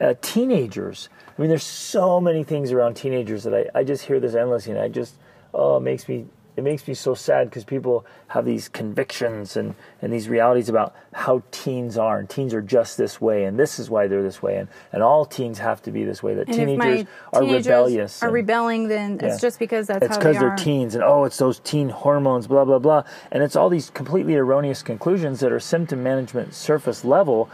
uh, 0.00 0.14
teenagers. 0.20 1.08
I 1.36 1.40
mean, 1.40 1.48
there's 1.50 1.62
so 1.64 2.20
many 2.20 2.44
things 2.44 2.72
around 2.72 2.94
teenagers 2.94 3.44
that 3.44 3.54
I, 3.54 3.80
I 3.80 3.84
just 3.84 4.04
hear 4.06 4.20
this 4.20 4.34
endlessly, 4.34 4.72
and 4.72 4.80
I 4.80 4.88
just 4.88 5.14
oh 5.52 5.76
it 5.76 5.80
makes 5.80 6.08
me 6.08 6.26
it 6.56 6.64
makes 6.64 6.88
me 6.88 6.94
so 6.94 7.12
sad 7.14 7.50
because 7.50 7.64
people 7.64 8.06
have 8.28 8.46
these 8.46 8.68
convictions 8.70 9.58
and 9.58 9.74
and 10.00 10.10
these 10.10 10.30
realities 10.30 10.70
about 10.70 10.94
how 11.12 11.42
teens 11.50 11.98
are, 11.98 12.18
and 12.18 12.30
teens 12.30 12.54
are 12.54 12.62
just 12.62 12.96
this 12.96 13.20
way, 13.20 13.44
and 13.44 13.58
this 13.58 13.78
is 13.78 13.90
why 13.90 14.06
they're 14.06 14.22
this 14.22 14.42
way, 14.42 14.56
and 14.56 14.68
and 14.94 15.02
all 15.02 15.26
teens 15.26 15.58
have 15.58 15.82
to 15.82 15.90
be 15.90 16.04
this 16.04 16.22
way. 16.22 16.32
That 16.32 16.46
teenagers 16.46 17.06
are 17.34 17.40
teenagers 17.42 17.66
rebellious. 17.66 18.22
are 18.22 18.26
and- 18.26 18.34
rebelling, 18.34 18.88
then 18.88 19.18
Yeah. 19.20 19.28
it's 19.28 19.40
just 19.42 19.58
because 19.58 19.88
that's 19.88 20.06
it's 20.06 20.16
because 20.16 20.36
they 20.36 20.40
they're 20.40 20.52
are. 20.52 20.56
teens 20.56 20.94
and 20.94 21.04
oh 21.04 21.24
it's 21.24 21.36
those 21.36 21.58
teen 21.60 21.90
hormones 21.90 22.46
blah 22.46 22.64
blah 22.64 22.78
blah 22.78 23.02
and 23.30 23.42
it's 23.42 23.56
all 23.56 23.68
these 23.68 23.90
completely 23.90 24.34
erroneous 24.36 24.82
conclusions 24.82 25.40
that 25.40 25.52
are 25.52 25.60
symptom 25.60 26.02
management 26.02 26.54
surface 26.54 27.04
level 27.04 27.50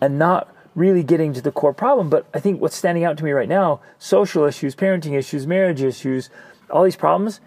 and 0.00 0.16
not 0.18 0.48
really 0.76 1.02
getting 1.02 1.32
to 1.32 1.40
the 1.40 1.50
core 1.50 1.72
problem 1.74 2.08
but 2.08 2.24
i 2.32 2.38
think 2.38 2.60
what's 2.60 2.76
standing 2.76 3.02
out 3.02 3.18
to 3.18 3.24
me 3.24 3.32
right 3.32 3.48
now 3.48 3.80
social 3.98 4.44
issues 4.44 4.76
parenting 4.76 5.18
issues 5.18 5.46
marriage 5.46 5.82
issues 5.82 6.30
all 6.70 6.84
these 6.84 6.94
problems 6.96 7.40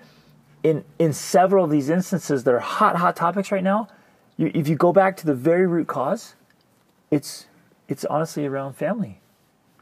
in 0.64 0.84
in 0.98 1.14
several 1.14 1.64
of 1.64 1.72
these 1.72 1.90
instances 1.90 2.44
that 2.44 2.54
are 2.54 2.60
hot 2.60 2.98
hot 2.98 3.16
topics 3.16 3.52
right 3.52 3.64
now 3.64 3.88
you, 4.36 4.52
if 4.54 4.68
you 4.68 4.76
go 4.76 4.92
back 4.92 5.16
to 5.16 5.26
the 5.26 5.34
very 5.36 5.66
root 5.68 5.88
cause 5.88 6.36
it's 7.12 7.46
it's 7.88 8.04
honestly 8.06 8.46
around 8.46 8.74
family 8.74 9.22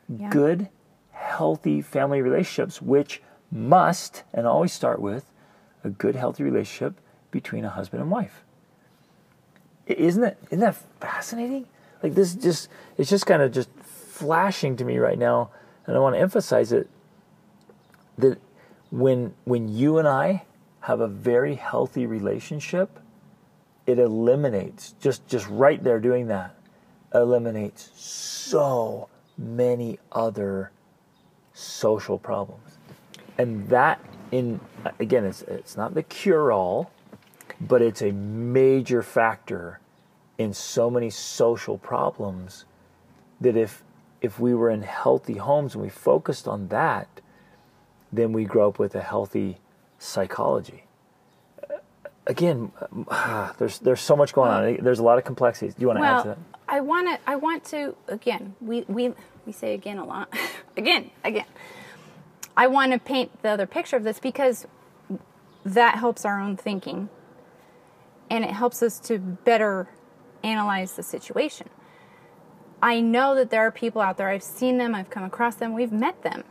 Yeah. 0.10 0.30
good, 0.30 0.70
healthy 1.12 1.82
family 1.82 2.22
relationships, 2.22 2.82
which 2.82 3.22
must 3.52 4.24
and 4.34 4.48
always 4.48 4.72
start 4.72 5.02
with 5.02 5.26
a 5.84 5.90
good, 5.90 6.16
healthy 6.16 6.44
relationship 6.44 6.94
between 7.32 7.66
a 7.66 7.70
husband 7.70 8.02
and 8.02 8.10
wife. 8.10 8.44
Isn't 9.88 10.22
that 10.22 10.38
isn't 10.50 10.60
that 10.60 10.76
fascinating? 11.02 11.66
Like 12.02 12.16
this 12.16 12.36
just 12.36 12.70
it's 12.98 13.10
just 13.10 13.26
kind 13.26 13.42
of 13.42 13.52
just 13.52 13.70
flashing 13.80 14.76
to 14.78 14.86
me 14.86 14.98
right 14.98 15.18
now, 15.18 15.50
and 15.86 15.96
I 15.96 16.00
want 16.00 16.16
to 16.16 16.20
emphasize 16.20 16.72
it 16.72 16.90
that 18.18 18.40
when 18.92 19.34
when 19.46 19.68
you 19.68 19.98
and 19.98 20.08
I 20.08 20.44
have 20.82 21.00
a 21.00 21.08
very 21.08 21.56
healthy 21.56 22.06
relationship, 22.06 23.00
it 23.86 24.00
eliminates 24.00 24.94
just 25.02 25.28
just 25.28 25.48
right 25.50 25.84
there 25.84 26.00
doing 26.00 26.28
that 26.28 26.56
eliminates 27.14 27.92
so 27.96 29.10
many 29.38 30.00
other 30.12 30.72
social 31.54 32.18
problems. 32.18 32.78
And 33.38 33.68
that 33.70 34.00
in 34.32 34.60
again 35.00 35.26
it's 35.26 35.42
it's 35.44 35.78
not 35.78 35.94
the 35.94 36.04
cure 36.04 36.52
all 36.52 36.92
but 37.62 37.82
it's 37.82 38.02
a 38.02 38.12
major 38.12 39.02
factor 39.02 39.80
in 40.38 40.54
so 40.54 40.90
many 40.90 41.10
social 41.10 41.78
problems 41.78 42.66
that 43.42 43.56
if 43.56 43.84
if 44.22 44.40
we 44.40 44.54
were 44.54 44.70
in 44.70 44.82
healthy 44.82 45.36
homes 45.38 45.74
and 45.74 45.84
we 45.84 45.90
focused 45.90 46.48
on 46.48 46.68
that 46.70 47.08
then 48.12 48.32
we 48.34 48.46
grow 48.46 48.70
up 48.70 48.80
with 48.80 48.96
a 48.96 49.02
healthy 49.02 49.58
psychology 50.00 50.86
uh, 51.70 51.78
again 52.26 52.72
there's 53.58 53.80
there's 53.80 54.02
so 54.02 54.16
much 54.16 54.34
going 54.34 54.52
on 54.52 54.84
there's 54.84 55.00
a 55.00 55.04
lot 55.04 55.18
of 55.18 55.24
complexities 55.24 55.74
do 55.76 55.82
you 55.82 55.88
want 55.88 56.00
to 56.00 56.06
add 56.06 56.22
to 56.24 56.30
that 56.30 56.38
I 56.70 56.82
want 56.82 57.08
to. 57.08 57.30
I 57.30 57.36
want 57.36 57.64
to 57.66 57.96
again. 58.08 58.56
We 58.60 58.82
we 58.88 59.14
we 59.46 59.52
say 59.54 59.74
again 59.74 59.98
a 59.98 60.06
lot. 60.06 60.34
again, 60.78 61.12
again. 61.24 61.46
I 62.56 62.68
want 62.68 62.92
to 62.92 63.00
paint 63.00 63.42
the 63.42 63.50
other 63.50 63.68
picture 63.68 63.96
of 63.96 64.04
this 64.04 64.20
because 64.20 64.68
that 65.64 65.96
helps 65.96 66.26
our 66.26 66.40
own 66.40 66.58
thinking, 66.58 67.10
and 68.30 68.44
it 68.44 68.52
helps 68.52 68.84
us 68.84 69.00
to 69.02 69.18
better 69.20 69.90
analyze 70.44 70.94
the 70.94 71.04
situation. 71.04 71.70
I 72.82 73.00
know 73.00 73.36
that 73.36 73.50
there 73.50 73.62
are 73.62 73.72
people 73.72 74.02
out 74.02 74.18
there. 74.18 74.30
I've 74.30 74.44
seen 74.44 74.78
them. 74.78 74.94
I've 74.94 75.10
come 75.10 75.24
across 75.24 75.56
them. 75.56 75.74
We've 75.74 75.92
met 75.92 76.22
them. 76.24 76.44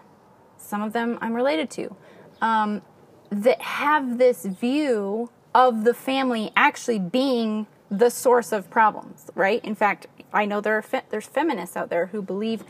Some 0.56 0.82
of 0.82 0.92
them 0.92 1.18
I'm 1.20 1.34
related 1.34 1.70
to, 1.70 1.96
um, 2.40 2.82
that 3.30 3.60
have 3.62 4.18
this 4.18 4.44
view 4.44 5.30
of 5.54 5.84
the 5.84 5.94
family 5.94 6.52
actually 6.56 6.98
being 6.98 7.66
the 7.90 8.10
source 8.10 8.52
of 8.52 8.68
problems. 8.70 9.30
Right? 9.34 9.64
In 9.64 9.74
fact, 9.74 10.08
I 10.32 10.44
know 10.46 10.60
there 10.60 10.76
are 10.76 10.82
fe- 10.82 11.04
there's 11.10 11.26
feminists 11.26 11.76
out 11.76 11.90
there 11.90 12.06
who 12.06 12.22
believe 12.22 12.64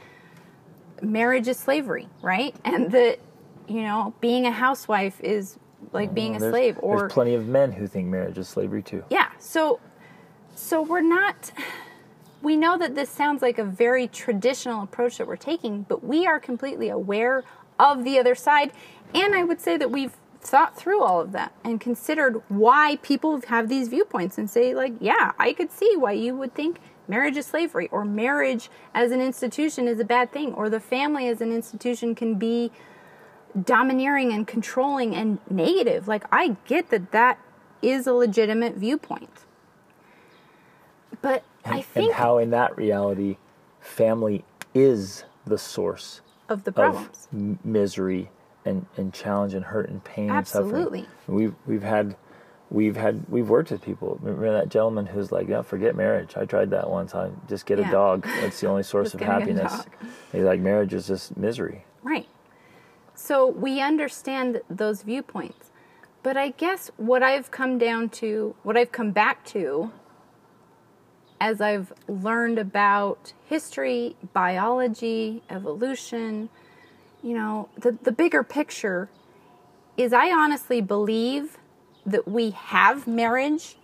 marriage 1.01 1.49
is 1.49 1.59
slavery. 1.59 2.09
Right? 2.21 2.55
And 2.65 2.91
that 2.93 3.19
you 3.67 3.83
know 3.83 4.15
being 4.21 4.47
a 4.47 4.53
housewife 4.53 5.19
is 5.23 5.59
like 5.93 6.13
being 6.13 6.37
a 6.37 6.41
slave. 6.41 6.79
Or 6.81 6.99
there's 7.01 7.13
plenty 7.13 7.35
of 7.35 7.47
men 7.47 7.73
who 7.73 7.87
think 7.87 8.09
marriage 8.09 8.37
is 8.37 8.49
slavery 8.49 8.83
too 8.83 9.03
yeah. 9.09 9.29
So 9.39 9.81
so 10.57 10.83
we're 10.83 11.01
not 11.01 11.53
we 12.43 12.57
know 12.57 12.79
that 12.79 12.95
this 12.95 13.11
sounds 13.11 13.43
like 13.43 13.59
a 13.59 13.65
very 13.65 14.07
traditional 14.07 14.83
approach 14.83 15.19
that 15.19 15.27
we're 15.27 15.37
taking, 15.37 15.83
but 15.83 16.05
we 16.05 16.27
are 16.27 16.39
completely 16.39 16.89
aware 16.89 17.43
of 17.79 18.05
the 18.05 18.19
other 18.19 18.35
side 18.35 18.73
and 19.15 19.35
I 19.35 19.43
would 19.45 19.61
say 19.61 19.77
that 19.77 19.91
we've 19.91 20.17
thought 20.41 20.77
through 20.77 21.03
all 21.03 21.21
of 21.21 21.33
that 21.33 21.53
and 21.65 21.81
considered 21.81 22.41
why 22.49 22.99
people 23.03 23.41
have 23.49 23.69
these 23.69 23.89
viewpoints 23.89 24.39
and 24.39 24.49
say 24.49 24.75
like, 24.75 24.95
yeah, 25.01 25.33
I 25.39 25.53
could 25.53 25.73
see 25.73 25.97
why 25.97 26.13
you 26.13 26.37
would 26.37 26.55
think 26.55 26.79
marriage 27.09 27.37
is 27.37 27.47
slavery 27.47 27.89
or 27.91 28.05
marriage 28.05 28.71
as 28.95 29.11
an 29.11 29.21
institution 29.21 29.89
is 29.89 30.01
a 30.01 30.05
bad 30.05 30.33
thing 30.33 30.53
or 30.55 30.71
the 30.71 30.81
family 30.81 31.29
as 31.29 31.41
an 31.41 31.53
institution 31.53 32.15
can 32.15 32.37
be 32.37 32.71
domineering 33.65 34.33
and 34.33 34.47
controlling 34.47 35.15
and 35.15 35.39
negative. 35.51 36.07
Like, 36.07 36.25
I 36.31 36.57
get 36.67 36.91
that 36.91 37.13
that 37.13 37.39
is 37.83 38.07
a 38.07 38.13
legitimate 38.13 38.77
viewpoint. 38.77 39.46
But 41.23 41.43
I 41.65 41.83
think 41.83 42.07
and 42.11 42.15
how 42.15 42.39
in 42.39 42.51
that 42.51 42.77
reality 42.77 43.37
family 43.81 44.45
is 44.75 45.25
the 45.47 45.59
source 45.59 46.21
of 46.49 46.65
the 46.65 46.73
problems. 46.73 47.29
m- 47.33 47.59
misery 47.65 48.31
and, 48.65 48.87
and 48.97 49.13
challenge 49.13 49.55
and 49.55 49.65
hurt 49.65 49.89
and 49.89 50.03
pain 50.05 50.31
Absolutely. 50.31 51.01
and 51.01 51.09
suffering 51.09 51.37
we've 51.37 51.55
we've 51.67 51.83
had 51.83 52.17
we've 52.71 52.97
had 52.97 53.23
we've 53.29 53.49
worked 53.49 53.71
with 53.71 53.81
people 53.81 54.19
remember 54.21 54.53
that 54.53 54.69
gentleman 54.69 55.07
who's 55.07 55.31
like 55.31 55.49
yeah 55.49 55.63
forget 55.63 55.95
marriage 55.95 56.37
i 56.37 56.45
tried 56.45 56.71
that 56.71 56.91
once 56.91 57.15
i 57.15 57.31
just 57.49 57.65
get 57.65 57.79
Yeah. 57.79 57.89
a 57.89 57.93
dog 57.93 58.25
that's 58.41 58.61
the 58.61 58.67
only 58.69 58.83
source 58.93 59.15
of 59.15 59.21
gonna 59.21 59.45
get 59.47 59.57
a 59.57 59.63
happiness 59.69 59.87
he's 60.33 60.43
like 60.43 60.59
marriage 60.61 60.93
is 60.95 61.07
just 61.07 61.37
misery 61.37 61.85
Right. 62.03 62.29
So 63.15 63.47
we 63.49 63.81
understand 63.81 64.61
those 64.71 65.03
viewpoints. 65.03 65.71
But 66.23 66.37
I 66.37 66.51
guess 66.51 66.91
what 66.97 67.23
I've 67.23 67.51
come 67.51 67.79
down 67.79 68.11
to, 68.11 68.55
what 68.63 68.77
I've 68.77 68.93
come 68.93 69.11
back 69.11 69.45
to 69.47 69.91
as 71.41 71.61
I've 71.61 71.93
learned 72.09 72.59
about 72.59 73.33
history, 73.47 74.17
biology, 74.33 75.43
evolution, 75.51 76.49
you 77.23 77.35
know, 77.35 77.69
the, 77.79 77.93
the 78.03 78.13
bigger 78.13 78.43
picture 78.43 79.09
is 79.97 80.13
I 80.13 80.31
honestly 80.31 80.81
believe 80.81 81.59
that 82.05 82.29
we 82.29 82.51
have 82.51 83.07
marriage 83.07 83.77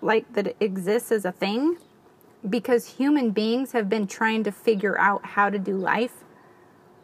like 0.00 0.32
that 0.32 0.46
it 0.46 0.56
exists 0.58 1.12
as 1.12 1.24
a 1.24 1.32
thing 1.32 1.76
because 2.48 2.96
human 2.96 3.30
beings 3.30 3.72
have 3.72 3.88
been 3.88 4.06
trying 4.06 4.42
to 4.44 4.52
figure 4.52 4.98
out 4.98 5.24
how 5.24 5.50
to 5.50 5.58
do 5.58 5.76
life 5.76 6.24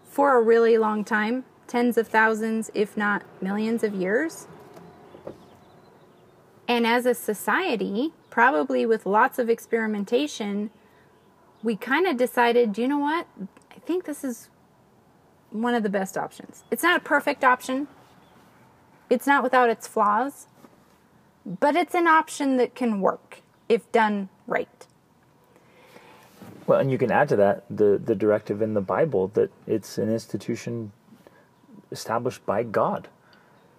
for 0.05 0.37
a 0.37 0.43
really 0.43 0.79
long 0.79 1.05
time 1.05 1.45
tens 1.67 1.97
of 1.97 2.07
thousands, 2.07 2.71
if 2.75 2.97
not 2.97 3.23
millions 3.41 3.83
of 3.83 3.95
years. 3.95 4.47
And 6.69 6.87
as 6.87 7.07
a 7.07 7.15
society, 7.15 8.13
probably 8.33 8.87
with 8.87 9.05
lots 9.05 9.39
of 9.39 9.51
experimentation, 9.51 10.71
we 11.63 11.77
kind 11.77 12.07
of 12.07 12.17
decided, 12.17 12.79
you 12.79 12.89
know 12.89 12.99
what? 12.99 13.27
I 13.71 13.79
think 13.81 14.07
this 14.07 14.25
is 14.25 14.49
one 15.51 15.75
of 15.75 15.83
the 15.83 15.91
best 15.91 16.17
options. 16.17 16.65
It's 16.71 16.83
not 16.83 16.97
a 16.97 17.05
perfect 17.05 17.45
option, 17.45 17.89
it's 19.11 19.27
not 19.27 19.43
without 19.43 19.69
its 19.69 19.87
flaws, 19.87 20.47
but 21.45 21.77
it's 21.77 21.95
an 21.95 22.07
option 22.07 22.57
that 22.57 22.75
can 22.75 23.03
work 23.03 23.43
if 23.69 23.93
done 23.93 24.31
right. 24.47 24.87
Well, 26.67 26.81
and 26.81 26.91
you 26.91 26.97
can 26.97 27.13
add 27.13 27.29
to 27.29 27.37
that 27.37 27.65
the, 27.69 28.01
the 28.03 28.15
directive 28.15 28.63
in 28.63 28.73
the 28.73 28.81
Bible 28.81 29.29
that 29.35 29.51
it's 29.67 29.99
an 29.99 30.09
institution 30.11 30.93
established 31.91 32.47
by 32.47 32.63
God, 32.63 33.09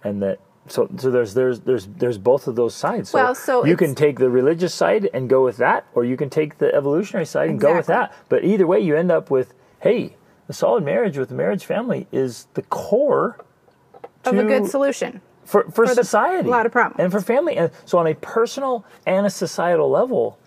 and 0.04 0.22
that 0.22 0.40
so 0.68 0.90
so 0.98 1.12
there's 1.12 1.34
there's 1.34 1.60
there's 1.62 1.88
there's 1.88 2.18
both 2.18 2.48
of 2.48 2.56
those 2.56 2.74
sides. 2.76 3.10
So, 3.10 3.18
Well, 3.18 3.36
so 3.36 3.66
you 3.66 3.76
can 3.78 3.96
take 3.96 4.20
the 4.20 4.30
religious 4.30 4.74
side 4.74 5.10
and 5.14 5.30
go 5.30 5.44
with 5.44 5.58
that, 5.58 5.86
or 5.94 6.06
you 6.06 6.16
can 6.18 6.30
take 6.30 6.58
the 6.58 6.74
evolutionary 6.74 7.26
side 7.26 7.50
and 7.50 7.60
go 7.60 7.76
with 7.76 7.88
that. 7.88 8.14
But 8.30 8.44
either 8.46 8.66
way, 8.66 8.80
you 8.80 8.96
end 8.96 9.12
up 9.12 9.30
with 9.30 9.54
hey, 9.82 10.16
the 10.48 10.54
solid 10.54 10.84
marriage 10.84 11.18
with 11.18 11.30
the 11.30 11.36
marriage 11.36 11.66
family 11.66 12.08
is 12.12 12.48
the 12.54 12.62
core 12.64 13.38
Of 14.26 14.38
a 14.38 14.44
good 14.44 14.68
solution. 14.68 15.20
for, 15.44 15.64
for, 15.66 15.72
for 15.72 15.86
the- 15.88 15.96
society. 15.96 16.48
a 16.48 16.52
lot 16.52 16.66
of 16.66 16.72
problems. 16.72 17.00
And 17.04 17.12
for 17.12 17.20
family. 17.20 17.58
And 17.58 17.70
so 17.86 17.98
on 17.98 18.08
a 18.08 18.14
personal 18.16 18.86
and 19.06 19.26
a 19.26 19.30
societal 19.30 19.90
level, 19.90 20.38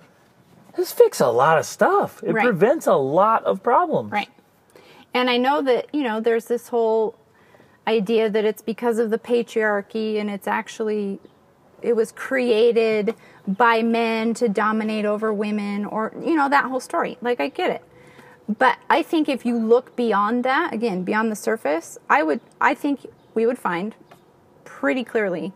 this 0.74 0.90
fixes 0.92 1.20
a 1.20 1.28
lot 1.28 1.58
of 1.58 1.66
stuff. 1.66 2.22
It 2.24 2.32
Right. 2.32 2.44
prevents 2.44 2.86
a 2.86 2.94
lot 2.96 3.44
of 3.44 3.62
problems. 3.62 4.10
Right. 4.12 4.28
And 5.12 5.28
I 5.28 5.36
know 5.36 5.60
that, 5.62 5.94
you 5.94 6.02
know, 6.02 6.20
there's 6.20 6.46
this 6.46 6.68
whole 6.68 7.14
idea 7.87 8.28
that 8.28 8.45
it's 8.45 8.62
because 8.62 8.99
of 8.99 9.11
the 9.11 9.18
patriarchy 9.18 10.20
and 10.20 10.30
it's 10.30 10.47
actually 10.47 11.20
it 11.82 11.95
was 11.95 12.11
created 12.11 13.14
by 13.47 13.82
men 13.82 14.34
to 14.34 14.49
dominate 14.49 15.05
over 15.05 15.32
women 15.32 15.84
or 15.84 16.12
you 16.20 16.34
know 16.34 16.49
that 16.49 16.64
whole 16.64 16.80
story. 16.80 17.18
Like 17.20 17.41
I 17.41 17.49
get 17.49 17.70
it. 17.70 17.82
But 18.49 18.78
I 18.89 19.03
think 19.03 19.28
if 19.28 19.45
you 19.45 19.59
look 19.59 19.97
beyond 19.97 20.45
that, 20.45 20.72
again, 20.72 21.03
beyond 21.03 21.30
the 21.30 21.37
surface, 21.37 21.99
I 22.09 22.22
would 22.22 22.41
I 22.61 22.74
think 22.74 23.07
we 23.34 23.47
would 23.47 23.59
find 23.59 23.95
pretty 24.64 25.05
clearly 25.05 25.53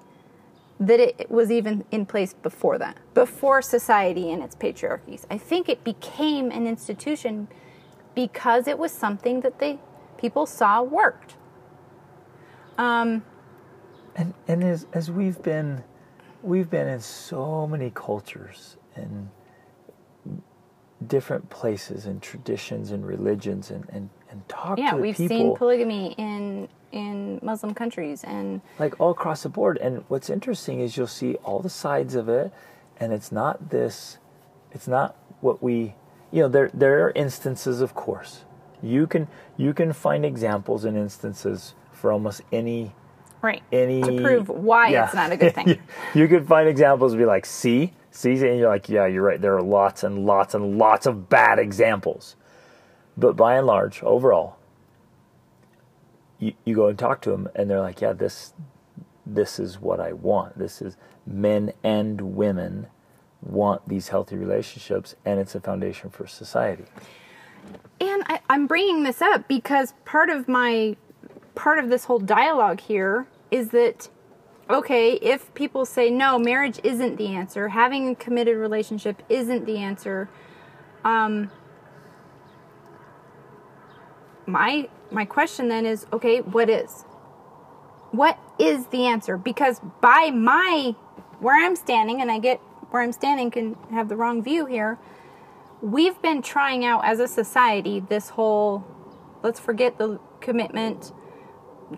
that 0.79 0.99
it 0.99 1.31
was 1.31 1.51
even 1.51 1.85
in 1.91 2.07
place 2.07 2.33
before 2.33 2.79
that, 2.79 2.97
before 3.13 3.61
society 3.61 4.33
and 4.33 4.43
its 4.43 4.55
patriarchies. 4.55 5.27
I 5.31 5.37
think 5.37 5.69
it 5.69 5.85
became 5.85 6.51
an 6.51 6.67
institution 6.67 7.49
because 8.15 8.67
it 8.67 8.79
was 8.79 8.91
something 8.91 9.43
that 9.43 9.59
they 9.59 9.79
people 10.17 10.47
saw 10.47 10.83
worked. 10.83 11.35
Um, 12.81 13.23
And 14.17 14.35
and 14.49 14.65
as 14.65 14.87
as 14.93 15.11
we've 15.11 15.41
been 15.43 15.85
we've 16.43 16.71
been 16.71 16.89
in 16.89 17.01
so 17.01 17.67
many 17.67 17.91
cultures 17.95 18.77
and 18.97 19.29
different 21.07 21.49
places 21.49 22.07
and 22.07 22.21
traditions 22.21 22.91
and 22.91 23.07
religions 23.07 23.71
and, 23.71 23.89
and, 23.91 24.11
and 24.31 24.47
talk 24.49 24.79
yeah, 24.79 24.91
to 24.91 24.97
we've 24.97 25.17
people 25.17 25.37
seen 25.37 25.57
polygamy 25.57 26.15
in 26.19 26.69
in 26.93 27.39
Muslim 27.43 27.73
countries, 27.73 28.25
and 28.25 28.61
like 28.79 28.99
all 29.01 29.11
across 29.11 29.43
the 29.43 29.49
board. 29.49 29.79
And 29.79 30.05
what's 30.09 30.29
interesting 30.29 30.81
is 30.81 30.97
you'll 30.97 31.07
see 31.07 31.37
all 31.45 31.61
the 31.61 31.71
sides 31.71 32.15
of 32.15 32.29
it, 32.29 32.53
and 32.99 33.13
it's 33.13 33.31
not 33.31 33.71
this, 33.71 34.19
it's 34.73 34.89
not 34.89 35.17
what 35.41 35.63
we, 35.63 35.95
you 36.33 36.43
know, 36.43 36.49
there 36.49 36.71
there 36.75 37.07
are 37.07 37.13
instances, 37.15 37.81
of 37.81 37.95
course. 37.95 38.45
You 38.83 39.07
can 39.07 39.29
you 39.57 39.73
can 39.73 39.93
find 39.93 40.25
examples 40.25 40.85
and 40.85 40.97
instances 40.97 41.75
for 42.01 42.11
almost 42.13 42.41
any 42.51 42.93
right 43.43 43.63
any 43.73 44.03
to 44.03 44.21
prove 44.23 44.49
why 44.49 44.89
Yeah. 44.89 45.05
it's 45.07 45.15
not 45.15 45.33
a 45.33 45.37
good 45.37 45.55
thing. 45.59 45.69
you, 45.69 45.79
you 46.15 46.29
could 46.29 46.47
find 46.49 46.69
examples 46.69 47.15
be 47.15 47.25
like, 47.25 47.47
see, 47.47 47.93
see, 48.11 48.33
and 48.33 48.59
you're 48.59 48.69
like, 48.69 48.89
yeah, 48.89 49.07
you're 49.07 49.23
right. 49.23 49.41
There 49.41 49.57
are 49.57 49.63
lots 49.63 50.03
and 50.03 50.27
lots 50.27 50.55
and 50.55 50.79
lots 50.79 51.07
of 51.07 51.29
bad 51.29 51.59
examples. 51.59 52.37
But 53.17 53.37
by 53.37 53.57
and 53.57 53.67
large, 53.67 54.03
overall, 54.03 54.57
you, 56.39 56.55
you 56.65 56.75
go 56.75 56.89
and 56.89 56.99
talk 56.99 57.21
to 57.23 57.31
them, 57.31 57.49
and 57.55 57.69
they're 57.69 57.81
like, 57.81 58.01
yeah, 58.01 58.13
this 58.13 58.55
this 59.27 59.59
is 59.59 59.79
what 59.81 60.01
I 60.01 60.13
want. 60.13 60.59
This 60.59 60.81
is 60.83 60.97
men 61.27 61.73
and 61.85 62.35
women 62.35 62.87
want 63.43 63.87
these 63.89 64.09
healthy 64.09 64.37
relationships, 64.37 65.15
and 65.25 65.39
it's 65.39 65.55
a 65.55 65.61
foundation 65.61 66.11
for 66.11 66.27
society. 66.27 66.85
And 68.01 68.23
I, 68.27 68.41
I'm 68.49 68.67
bringing 68.67 69.03
this 69.03 69.21
up 69.23 69.47
because 69.49 69.93
part 70.05 70.31
of 70.31 70.49
my 70.49 70.97
part 71.61 71.79
of 71.79 71.91
this 71.91 72.05
whole 72.05 72.19
dialogue 72.19 72.81
here 72.81 73.27
is 73.51 73.69
that 73.69 74.09
okay, 74.71 75.15
if 75.15 75.53
people 75.53 75.85
say 75.85 76.09
no, 76.09 76.39
marriage 76.39 76.81
isn't 76.83 77.17
the 77.17 77.35
answer, 77.35 77.69
having 77.69 78.09
a 78.09 78.15
committed 78.15 78.57
relationship 78.57 79.21
isn't 79.29 79.67
the 79.67 79.77
answer, 79.77 80.31
um, 81.05 81.51
my 84.47 84.89
my 85.11 85.27
question 85.27 85.69
then 85.69 85.85
is 85.85 86.07
okay, 86.15 86.41
what 86.41 86.71
is? 86.71 87.03
What 88.13 88.39
is 88.59 88.87
the 88.87 89.07
answer? 89.07 89.37
Because 89.37 89.81
by 90.01 90.31
my 90.31 90.95
where 91.41 91.63
I'm 91.63 91.77
standing, 91.77 92.23
and 92.23 92.31
I 92.31 92.39
get 92.39 92.59
where 92.91 93.03
I'm 93.03 93.13
standing 93.13 93.51
can 93.51 93.75
have 93.91 94.09
the 94.09 94.17
wrong 94.17 94.43
view 94.43 94.65
here 94.65 94.99
we've 95.83 96.21
been 96.21 96.43
trying 96.43 96.85
out 96.85 97.05
as 97.05 97.21
a 97.21 97.29
society 97.29 98.01
this 98.01 98.31
whole 98.31 98.85
let's 99.43 99.59
forget 99.59 99.97
the 99.97 100.19
commitment 100.41 101.13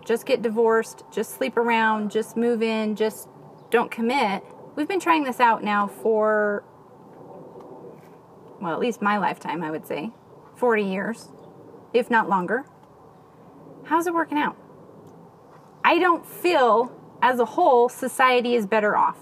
just 0.05 0.25
get 0.25 0.41
divorced 0.41 1.03
just 1.11 1.35
sleep 1.35 1.55
around 1.57 2.09
just 2.11 2.35
move 2.37 2.61
in 2.63 2.95
just 2.95 3.27
don't 3.69 3.91
commit. 3.91 4.43
We've 4.75 4.87
been 4.87 4.99
trying 4.99 5.23
this 5.23 5.39
out 5.39 5.63
now 5.63 5.87
for 5.87 6.63
well 8.59 8.73
at 8.73 8.79
least 8.79 9.01
my 9.01 9.17
lifetime 9.17 9.63
i 9.63 9.69
would 9.71 9.85
say. 9.85 10.11
40 10.55 10.83
years 10.83 11.29
if 11.93 12.09
not 12.09 12.27
longer. 12.29 12.65
How's 13.85 14.07
it 14.07 14.13
working 14.13 14.37
out? 14.37 14.55
I 15.83 15.99
don't 15.99 16.25
feel 16.25 16.91
as 17.21 17.39
a 17.39 17.45
whole 17.45 17.89
society 17.89 18.55
is 18.55 18.65
better 18.65 18.95
off. 18.95 19.17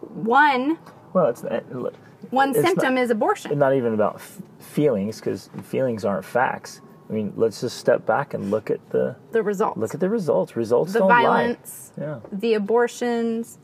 One 0.00 0.78
Well, 1.12 1.26
it's 1.28 1.42
look, 1.70 1.94
one 2.30 2.50
It's 2.50 2.60
symptom 2.60 2.94
not- 2.94 3.02
is 3.02 3.10
abortion. 3.10 3.58
not 3.58 3.74
even 3.74 3.94
about 3.94 4.16
f- 4.16 4.40
feelings 4.58 5.18
because 5.20 5.48
feelings 5.62 6.04
aren't 6.04 6.24
facts. 6.24 6.80
I 7.12 7.14
mean, 7.14 7.34
let's 7.36 7.60
just 7.60 7.76
step 7.76 8.06
back 8.06 8.32
and 8.32 8.50
look 8.50 8.70
at 8.70 8.80
the 8.88 9.16
the 9.32 9.42
results 9.42 9.76
look 9.78 9.92
at 9.92 10.00
the 10.00 10.08
results. 10.08 10.56
Results 10.56 10.94
the 10.94 11.00
don't 11.00 11.08
violence, 11.08 11.92
lie. 11.98 12.04
Yeah. 12.06 12.20
the 12.32 12.54
abortions, 12.54 13.58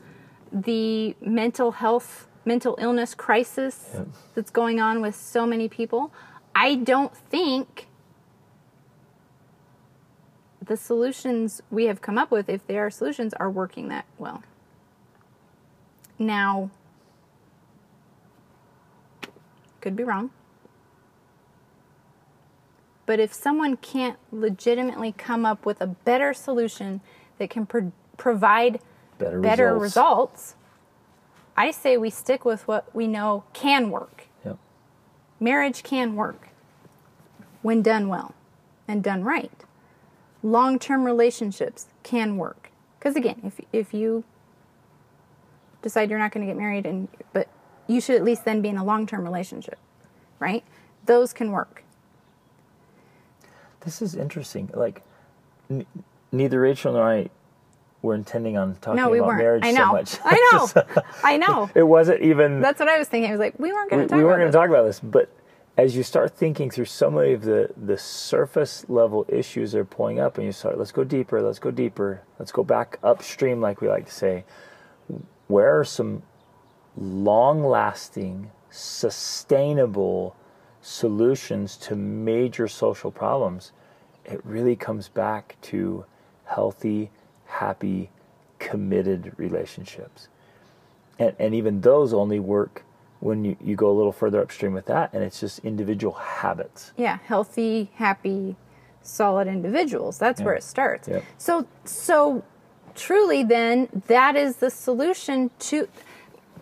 the 0.53 1.15
mental 1.19 1.71
health, 1.71 2.27
mental 2.45 2.77
illness 2.79 3.15
crisis 3.15 3.89
Yep. 3.95 4.07
that's 4.35 4.51
going 4.51 4.79
on 4.79 5.01
with 5.01 5.15
so 5.15 5.47
many 5.47 5.67
people. 5.67 6.13
I 6.53 6.75
don't 6.75 7.15
think 7.17 7.87
the 10.63 10.77
solutions 10.77 11.63
we 11.71 11.85
have 11.85 12.01
come 12.03 12.19
up 12.19 12.29
with, 12.29 12.49
if 12.49 12.67
they 12.67 12.77
are 12.77 12.91
solutions, 12.91 13.33
are 13.33 13.49
working 13.49 13.87
that 13.87 14.05
well. 14.19 14.43
Now, 16.19 16.69
could 19.81 19.95
be 19.95 20.03
wrong. 20.03 20.29
But 23.09 23.19
if 23.19 23.33
someone 23.33 23.75
can't 23.75 24.19
legitimately 24.31 25.13
come 25.13 25.43
up 25.43 25.65
with 25.65 25.81
a 25.81 25.87
better 25.87 26.31
solution 26.31 27.01
that 27.39 27.49
can 27.49 27.65
pro- 27.65 27.91
provide 28.17 28.81
Better, 29.17 29.41
better 29.41 29.73
results. 29.73 29.81
results, 29.81 30.55
I 31.57 31.71
say 31.71 31.97
we 31.97 32.11
stick 32.11 32.45
with 32.45 32.67
what 32.67 32.95
we 32.95 33.07
know 33.07 33.45
can 33.51 33.89
work. 33.89 34.27
Yep. 34.45 34.59
Marriage 35.39 35.81
can 35.81 36.15
work 36.15 36.49
when 37.63 37.81
done 37.81 38.09
well 38.09 38.35
and 38.87 39.03
done 39.03 39.23
right. 39.23 39.63
Long 40.43 40.77
term 40.77 41.03
relationships 41.03 41.87
can 42.03 42.37
work. 42.37 42.69
Because 42.99 43.15
again, 43.15 43.41
if, 43.43 43.59
if 43.73 43.91
you 43.91 44.23
decide 45.81 46.11
you're 46.11 46.19
not 46.19 46.31
going 46.31 46.45
to 46.45 46.53
get 46.53 46.59
married, 46.59 46.85
and 46.85 47.07
but 47.33 47.47
you 47.87 48.01
should 48.01 48.17
at 48.17 48.23
least 48.23 48.45
then 48.45 48.61
be 48.61 48.69
in 48.69 48.77
a 48.77 48.83
long 48.83 49.07
term 49.07 49.23
relationship, 49.23 49.79
right? 50.37 50.63
Those 51.07 51.33
can 51.33 51.49
work. 51.51 51.83
This 53.81 54.01
is 54.01 54.15
interesting. 54.15 54.69
Like, 54.73 55.01
n- 55.69 55.85
neither 56.31 56.59
Rachel 56.61 56.93
nor 56.93 57.03
I 57.09 57.29
were 58.01 58.15
intending 58.15 58.57
on 58.57 58.75
talking 58.81 58.97
No, 58.97 59.09
we 59.09 59.19
about 59.19 59.27
weren't. 59.27 59.39
marriage 59.39 59.63
I 59.63 59.73
so 59.73 59.77
know. 59.79 59.91
much. 59.93 60.17
I 60.23 60.49
know. 60.51 60.83
I 61.23 61.37
know. 61.37 61.69
it 61.75 61.83
wasn't 61.83 62.21
even. 62.21 62.61
That's 62.61 62.79
what 62.79 62.89
I 62.89 62.97
was 62.97 63.07
thinking. 63.07 63.29
I 63.29 63.33
was 63.33 63.39
like, 63.39 63.57
we 63.59 63.71
weren't 63.73 63.89
going 63.89 64.03
to 64.03 64.07
talk 64.07 64.15
we 64.15 64.21
about 64.23 64.27
weren't 64.29 64.39
going 64.41 64.51
to 64.51 64.57
talk 64.57 64.69
about 64.69 64.83
this, 64.85 64.99
but 64.99 65.29
as 65.77 65.95
you 65.95 66.03
start 66.03 66.35
thinking 66.35 66.69
through 66.69 66.85
so 66.85 67.09
many 67.09 67.33
of 67.33 67.43
the 67.43 67.69
the 67.77 67.97
surface 67.97 68.85
level 68.89 69.25
issues 69.29 69.71
that 69.71 69.79
are 69.79 69.85
pulling 69.85 70.19
up, 70.19 70.37
and 70.37 70.45
you 70.45 70.51
start, 70.51 70.77
let's 70.77 70.91
go 70.91 71.03
deeper, 71.03 71.41
let's 71.41 71.59
go 71.59 71.71
deeper, 71.71 72.21
let's 72.37 72.51
go 72.51 72.63
back 72.63 72.99
upstream, 73.03 73.61
like 73.61 73.79
we 73.81 73.87
like 73.87 74.05
to 74.05 74.13
say. 74.13 74.43
Where 75.47 75.79
are 75.79 75.85
some 75.85 76.23
long 76.97 77.63
lasting, 77.63 78.51
sustainable 78.69 80.35
solutions 80.89 81.77
to 81.77 81.95
major 81.95 82.67
social 82.67 83.11
problems, 83.11 83.71
it 84.25 84.41
really 84.43 84.75
comes 84.75 85.07
back 85.07 85.55
to 85.61 86.03
healthy, 86.45 87.11
happy, 87.45 88.09
committed 88.57 89.31
relationships. 89.37 90.29
And, 91.19 91.35
and 91.37 91.53
even 91.53 91.81
those 91.81 92.11
only 92.11 92.39
work 92.39 92.83
when 93.19 93.45
you, 93.45 93.55
you 93.61 93.75
go 93.75 93.91
a 93.91 93.93
little 93.93 94.11
further 94.11 94.41
upstream 94.41 94.73
with 94.73 94.87
that, 94.87 95.13
and 95.13 95.23
it's 95.23 95.39
just 95.39 95.59
individual 95.59 96.13
habits. 96.13 96.91
Yeah, 96.97 97.19
healthy, 97.23 97.91
happy, 97.95 98.55
solid 99.03 99.47
individuals. 99.47 100.17
That's 100.17 100.41
where 100.41 100.55
it 100.55 100.63
starts. 100.63 101.07
Yep. 101.07 101.23
So, 101.37 101.67
so 101.83 102.43
truly, 102.95 103.43
then 103.43 103.89
that 104.07 104.35
is 104.35 104.55
the 104.55 104.71
solution 104.71 105.51
to. 105.59 105.87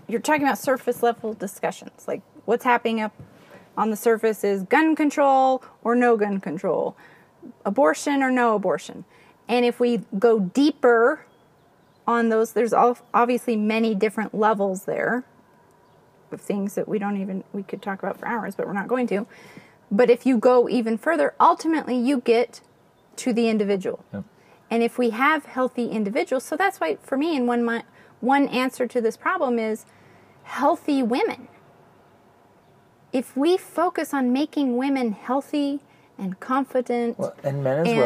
You're 0.10 0.22
talking 0.22 0.44
about 0.44 0.58
surface 0.58 1.04
level 1.04 1.34
discussions, 1.34 2.06
like 2.08 2.22
what's 2.46 2.64
happening 2.64 3.02
up 3.02 3.14
on 3.78 3.92
the 3.92 3.96
surface 3.96 4.44
is 4.44 4.64
gun 4.64 4.96
control 4.96 5.64
or 5.84 5.96
no 5.96 6.18
gun 6.18 6.40
control, 6.42 6.98
abortion 7.64 8.24
or 8.24 8.32
no 8.32 8.56
abortion, 8.56 9.06
and 9.48 9.66
if 9.66 9.80
we 9.80 10.02
go 10.20 10.40
deeper 10.40 11.26
on 12.06 12.30
those, 12.30 12.54
there's 12.54 12.74
obviously 12.74 13.56
many 13.56 13.94
different 13.94 14.34
levels 14.34 14.86
there 14.86 15.26
of 16.32 16.42
things 16.42 16.76
that 16.76 16.88
we 16.88 17.00
don't 17.00 17.20
even 17.22 17.44
we 17.54 17.64
could 17.64 17.82
talk 17.82 18.04
about 18.04 18.20
for 18.20 18.28
hours, 18.28 18.56
but 18.56 18.66
we're 18.66 18.74
not 18.74 18.88
going 18.88 19.08
to. 19.08 19.26
But 19.90 20.10
if 20.10 20.26
you 20.26 20.38
go 20.38 20.68
even 20.68 20.98
further, 20.98 21.34
ultimately 21.40 21.98
you 21.98 22.20
get 22.20 22.62
to 23.18 23.32
the 23.32 23.48
individual. 23.48 24.04
Yep. 24.14 24.24
And 24.70 24.84
if 24.84 24.98
we 24.98 25.12
have 25.12 25.46
healthy 25.46 25.88
individuals, 25.88 26.44
so 26.44 26.58
that's 26.58 26.80
why 26.80 26.98
for 27.02 27.18
me, 27.18 27.38
and 27.38 27.48
one 27.48 27.64
my, 27.64 27.84
one 28.20 28.48
answer 28.50 28.86
to 28.88 29.00
this 29.00 29.16
problem 29.16 29.58
is 29.60 29.86
healthy 30.44 31.02
women. 31.02 31.48
If 33.14 33.36
we 33.38 33.58
focus 33.58 34.14
on 34.14 34.34
making 34.34 34.78
women 34.78 35.12
healthy 35.14 35.80
and 36.18 36.40
confident, 36.40 37.18
Well, 37.18 37.34
and 37.44 37.64
men 37.64 37.80
as 37.80 37.88
And 37.88 37.98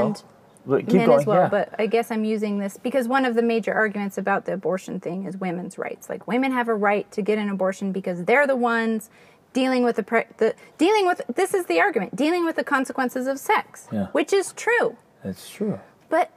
well. 0.65 0.79
Men 0.79 0.85
going. 0.85 1.19
as 1.19 1.25
well, 1.25 1.41
yeah. 1.43 1.49
but 1.49 1.73
I 1.79 1.87
guess 1.87 2.11
I'm 2.11 2.23
using 2.23 2.59
this 2.59 2.77
because 2.77 3.07
one 3.07 3.25
of 3.25 3.33
the 3.33 3.41
major 3.41 3.73
arguments 3.73 4.17
about 4.19 4.45
the 4.45 4.53
abortion 4.53 4.99
thing 4.99 5.25
is 5.25 5.35
women's 5.37 5.77
rights. 5.79 6.07
Like 6.07 6.27
women 6.27 6.51
have 6.51 6.67
a 6.67 6.75
right 6.75 7.11
to 7.13 7.21
get 7.23 7.39
an 7.39 7.49
abortion 7.49 7.91
because 7.91 8.25
they're 8.25 8.45
the 8.45 8.55
ones 8.55 9.09
dealing 9.53 9.83
with 9.83 9.95
the, 9.95 10.03
pre- 10.03 10.25
the 10.37 10.53
dealing 10.77 11.07
with 11.07 11.21
this 11.33 11.53
is 11.55 11.65
the 11.65 11.79
argument 11.81 12.15
dealing 12.15 12.45
with 12.45 12.55
the 12.57 12.63
consequences 12.63 13.25
of 13.27 13.39
sex, 13.39 13.87
Yeah. 13.91 14.07
which 14.11 14.31
is 14.33 14.53
true. 14.53 14.97
It's 15.23 15.49
true. 15.49 15.79
But 16.09 16.29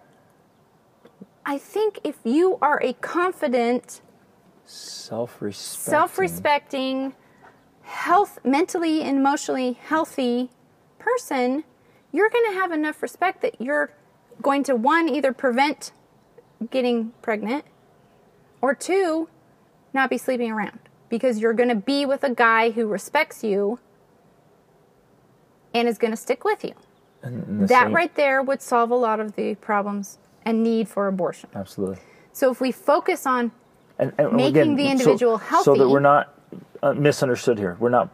I 1.45 1.59
think 1.59 1.99
if 2.03 2.17
you 2.25 2.59
are 2.63 2.81
a 2.83 2.95
confident, 2.95 4.01
Self-respect. 4.65 5.91
self-respecting, 5.91 7.15
health 7.85 8.39
mentally 8.45 9.03
and 9.03 9.19
emotionally 9.19 9.75
healthy 9.75 10.51
person, 10.99 11.65
you're 12.13 12.31
going 12.31 12.53
to 12.53 12.59
have 12.59 12.73
enough 12.73 13.03
respect 13.03 13.43
that 13.43 13.61
you're 13.61 13.93
going 14.43 14.63
to 14.65 14.75
one 14.75 15.09
either 15.09 15.33
prevent 15.33 15.93
getting 16.71 17.13
pregnant 17.23 17.65
or 18.61 18.75
two 18.75 19.29
not 19.93 20.11
be 20.11 20.19
sleeping 20.19 20.51
around 20.51 20.79
because 21.09 21.39
you're 21.39 21.53
going 21.53 21.69
to 21.69 21.75
be 21.75 22.07
with 22.07 22.25
a 22.25 22.35
guy 22.35 22.71
who 22.71 22.87
respects 22.87 23.45
you 23.45 23.79
and 25.73 25.87
is 25.89 25.99
going 25.99 26.11
to 26.11 26.17
stick 26.17 26.45
with 26.45 26.65
you. 26.65 26.75
That 27.23 27.69
same- 27.69 27.95
right 27.95 28.15
there 28.15 28.43
would 28.43 28.61
solve 28.63 28.91
a 28.91 28.97
lot 28.97 29.21
of 29.21 29.37
the 29.37 29.55
problems 29.57 30.19
and 30.45 30.63
need 30.63 30.89
for 30.89 31.07
abortion. 31.07 31.51
Absolutely. 31.55 31.99
So 32.33 32.51
if 32.51 32.61
we 32.61 32.73
focus 32.73 33.27
on 33.27 33.53
and, 33.99 34.13
and 34.19 34.33
making 34.33 34.57
again, 34.57 34.75
the 34.77 34.87
so- 34.87 34.91
individual 34.91 35.39
so, 35.39 35.45
healthy. 35.45 35.79
that 35.79 35.89
we're 35.89 36.01
not 36.01 36.35
uh, 36.85 36.93
misunderstood 36.93 37.59
here. 37.59 37.77
We're 37.81 37.89
not 37.89 38.11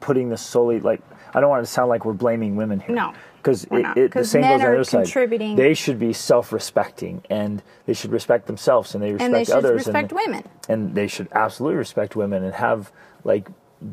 putting 0.00 0.28
this 0.28 0.42
solely 0.42 0.80
like 0.80 1.00
I 1.34 1.40
don't 1.40 1.48
want 1.48 1.60
it 1.60 1.66
to 1.66 1.72
sound 1.72 1.88
like 1.88 2.04
we're 2.04 2.12
blaming 2.12 2.56
women 2.56 2.80
here. 2.80 2.94
No, 2.94 3.14
because 3.36 3.66
we're 3.70 3.78
it, 3.78 3.82
not. 3.82 3.96
it, 3.98 4.12
the 4.12 4.24
same 4.24 4.42
goes 4.42 4.52
on 4.52 4.58
the 4.58 4.66
other 4.66 4.84
side. 4.84 5.56
They 5.56 5.72
should 5.74 5.98
be 5.98 6.12
self-respecting 6.12 7.24
and 7.30 7.62
they 7.86 7.94
should 7.94 8.12
respect 8.12 8.46
themselves 8.46 8.94
and 8.94 9.02
they 9.02 9.12
respect 9.12 9.22
others 9.32 9.32
and 9.32 9.34
they 9.34 9.44
should 9.44 9.56
others 9.64 9.86
respect 9.86 10.12
and, 10.12 10.20
women. 10.20 10.48
and 10.68 10.94
they 10.94 11.06
should 11.06 11.28
absolutely 11.32 11.78
respect 11.78 12.16
women 12.16 12.44
and 12.44 12.54
have 12.54 12.92
like 13.24 13.48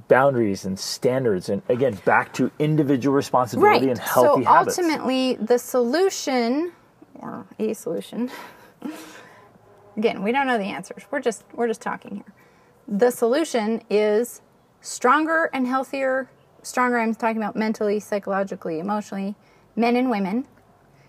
boundaries 0.08 0.66
and 0.66 0.78
standards 0.78 1.50
and 1.50 1.62
again 1.70 1.98
back 2.06 2.34
to 2.34 2.52
individual 2.60 3.16
responsibility 3.16 3.88
Right. 3.88 3.90
and 3.90 4.00
healthy 4.00 4.44
so 4.44 4.50
habits. 4.50 4.78
ultimately, 4.78 5.36
the 5.36 5.58
solution 5.58 6.74
or 7.16 7.46
a 7.60 7.74
solution. 7.74 8.30
Again, 9.98 10.24
we 10.24 10.32
don't 10.32 10.48
know 10.48 10.58
the 10.58 10.64
answers. 10.66 11.04
We're 11.12 11.20
just 11.20 11.44
we're 11.54 11.68
just 11.68 11.82
talking 11.82 12.16
here. 12.18 12.34
The 12.92 13.12
solution 13.12 13.84
is 13.88 14.42
stronger 14.82 15.52
and 15.54 15.68
healthier. 15.68 16.32
Stronger. 16.64 16.98
I'm 16.98 17.14
talking 17.14 17.38
about 17.38 17.56
mentally, 17.56 18.00
psychologically, 18.00 18.80
emotionally, 18.80 19.36
men 19.76 19.96
and 19.96 20.10
women, 20.10 20.48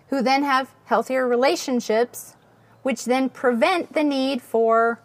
who 0.09 0.21
then 0.21 0.43
have 0.43 0.75
healthier 0.85 1.27
relationships, 1.27 2.35
which 2.83 3.05
then 3.05 3.29
prevent 3.29 3.93
the 3.93 4.03
need 4.03 4.43
for 4.43 5.01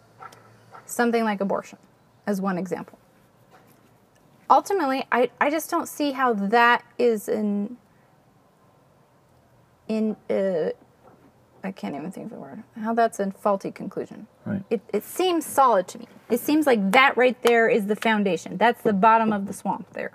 something 0.85 1.23
like 1.23 1.41
abortion, 1.41 1.79
as 2.27 2.39
one 2.39 2.59
example. 2.59 2.99
Ultimately, 4.47 5.03
I, 5.11 5.31
I 5.41 5.49
just 5.49 5.71
don't 5.71 5.89
see 5.89 6.11
how 6.11 6.33
that 6.33 6.85
is 6.99 7.27
an 7.27 7.77
in 9.87 10.15
uh, 10.29 10.69
I 11.63 11.71
can't 11.71 11.95
even 11.95 12.11
think 12.11 12.25
of 12.25 12.31
the 12.31 12.39
word. 12.39 12.63
How 12.81 12.93
that's 12.93 13.19
a 13.19 13.31
faulty 13.31 13.71
conclusion. 13.71 14.27
Right. 14.45 14.63
It 14.69 14.81
it 14.93 15.03
seems 15.03 15.45
solid 15.45 15.87
to 15.89 15.99
me. 15.99 16.07
It 16.29 16.39
seems 16.39 16.65
like 16.65 16.91
that 16.91 17.17
right 17.17 17.41
there 17.43 17.67
is 17.67 17.87
the 17.87 17.95
foundation. 17.95 18.57
That's 18.57 18.81
the 18.81 18.93
bottom 18.93 19.33
of 19.33 19.47
the 19.47 19.53
swamp 19.53 19.93
there. 19.93 20.11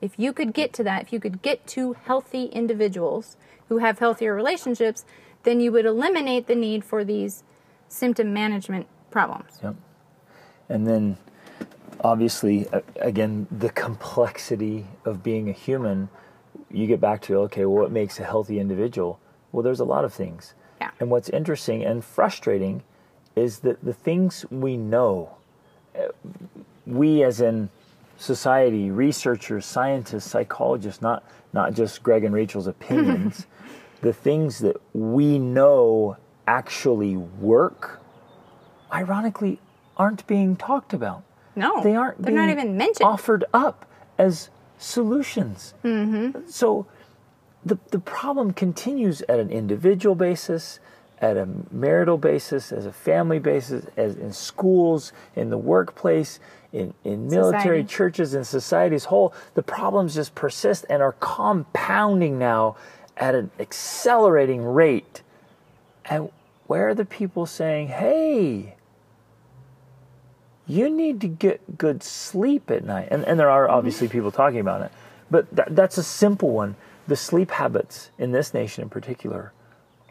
If 0.00 0.12
you 0.16 0.32
could 0.32 0.52
get 0.52 0.72
to 0.74 0.84
that, 0.84 1.02
if 1.02 1.12
you 1.12 1.20
could 1.20 1.42
get 1.42 1.66
to 1.68 1.94
healthy 1.94 2.44
individuals 2.46 3.36
who 3.68 3.78
have 3.78 3.98
healthier 3.98 4.34
relationships, 4.34 5.04
then 5.42 5.60
you 5.60 5.72
would 5.72 5.86
eliminate 5.86 6.46
the 6.46 6.54
need 6.54 6.84
for 6.84 7.04
these 7.04 7.42
symptom 7.88 8.32
management 8.32 8.86
problems. 9.10 9.58
Yep. 9.62 9.76
And 10.68 10.86
then, 10.86 11.16
obviously, 12.00 12.66
again, 12.96 13.46
the 13.50 13.70
complexity 13.70 14.86
of 15.04 15.22
being 15.22 15.48
a 15.48 15.52
human, 15.52 16.08
you 16.70 16.86
get 16.86 17.00
back 17.00 17.22
to, 17.22 17.36
okay, 17.38 17.64
well, 17.64 17.82
what 17.82 17.92
makes 17.92 18.20
a 18.20 18.24
healthy 18.24 18.60
individual? 18.60 19.18
Well, 19.52 19.62
there's 19.62 19.80
a 19.80 19.84
lot 19.84 20.04
of 20.04 20.12
things. 20.12 20.54
Yeah. 20.80 20.90
And 21.00 21.10
what's 21.10 21.28
interesting 21.28 21.84
and 21.84 22.04
frustrating 22.04 22.82
is 23.34 23.60
that 23.60 23.84
the 23.84 23.92
things 23.92 24.44
we 24.50 24.76
know, 24.76 25.36
uh, 25.98 26.08
we 26.86 27.22
as 27.22 27.40
in 27.40 27.70
society, 28.16 28.90
researchers, 28.90 29.64
scientists, 29.64 30.28
psychologists, 30.30 31.00
not, 31.02 31.24
not 31.52 31.72
just 31.74 32.02
Greg 32.02 32.24
and 32.24 32.34
Rachel's 32.34 32.66
opinions, 32.76 33.46
the 34.02 34.12
things 34.12 34.58
that 34.60 34.76
we 34.92 35.38
know 35.38 36.16
actually 36.46 37.16
work 37.16 38.00
ironically 38.92 39.60
aren't 39.96 40.26
being 40.26 40.56
talked 40.56 40.92
about. 40.94 41.22
No, 41.56 41.82
They 41.82 41.94
aren't 41.96 42.22
They're 42.22 42.32
being 42.32 42.36
not 42.46 42.50
even 42.50 42.76
mentioned. 42.76 43.06
offered 43.08 43.44
up 43.52 43.84
as 44.16 44.48
solutions. 44.78 45.74
Mm-hmm. 45.84 46.48
So 46.48 46.86
the 47.64 47.78
the 47.90 47.98
problem 47.98 48.52
continues 48.52 49.22
at 49.22 49.38
an 49.38 49.50
individual 49.50 50.14
basis, 50.14 50.80
at 51.20 51.36
a 51.36 51.48
marital 51.70 52.18
basis, 52.18 52.72
as 52.72 52.86
a 52.86 52.92
family 52.92 53.38
basis, 53.38 53.86
as 53.96 54.16
in 54.16 54.32
schools, 54.32 55.12
in 55.34 55.50
the 55.50 55.58
workplace, 55.58 56.38
in, 56.72 56.94
in 57.04 57.28
military 57.28 57.82
Society. 57.82 57.84
churches, 57.84 58.34
in 58.34 58.44
society 58.44 58.94
as 58.94 59.06
whole. 59.06 59.34
The 59.54 59.62
problems 59.62 60.14
just 60.14 60.34
persist 60.34 60.86
and 60.88 61.02
are 61.02 61.12
compounding 61.12 62.38
now 62.38 62.76
at 63.16 63.34
an 63.34 63.50
accelerating 63.58 64.62
rate. 64.62 65.22
And 66.04 66.30
where 66.66 66.88
are 66.88 66.94
the 66.94 67.04
people 67.04 67.46
saying, 67.46 67.88
hey, 67.88 68.76
you 70.66 70.90
need 70.90 71.20
to 71.22 71.28
get 71.28 71.78
good 71.78 72.02
sleep 72.02 72.70
at 72.70 72.84
night? 72.84 73.08
And, 73.10 73.24
and 73.24 73.40
there 73.40 73.50
are 73.50 73.68
obviously 73.68 74.06
mm-hmm. 74.06 74.18
people 74.18 74.30
talking 74.30 74.60
about 74.60 74.82
it, 74.82 74.92
but 75.30 75.50
that, 75.54 75.74
that's 75.74 75.98
a 75.98 76.02
simple 76.02 76.50
one. 76.50 76.76
The 77.08 77.16
sleep 77.16 77.50
habits 77.50 78.10
in 78.18 78.32
this 78.32 78.54
nation 78.54 78.82
in 78.82 78.90
particular 78.90 79.52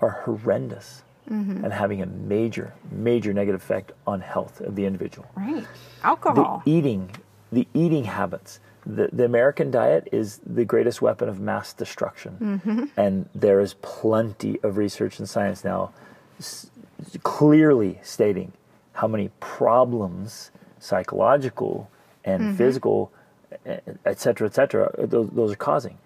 are 0.01 0.09
horrendous 0.25 1.03
mm-hmm. 1.29 1.63
and 1.63 1.71
having 1.71 2.01
a 2.01 2.05
major, 2.05 2.73
major 2.91 3.33
negative 3.33 3.61
effect 3.61 3.91
on 4.05 4.19
health 4.19 4.61
of 4.61 4.75
the 4.75 4.85
individual 4.85 5.27
right. 5.35 5.65
Alcohol. 6.03 6.63
the 6.65 6.71
eating, 6.71 7.11
the 7.51 7.67
eating 7.73 8.03
habits. 8.03 8.59
The, 8.85 9.09
the 9.11 9.25
American 9.25 9.69
diet 9.69 10.07
is 10.11 10.39
the 10.45 10.65
greatest 10.65 11.01
weapon 11.01 11.29
of 11.29 11.39
mass 11.39 11.73
destruction. 11.73 12.61
Mm-hmm. 12.65 12.85
And 12.95 13.29
there 13.35 13.59
is 13.59 13.75
plenty 13.81 14.59
of 14.63 14.77
research 14.77 15.19
and 15.19 15.29
science 15.29 15.63
now 15.63 15.91
s- 16.39 16.71
clearly 17.23 17.99
stating 18.01 18.53
how 18.93 19.07
many 19.07 19.29
problems, 19.39 20.51
psychological 20.79 21.91
and 22.25 22.41
mm-hmm. 22.41 22.55
physical, 22.55 23.11
e- 23.67 23.75
et 24.05 24.19
cetera, 24.19 24.47
et 24.47 24.55
cetera, 24.55 24.91
those, 24.97 25.29
those 25.29 25.51
are 25.51 25.57
causing. 25.57 25.97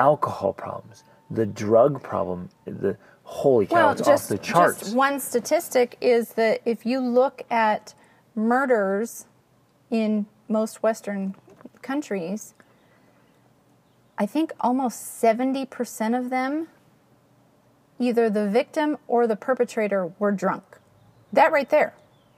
Alcohol 0.00 0.54
problems, 0.54 1.04
the 1.30 1.44
drug 1.44 2.02
problem, 2.02 2.48
the 2.64 2.96
holy 3.22 3.66
cow, 3.66 3.74
well, 3.74 3.90
it's 3.92 4.00
just, 4.00 4.24
off 4.24 4.28
the 4.28 4.38
charts. 4.42 4.80
just 4.80 4.96
one 4.96 5.20
statistic 5.20 5.98
is 6.00 6.30
that 6.30 6.62
if 6.64 6.86
you 6.86 7.00
look 7.00 7.42
at 7.50 7.94
murders 8.34 9.26
in 9.90 10.24
most 10.48 10.82
Western 10.82 11.34
countries, 11.82 12.54
I 14.16 14.24
think 14.24 14.52
almost 14.60 15.22
70% 15.22 16.18
of 16.18 16.30
them, 16.30 16.68
either 17.98 18.30
the 18.30 18.48
victim 18.48 18.96
or 19.06 19.26
the 19.26 19.36
perpetrator, 19.36 20.12
were 20.18 20.32
drunk. 20.32 20.78
That 21.30 21.52
right 21.52 21.68
there 21.68 21.94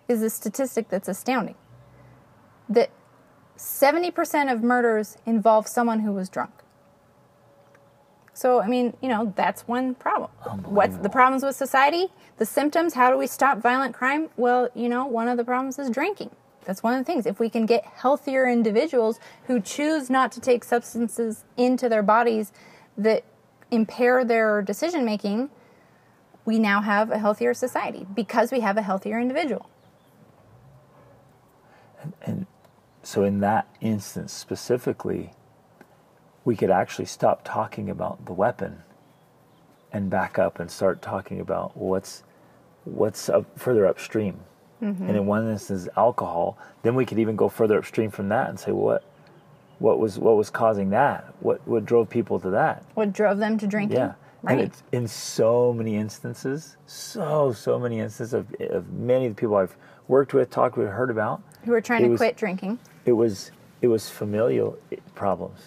is 0.08 0.20
a 0.20 0.30
statistic 0.30 0.88
that's 0.88 1.08
astounding. 1.08 1.54
That 2.68 2.90
70% 3.56 4.52
of 4.52 4.62
murders 4.62 5.16
involve 5.24 5.68
someone 5.68 6.00
who 6.00 6.12
was 6.12 6.28
drunk. 6.28 6.61
So, 8.42 8.60
I 8.60 8.66
mean, 8.66 8.92
you 9.00 9.08
know, 9.08 9.32
that's 9.36 9.68
one 9.68 9.94
problem. 9.94 10.28
What's 10.64 10.96
the 10.96 11.08
problems 11.08 11.44
with 11.44 11.54
society? 11.54 12.08
The 12.38 12.44
symptoms, 12.44 12.92
how 12.92 13.08
do 13.12 13.16
we 13.16 13.28
stop 13.28 13.58
violent 13.58 13.94
crime? 13.94 14.30
Well, 14.36 14.68
you 14.74 14.88
know, 14.88 15.06
one 15.06 15.28
of 15.28 15.36
the 15.36 15.44
problems 15.44 15.78
is 15.78 15.88
drinking. 15.90 16.30
That's 16.64 16.82
one 16.82 16.94
of 16.94 16.98
the 16.98 17.04
things. 17.04 17.24
If 17.24 17.38
we 17.38 17.48
can 17.48 17.66
get 17.66 17.84
healthier 17.84 18.48
individuals 18.48 19.20
who 19.46 19.60
choose 19.60 20.10
not 20.10 20.32
to 20.32 20.40
take 20.40 20.64
substances 20.64 21.44
into 21.56 21.88
their 21.88 22.02
bodies 22.02 22.50
that 22.98 23.22
impair 23.70 24.24
their 24.24 24.60
decision 24.60 25.04
making, 25.04 25.48
we 26.44 26.58
now 26.58 26.80
have 26.80 27.12
a 27.12 27.18
healthier 27.18 27.54
society 27.54 28.08
because 28.12 28.50
we 28.50 28.58
have 28.58 28.76
a 28.76 28.82
healthier 28.82 29.20
individual. 29.20 29.70
And 32.22 32.46
so, 33.04 33.22
in 33.22 33.38
that 33.38 33.68
instance 33.80 34.32
specifically, 34.32 35.32
we 36.44 36.56
could 36.56 36.70
actually 36.70 37.04
stop 37.04 37.42
talking 37.44 37.88
about 37.88 38.24
the 38.26 38.32
weapon 38.32 38.82
and 39.92 40.10
back 40.10 40.38
up 40.38 40.58
and 40.58 40.70
start 40.70 41.02
talking 41.02 41.40
about 41.40 41.76
what's 41.76 42.22
what's 42.84 43.28
up 43.28 43.46
further 43.58 43.86
upstream. 43.86 44.40
Mm-hmm. 44.82 45.06
And 45.06 45.16
in 45.16 45.26
one 45.26 45.48
instance, 45.48 45.88
alcohol. 45.96 46.58
Then 46.82 46.96
we 46.96 47.06
could 47.06 47.18
even 47.18 47.36
go 47.36 47.48
further 47.48 47.78
upstream 47.78 48.10
from 48.10 48.28
that 48.30 48.48
and 48.48 48.58
say 48.58 48.72
what 48.72 49.04
what 49.78 49.98
was 49.98 50.18
what 50.18 50.36
was 50.36 50.50
causing 50.50 50.90
that? 50.90 51.32
What 51.40 51.66
what 51.66 51.84
drove 51.84 52.08
people 52.10 52.40
to 52.40 52.50
that? 52.50 52.84
What 52.94 53.12
drove 53.12 53.38
them 53.38 53.58
to 53.58 53.66
drinking? 53.66 53.98
Yeah. 53.98 54.14
Right. 54.42 54.58
And 54.58 54.60
it's 54.60 54.82
in 54.90 55.06
so 55.06 55.72
many 55.72 55.94
instances, 55.94 56.76
so 56.86 57.52
so 57.52 57.78
many 57.78 58.00
instances 58.00 58.34
of, 58.34 58.52
of 58.70 58.92
many 58.92 59.26
of 59.26 59.36
the 59.36 59.40
people 59.40 59.54
I've 59.54 59.76
worked 60.08 60.34
with, 60.34 60.50
talked 60.50 60.76
with, 60.76 60.88
heard 60.88 61.10
about. 61.10 61.42
who 61.64 61.72
are 61.72 61.80
trying 61.80 62.02
to 62.02 62.08
was- 62.08 62.18
quit 62.18 62.36
drinking. 62.36 62.80
It 63.04 63.12
was 63.12 63.52
it 63.82 63.88
was 63.88 64.08
familial 64.08 64.78
problems, 65.14 65.60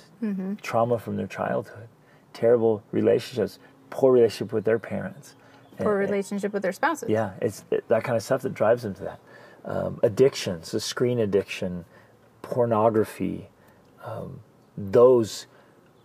trauma 0.62 0.98
from 0.98 1.18
their 1.18 1.28
childhood, 1.28 1.88
terrible 2.34 2.82
relationships, 2.92 3.60
poor 3.92 4.12
relationship 4.14 4.52
with 4.54 4.64
their 4.66 4.80
parents. 4.80 5.36
Poor 5.78 6.00
And- 6.02 6.10
relationship 6.10 6.54
with 6.54 6.64
their 6.64 6.72
spouses. 6.72 7.10
yeah, 7.10 7.32
it's 7.42 7.66
it, 7.70 7.88
that 7.90 8.04
kind 8.04 8.16
of 8.16 8.24
stuff 8.24 8.42
that 8.44 8.54
drives 8.54 8.84
them 8.84 8.94
to 8.96 9.04
that. 9.04 9.20
Um, 9.66 10.00
addictions, 10.04 10.72
the 10.72 10.80
screen 10.80 11.20
addiction, 11.20 11.86
pornography, 12.42 13.50
um, 14.06 14.40
those 14.78 15.48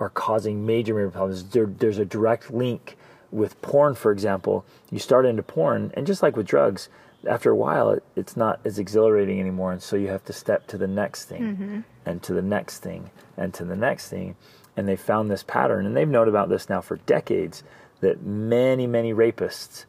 are 0.01 0.09
causing 0.09 0.67
major, 0.67 0.95
major 0.95 1.11
problems. 1.11 1.45
There, 1.45 1.67
there's 1.67 1.99
a 1.99 2.05
direct 2.05 2.51
link 2.51 2.97
with 3.31 3.61
porn, 3.63 3.95
for 3.95 4.11
example. 4.11 4.65
You 4.91 4.99
start 4.99 5.27
into 5.27 5.43
porn, 5.43 5.93
and 5.95 6.07
just 6.07 6.23
like 6.23 6.37
with 6.37 6.47
drugs, 6.47 6.89
after 7.29 7.51
a 7.51 7.57
while, 7.57 7.91
it, 7.91 8.05
it's 8.17 8.37
not 8.37 8.61
as 8.65 8.79
exhilarating 8.79 9.41
anymore, 9.41 9.73
and 9.73 9.83
so 9.83 9.97
you 9.97 10.09
have 10.09 10.25
to 10.25 10.33
step 10.33 10.67
to 10.69 10.79
the 10.79 10.87
next 10.87 11.27
thing, 11.27 11.43
mm-hmm. 11.43 11.81
and 12.07 12.23
to 12.23 12.33
the 12.33 12.43
next 12.43 12.79
thing, 12.79 13.11
and 13.37 13.53
to 13.55 13.65
the 13.65 13.77
next 13.77 14.09
thing. 14.09 14.37
And 14.77 14.89
they 14.89 14.97
found 14.97 15.31
this 15.31 15.43
pattern, 15.43 15.85
and 15.87 15.97
they've 15.97 16.09
known 16.09 16.29
about 16.29 16.49
this 16.49 16.69
now 16.69 16.81
for 16.81 16.97
decades. 16.99 17.63
That 18.01 18.23
many, 18.23 18.87
many 18.87 19.13
rapists 19.13 19.85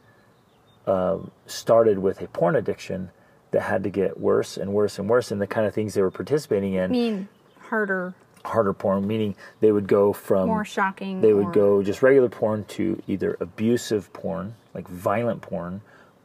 um, 0.86 1.30
started 1.46 1.98
with 1.98 2.20
a 2.20 2.28
porn 2.28 2.56
addiction 2.56 3.10
that 3.52 3.62
had 3.62 3.84
to 3.84 3.90
get 3.90 4.18
worse 4.18 4.56
and 4.56 4.72
worse 4.72 4.98
and 4.98 5.08
worse 5.08 5.30
and 5.30 5.40
the 5.40 5.46
kind 5.46 5.66
of 5.66 5.74
things 5.74 5.94
they 5.94 6.02
were 6.02 6.10
participating 6.10 6.74
in 6.74 6.84
I 6.84 6.86
mean, 6.88 7.28
harder, 7.60 8.14
harder 8.44 8.72
porn 8.72 9.06
meaning 9.06 9.36
they 9.60 9.70
would 9.70 9.86
go 9.86 10.12
from 10.12 10.48
more 10.48 10.64
shocking. 10.64 11.20
they 11.20 11.32
would 11.32 11.48
or- 11.48 11.52
go 11.52 11.82
just 11.82 12.02
regular 12.02 12.28
porn 12.28 12.64
to 12.64 13.00
either 13.06 13.36
abusive 13.40 14.12
porn 14.12 14.54
like 14.74 14.88
violent 14.88 15.42
porn 15.42 15.82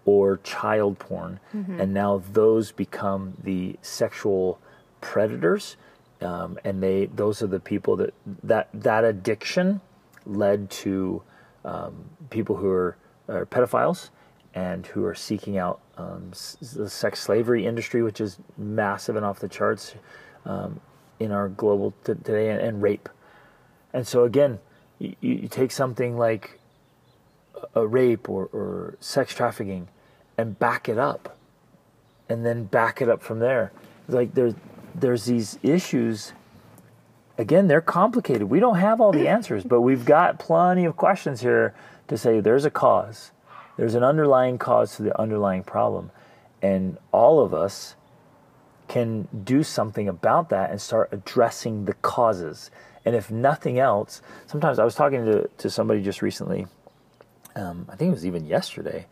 or 0.07 0.37
child 0.37 0.97
porn 0.97 1.39
Mm-hmm. 1.55 1.79
and 1.81 1.93
now 1.93 2.23
those 2.33 2.71
become 2.71 3.33
the 3.43 3.75
sexual 3.83 4.59
predators 5.01 5.77
um, 6.21 6.57
and 6.63 6.81
they 6.81 7.05
those 7.07 7.43
are 7.43 7.47
the 7.57 7.59
people 7.59 7.95
that 7.97 8.13
that 8.43 8.69
that 8.73 9.03
addiction 9.03 9.81
led 10.25 10.69
to 10.71 11.21
um, 11.65 11.93
people 12.31 12.55
who 12.55 12.69
are, 12.69 12.97
are 13.29 13.45
pedophiles 13.45 14.09
and 14.55 14.87
who 14.87 15.03
are 15.05 15.13
seeking 15.13 15.57
out 15.57 15.79
um, 15.97 16.29
s- 16.31 16.57
the 16.75 16.89
sex 16.89 17.19
slavery 17.19 17.65
industry, 17.67 18.01
which 18.01 18.19
is 18.21 18.39
massive 18.57 19.15
and 19.15 19.23
off 19.25 19.39
the 19.39 19.47
charts 19.47 19.93
um, 20.45 20.79
in 21.19 21.31
our 21.31 21.47
global 21.49 21.91
t- 22.03 22.13
today, 22.13 22.49
and, 22.49 22.59
and 22.61 22.81
rape. 22.81 23.07
And 23.93 24.07
so 24.07 24.23
again, 24.23 24.59
you, 24.99 25.15
you 25.21 25.47
take 25.47 25.71
something 25.71 26.17
like 26.17 26.59
a 27.75 27.85
rape 27.85 28.27
or, 28.29 28.45
or 28.53 28.95
sex 28.99 29.33
trafficking 29.35 29.87
and 30.37 30.57
back 30.59 30.87
it 30.87 30.97
up, 30.97 31.37
and 32.29 32.45
then 32.45 32.65
back 32.65 33.01
it 33.01 33.09
up 33.09 33.21
from 33.21 33.39
there. 33.39 33.71
Like 34.07 34.33
there's 34.33 34.53
there's 34.95 35.25
these 35.25 35.59
issues. 35.63 36.33
Again, 37.37 37.67
they're 37.67 37.81
complicated. 37.81 38.49
We 38.49 38.59
don't 38.59 38.77
have 38.77 38.99
all 38.99 39.11
the 39.11 39.27
answers, 39.27 39.63
but 39.63 39.81
we've 39.81 40.05
got 40.05 40.39
plenty 40.39 40.85
of 40.85 40.95
questions 40.95 41.41
here 41.41 41.75
to 42.07 42.17
say 42.17 42.39
there's 42.39 42.65
a 42.65 42.71
cause. 42.71 43.31
There's 43.77 43.93
an 43.93 44.03
underlying 44.03 44.57
cause 44.57 44.95
to 44.95 45.03
the 45.03 45.19
underlying 45.19 45.63
problem. 45.63 46.11
And 46.63 46.97
all 47.11 47.39
of 47.39 47.53
us 47.53 47.95
can 48.87 49.27
do 49.43 49.63
something 49.63 50.07
about 50.07 50.49
that 50.49 50.71
and 50.71 50.81
start 50.81 51.09
addressing 51.11 51.85
the 51.85 51.93
causes. 51.93 52.71
And 53.05 53.15
if 53.15 53.29
nothing 53.29 53.77
else, 53.77 54.21
sometimes 54.47 54.79
I 54.79 54.83
was 54.83 54.95
talking 54.95 55.25
to, 55.25 55.47
to 55.47 55.69
somebody 55.69 56.01
just 56.01 56.23
recently, 56.23 56.65
um, 57.55 57.85
I 57.89 57.95
think 57.95 58.09
it 58.09 58.13
was 58.13 58.25
even 58.25 58.45
yesterday. 58.45 59.05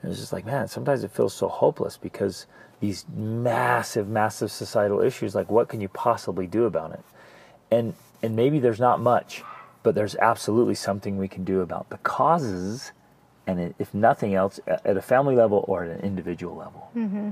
And 0.00 0.04
it 0.04 0.08
was 0.08 0.18
just 0.18 0.32
like, 0.32 0.46
man, 0.46 0.68
sometimes 0.68 1.04
it 1.04 1.10
feels 1.10 1.34
so 1.34 1.48
hopeless 1.48 1.96
because 1.96 2.46
these 2.80 3.04
massive, 3.14 4.08
massive 4.08 4.50
societal 4.50 5.00
issues, 5.00 5.34
like 5.34 5.50
what 5.50 5.68
can 5.68 5.80
you 5.80 5.88
possibly 5.88 6.46
do 6.46 6.64
about 6.64 6.92
it? 6.92 7.02
And 7.70 7.94
and 8.22 8.34
maybe 8.34 8.58
there's 8.58 8.80
not 8.80 9.00
much, 9.00 9.42
but 9.82 9.94
there's 9.94 10.16
absolutely 10.16 10.74
something 10.74 11.18
we 11.18 11.28
can 11.28 11.44
do 11.44 11.60
about 11.60 11.88
the 11.90 11.98
causes, 11.98 12.92
and 13.46 13.74
if 13.78 13.94
nothing 13.94 14.34
else, 14.34 14.58
at 14.66 14.96
a 14.96 15.02
family 15.02 15.36
level 15.36 15.64
or 15.68 15.84
at 15.84 15.90
an 15.90 16.00
individual 16.00 16.56
level. 16.56 16.90
Mm-hmm. 16.96 17.30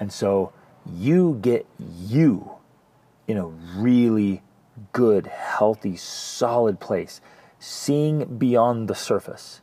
And 0.00 0.12
so 0.12 0.52
you 0.90 1.38
get 1.42 1.66
you 1.78 2.52
in 3.26 3.36
a 3.36 3.46
really 3.46 4.42
good, 4.92 5.26
healthy, 5.26 5.96
solid 5.96 6.78
place, 6.80 7.20
seeing 7.58 8.38
beyond 8.38 8.88
the 8.88 8.94
surface. 8.94 9.60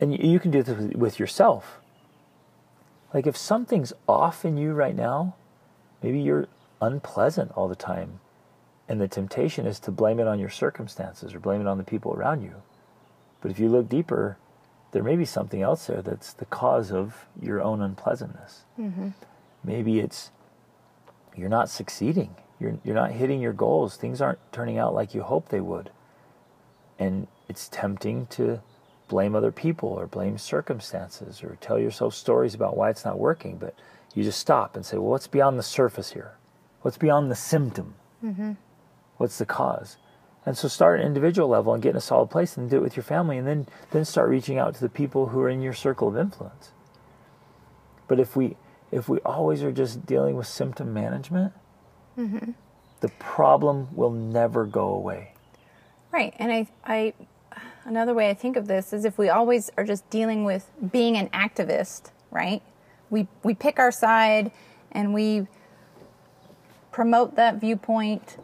And 0.00 0.12
you, 0.12 0.30
you 0.30 0.40
can 0.40 0.50
do 0.50 0.62
this 0.62 0.76
with- 0.76 0.96
with 0.96 1.18
yourself. 1.18 1.80
Like 3.12 3.26
if 3.26 3.36
something's 3.36 3.92
off 4.08 4.44
in 4.44 4.56
you 4.56 4.72
right 4.72 4.94
now, 4.94 5.34
maybe 6.02 6.20
you're 6.20 6.46
unpleasant 6.80 7.52
all 7.56 7.68
the 7.68 7.76
time. 7.76 8.20
And 8.88 9.00
the 9.00 9.08
temptation 9.08 9.66
is 9.66 9.78
to 9.80 9.90
blame 9.92 10.18
it 10.18 10.26
on 10.26 10.40
your 10.40 10.48
circumstances 10.48 11.34
or 11.34 11.40
blame 11.40 11.60
it 11.60 11.66
on 11.66 11.78
the 11.78 11.84
people 11.84 12.12
around 12.12 12.42
you. 12.42 12.62
But 13.40 13.50
if 13.50 13.58
you 13.58 13.68
look 13.68 13.88
deeper, 13.88 14.36
there 14.92 15.02
may 15.02 15.16
be 15.16 15.24
something 15.24 15.62
else 15.62 15.86
there 15.86 16.02
that's 16.02 16.32
the 16.32 16.44
cause 16.44 16.90
of 16.90 17.26
your 17.40 17.62
own 17.62 17.80
unpleasantness. 17.80 18.64
Mm-hmm. 18.78 19.10
Maybe 19.62 20.00
it's 20.00 20.30
you're 21.36 21.48
not 21.48 21.70
succeeding. 21.70 22.34
You're, 22.58 22.78
you're 22.84 22.94
not 22.94 23.12
hitting 23.12 23.40
your 23.40 23.52
goals. 23.52 23.96
Things 23.96 24.20
aren't 24.20 24.40
turning 24.52 24.78
out 24.78 24.94
like 24.94 25.14
you 25.14 25.22
hoped 25.22 25.50
they 25.50 25.60
would. 25.60 25.90
And 26.98 27.28
it's 27.48 27.68
tempting 27.68 28.26
to 28.26 28.60
blame 29.10 29.34
other 29.34 29.52
people 29.52 29.90
or 29.90 30.06
blame 30.06 30.38
circumstances 30.38 31.42
or 31.42 31.58
tell 31.60 31.78
yourself 31.78 32.14
stories 32.14 32.54
about 32.54 32.76
why 32.76 32.88
it's 32.88 33.04
not 33.04 33.18
working. 33.18 33.58
But 33.58 33.74
you 34.14 34.22
just 34.24 34.38
stop 34.38 34.76
and 34.76 34.86
say, 34.86 34.96
well, 34.96 35.10
what's 35.10 35.26
beyond 35.26 35.58
the 35.58 35.62
surface 35.62 36.12
here? 36.12 36.36
What's 36.82 36.96
beyond 36.96 37.30
the 37.30 37.36
symptom? 37.36 37.94
Mm-hmm. 38.24 38.52
What's 39.18 39.36
the 39.36 39.44
cause? 39.44 39.98
And 40.46 40.56
so 40.56 40.68
start 40.68 41.00
at 41.00 41.02
an 41.02 41.08
individual 41.08 41.48
level 41.48 41.74
and 41.74 41.82
get 41.82 41.90
in 41.90 41.96
a 41.96 42.00
solid 42.00 42.30
place 42.30 42.56
and 42.56 42.70
do 42.70 42.78
it 42.78 42.82
with 42.82 42.96
your 42.96 43.02
family 43.02 43.36
and 43.36 43.46
then, 43.46 43.66
then 43.90 44.04
start 44.06 44.30
reaching 44.30 44.58
out 44.58 44.74
to 44.76 44.80
the 44.80 44.88
people 44.88 45.26
who 45.26 45.40
are 45.40 45.50
in 45.50 45.60
your 45.60 45.74
circle 45.74 46.08
of 46.08 46.16
influence. 46.16 46.70
But 48.08 48.18
if 48.18 48.36
we 48.36 48.56
if 48.90 49.08
we 49.08 49.18
always 49.20 49.62
are 49.62 49.70
just 49.70 50.04
dealing 50.04 50.34
with 50.34 50.48
symptom 50.48 50.92
management, 50.92 51.52
mm-hmm. 52.18 52.52
the 53.00 53.08
problem 53.20 53.88
will 53.94 54.10
never 54.10 54.66
go 54.66 54.88
away. 54.88 55.34
Right. 56.10 56.34
And 56.40 56.50
I, 56.50 56.66
I, 56.84 57.14
another 57.90 58.14
way 58.14 58.30
I 58.30 58.34
think 58.34 58.56
of 58.56 58.68
this 58.68 58.92
is 58.92 59.04
if 59.04 59.18
we 59.18 59.28
always 59.28 59.68
are 59.76 59.84
just 59.84 60.08
dealing 60.10 60.44
with 60.44 60.70
being 60.92 61.16
an 61.16 61.28
activist, 61.30 62.12
right? 62.30 62.62
We, 63.10 63.26
we 63.42 63.52
pick 63.54 63.78
our 63.80 63.90
side 63.90 64.52
and 64.92 65.12
we 65.12 65.48
promote 66.92 67.34
that 67.34 67.56
viewpoint. 67.60 68.38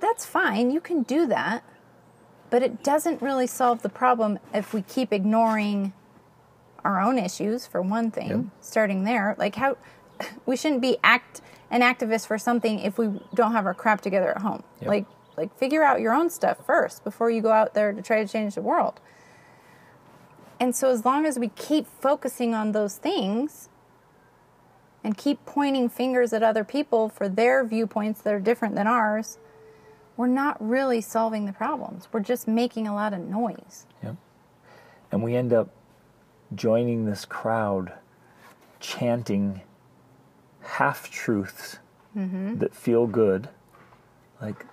That's 0.00 0.24
fine. 0.24 0.70
You 0.70 0.80
can 0.80 1.02
do 1.02 1.26
that. 1.26 1.62
But 2.48 2.62
it 2.62 2.82
doesn't 2.82 3.20
really 3.20 3.46
solve 3.46 3.82
the 3.82 3.88
problem 3.88 4.38
if 4.54 4.72
we 4.72 4.80
keep 4.82 5.12
ignoring 5.12 5.92
our 6.82 7.00
own 7.00 7.18
issues, 7.18 7.66
for 7.66 7.80
one 7.82 8.10
thing, 8.10 8.28
Yep. 8.28 8.40
starting 8.60 9.04
there. 9.04 9.34
Like, 9.38 9.56
how 9.56 9.76
we 10.46 10.56
shouldn't 10.56 10.80
be 10.82 10.96
act 11.04 11.40
an 11.70 11.80
activist 11.80 12.26
for 12.26 12.38
something 12.38 12.78
if 12.78 12.96
we 12.98 13.20
don't 13.34 13.52
have 13.52 13.66
our 13.66 13.74
crap 13.74 14.00
together 14.00 14.30
at 14.30 14.38
home. 14.42 14.62
Yep. 14.80 14.88
Like 14.88 15.04
like 15.36 15.56
figure 15.56 15.82
out 15.82 16.00
your 16.00 16.12
own 16.12 16.30
stuff 16.30 16.64
first 16.64 17.04
before 17.04 17.30
you 17.30 17.40
go 17.40 17.50
out 17.50 17.74
there 17.74 17.92
to 17.92 18.02
try 18.02 18.22
to 18.24 18.30
change 18.30 18.54
the 18.54 18.62
world. 18.62 19.00
And 20.60 20.74
so 20.74 20.90
as 20.90 21.04
long 21.04 21.26
as 21.26 21.38
we 21.38 21.48
keep 21.48 21.86
focusing 22.00 22.54
on 22.54 22.72
those 22.72 22.96
things 22.96 23.68
and 25.02 25.16
keep 25.16 25.44
pointing 25.44 25.88
fingers 25.88 26.32
at 26.32 26.42
other 26.42 26.64
people 26.64 27.08
for 27.08 27.28
their 27.28 27.64
viewpoints 27.64 28.22
that 28.22 28.32
are 28.32 28.40
different 28.40 28.74
than 28.74 28.86
ours, 28.86 29.38
we're 30.16 30.26
not 30.26 30.56
really 30.60 31.00
solving 31.00 31.46
the 31.46 31.52
problems. 31.52 32.08
We're 32.12 32.20
just 32.20 32.46
making 32.46 32.86
a 32.86 32.94
lot 32.94 33.12
of 33.12 33.20
noise. 33.20 33.86
Yep. 34.02 34.16
And 35.10 35.22
we 35.22 35.34
end 35.34 35.52
up 35.52 35.70
joining 36.54 37.04
this 37.04 37.24
crowd 37.24 37.92
chanting 38.80 39.62
half 40.62 41.10
truths 41.10 41.78
mm-hmm. 42.16 42.58
that 42.58 42.74
feel 42.74 43.06
good, 43.06 43.48
like, 44.40 44.66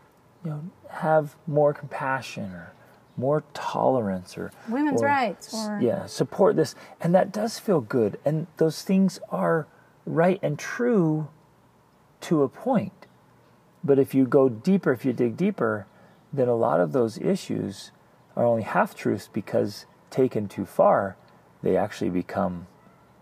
you 0.43 0.51
know, 0.51 0.63
have 0.89 1.35
more 1.47 1.73
compassion 1.73 2.51
or 2.51 2.73
more 3.17 3.43
tolerance 3.53 4.37
or 4.37 4.51
Women's 4.67 5.01
or 5.01 5.05
rights 5.05 5.53
or- 5.53 5.79
yeah, 5.81 6.05
support 6.05 6.55
this. 6.55 6.75
And 6.99 7.13
that 7.13 7.31
does 7.31 7.59
feel 7.59 7.81
good. 7.81 8.19
And 8.25 8.47
those 8.57 8.81
things 8.81 9.19
are 9.29 9.67
right 10.05 10.39
and 10.41 10.57
true 10.57 11.27
to 12.21 12.43
a 12.43 12.49
point. 12.49 13.07
But 13.83 13.99
if 13.99 14.13
you 14.13 14.25
go 14.25 14.49
deeper, 14.49 14.91
if 14.91 15.05
you 15.05 15.13
dig 15.13 15.37
deeper, 15.37 15.87
then 16.31 16.47
a 16.47 16.55
lot 16.55 16.79
of 16.79 16.91
those 16.91 17.17
issues 17.17 17.91
are 18.35 18.45
only 18.45 18.63
half 18.63 18.95
truths 18.95 19.29
because 19.31 19.85
taken 20.09 20.47
too 20.47 20.65
far, 20.65 21.17
they 21.63 21.75
actually 21.75 22.09
become 22.09 22.67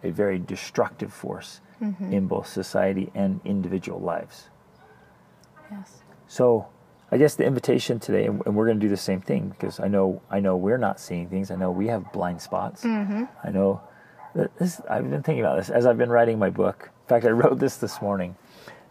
a 0.03 0.11
very 0.11 0.39
destructive 0.39 1.13
force 1.13 1.61
mm-hmm. 1.81 2.13
in 2.13 2.27
both 2.27 2.47
society 2.47 3.11
and 3.15 3.39
individual 3.45 3.99
lives. 3.99 4.49
Yes. 5.71 6.03
So, 6.27 6.67
I 7.11 7.17
guess 7.17 7.35
the 7.35 7.45
invitation 7.45 7.99
today, 7.99 8.25
and 8.25 8.41
and 8.45 8.55
we're 8.55 8.65
going 8.65 8.79
to 8.79 8.85
do 8.85 8.89
the 8.89 8.97
same 8.97 9.21
thing 9.21 9.49
because 9.49 9.79
I 9.79 9.87
know 9.87 10.21
I 10.29 10.39
know 10.39 10.55
we're 10.55 10.77
not 10.77 10.99
seeing 10.99 11.27
things. 11.29 11.51
I 11.51 11.55
know 11.55 11.71
we 11.71 11.87
have 11.87 12.11
blind 12.11 12.41
spots. 12.41 12.83
Mm-hmm. 12.83 13.23
I 13.43 13.51
know 13.51 13.81
this. 14.59 14.81
I've 14.89 15.09
been 15.09 15.23
thinking 15.23 15.43
about 15.43 15.57
this 15.57 15.69
as 15.69 15.85
I've 15.85 15.97
been 15.97 16.09
writing 16.09 16.37
my 16.37 16.49
book. 16.49 16.91
In 17.03 17.07
fact, 17.07 17.25
I 17.25 17.29
wrote 17.29 17.59
this 17.59 17.77
this 17.77 18.01
morning. 18.01 18.35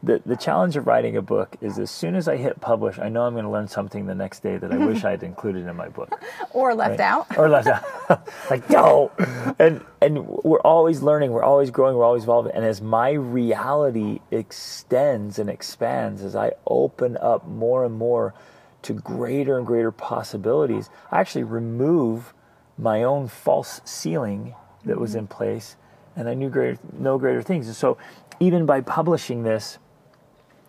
The 0.03 0.23
the 0.25 0.37
challenge 0.37 0.77
of 0.77 0.87
writing 0.87 1.17
a 1.17 1.23
book 1.23 1.57
is 1.61 1.79
as 1.79 1.91
soon 1.91 2.15
as 2.15 2.29
I 2.29 2.37
hit 2.37 2.61
publish, 2.61 2.99
I 3.01 3.09
know 3.09 3.23
I'm 3.23 3.33
going 3.33 3.45
to 3.45 3.51
learn 3.51 3.67
something 3.67 4.07
the 4.07 4.15
next 4.15 4.45
day 4.45 4.57
that 4.57 4.71
I 4.71 4.77
wish 4.77 5.05
I 5.05 5.11
had 5.11 5.23
included 5.25 5.67
in 5.67 5.75
my 5.75 5.89
book 5.89 6.23
Or 6.53 6.73
left 6.73 7.01
out. 7.01 7.37
or 7.37 7.49
left 7.49 7.67
out. 7.67 8.29
like 8.51 8.71
no, 8.71 9.11
and 9.59 9.85
and 10.01 10.27
we're 10.27 10.61
always 10.61 11.03
learning, 11.03 11.33
we're 11.33 11.43
always 11.43 11.71
growing, 11.71 11.97
we're 11.97 12.05
always 12.05 12.23
evolving. 12.23 12.53
And 12.53 12.65
as 12.65 12.81
my 12.81 13.11
reality 13.11 14.21
extends 14.31 15.41
and 15.41 15.51
expands, 15.51 16.23
as 16.23 16.37
I 16.37 16.53
open 16.67 17.17
up 17.21 17.49
more 17.49 17.85
and 17.85 17.95
more 17.95 18.35
to 18.83 18.93
greater 18.93 19.59
and 19.59 19.67
greater 19.67 19.91
possibilities, 19.91 20.91
I 21.11 21.21
actually 21.21 21.45
remove 21.45 22.33
my 22.79 23.03
own 23.03 23.27
false 23.27 23.81
ceiling 23.85 24.55
that 24.85 24.99
was 24.99 25.11
mm-hmm. 25.11 25.19
in 25.19 25.27
place, 25.27 25.77
and 26.15 26.29
I 26.29 26.35
knew 26.35 26.49
greater, 26.49 26.79
know 26.97 27.19
greater 27.19 27.43
things. 27.43 27.67
And 27.67 27.77
so, 27.77 27.99
even 28.39 28.67
by 28.67 28.81
publishing 28.81 29.43
this 29.43 29.79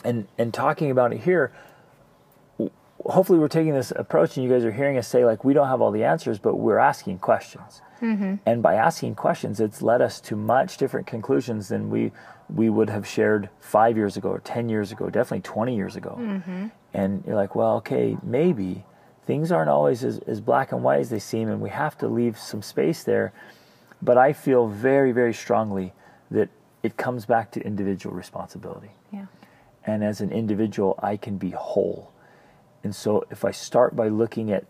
and 0.04 0.28
and 0.38 0.54
talking 0.54 0.92
about 0.92 1.14
it 1.14 1.22
here, 1.22 1.52
hopefully 3.06 3.40
we're 3.40 3.48
taking 3.48 3.74
this 3.74 3.92
approach 3.96 4.36
and 4.38 4.46
you 4.46 4.52
guys 4.52 4.66
are 4.66 4.72
hearing 4.72 4.98
us 4.98 5.08
say 5.08 5.26
like 5.26 5.44
we 5.44 5.54
don't 5.54 5.68
have 5.68 5.82
all 5.82 5.92
the 5.92 6.04
answers 6.04 6.40
but 6.40 6.56
we're 6.56 6.78
asking 6.78 7.20
questions. 7.20 7.82
Mm-hmm. 8.02 8.36
And 8.46 8.62
by 8.62 8.76
asking 8.76 9.16
questions 9.16 9.60
it's 9.60 9.82
led 9.82 10.02
us 10.02 10.20
to 10.22 10.36
much 10.36 10.78
different 10.78 11.08
conclusions 11.08 11.70
than 11.70 11.90
we 11.90 12.12
we 12.54 12.70
would 12.70 12.90
have 12.90 13.06
shared 13.08 13.50
five 13.60 13.96
years 13.96 14.18
ago 14.18 14.30
or 14.30 14.40
10 14.40 14.70
years 14.70 14.92
ago 14.92 15.10
definitely 15.10 15.42
20 15.42 15.76
years 15.76 15.96
ago. 15.96 16.18
Mm-hmm. 16.20 16.68
And 16.94 17.24
you're 17.26 17.36
like 17.36 17.56
well 17.56 17.78
okay 17.78 18.18
maybe 18.24 18.86
things 19.26 19.52
aren't 19.52 19.70
always 19.70 20.04
as, 20.04 20.20
as 20.20 20.42
black 20.42 20.72
and 20.72 20.84
white 20.84 21.00
as 21.00 21.10
they 21.10 21.20
seem 21.20 21.50
and 21.50 21.62
we 21.62 21.70
have 21.70 21.98
to 22.00 22.08
leave 22.08 22.38
some 22.38 22.62
space 22.62 23.04
there. 23.04 23.34
But 24.02 24.18
i 24.18 24.34
feel 24.34 24.68
very 24.68 25.12
very 25.12 25.34
strongly 25.34 25.94
that 26.32 26.50
it 26.84 26.98
comes 26.98 27.26
back 27.26 27.52
to 27.52 27.62
individual 27.62 28.16
responsibility. 28.16 28.92
Yeah. 29.12 29.19
And 29.90 30.04
as 30.04 30.22
an 30.22 30.32
individual, 30.32 31.00
I 31.02 31.18
can 31.18 31.38
be 31.38 31.50
whole. 31.50 32.12
And 32.84 32.96
so 32.96 33.26
if 33.32 33.44
I 33.44 33.52
start 33.52 33.96
by 33.96 34.08
looking 34.08 34.52
at, 34.52 34.66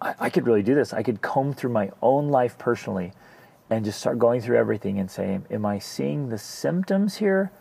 I, 0.00 0.14
I 0.18 0.30
could 0.30 0.46
really 0.46 0.62
do 0.62 0.74
this. 0.74 0.92
I 0.92 1.02
could 1.02 1.20
comb 1.20 1.52
through 1.52 1.72
my 1.72 1.90
own 2.00 2.28
life 2.28 2.56
personally 2.58 3.12
and 3.68 3.84
just 3.84 4.00
start 4.00 4.18
going 4.18 4.40
through 4.40 4.56
everything 4.56 4.98
and 4.98 5.10
saying, 5.10 5.46
Am 5.50 5.66
I 5.66 5.78
seeing 5.78 6.30
the 6.30 6.38
symptoms 6.38 7.16
here 7.16 7.52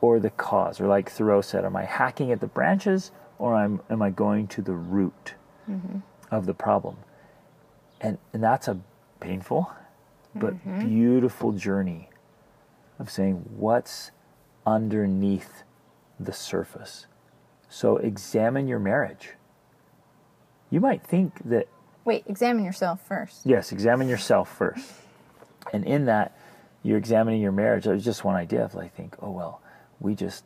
or 0.00 0.20
the 0.20 0.30
cause? 0.30 0.80
Or 0.80 0.86
like 0.86 1.10
Thoreau 1.10 1.40
said, 1.40 1.64
Am 1.64 1.76
I 1.76 1.84
hacking 1.84 2.30
at 2.30 2.40
the 2.40 2.46
branches 2.46 3.10
or 3.38 3.56
am, 3.56 3.80
am 3.90 4.00
I 4.00 4.10
going 4.10 4.46
to 4.48 4.62
the 4.62 4.74
root 4.74 5.34
mm-hmm. 5.68 5.98
of 6.30 6.46
the 6.46 6.54
problem? 6.54 6.96
And, 8.00 8.18
and 8.32 8.42
that's 8.42 8.68
a 8.68 8.78
painful 9.20 9.72
but 10.34 10.54
mm-hmm. 10.54 10.86
beautiful 10.86 11.52
journey 11.52 12.10
of 12.98 13.10
saying, 13.10 13.44
What's 13.56 14.12
underneath 14.66 15.62
the 16.18 16.32
surface. 16.32 17.06
So 17.68 17.96
examine 17.96 18.68
your 18.68 18.78
marriage. 18.78 19.30
You 20.70 20.80
might 20.80 21.02
think 21.06 21.32
that, 21.48 21.68
Wait, 22.04 22.24
examine 22.26 22.64
yourself 22.64 23.00
first. 23.06 23.42
yes, 23.44 23.72
examine 23.72 24.08
yourself 24.08 24.54
first. 24.56 24.92
And 25.72 25.84
in 25.84 26.06
that, 26.06 26.36
you're 26.82 26.98
examining 26.98 27.40
your 27.40 27.52
marriage. 27.52 27.84
There's 27.84 28.04
just 28.04 28.24
one 28.24 28.36
idea 28.36 28.64
of 28.64 28.74
like, 28.74 28.94
think, 28.94 29.16
oh, 29.20 29.30
well, 29.32 29.60
we 30.00 30.14
just, 30.14 30.44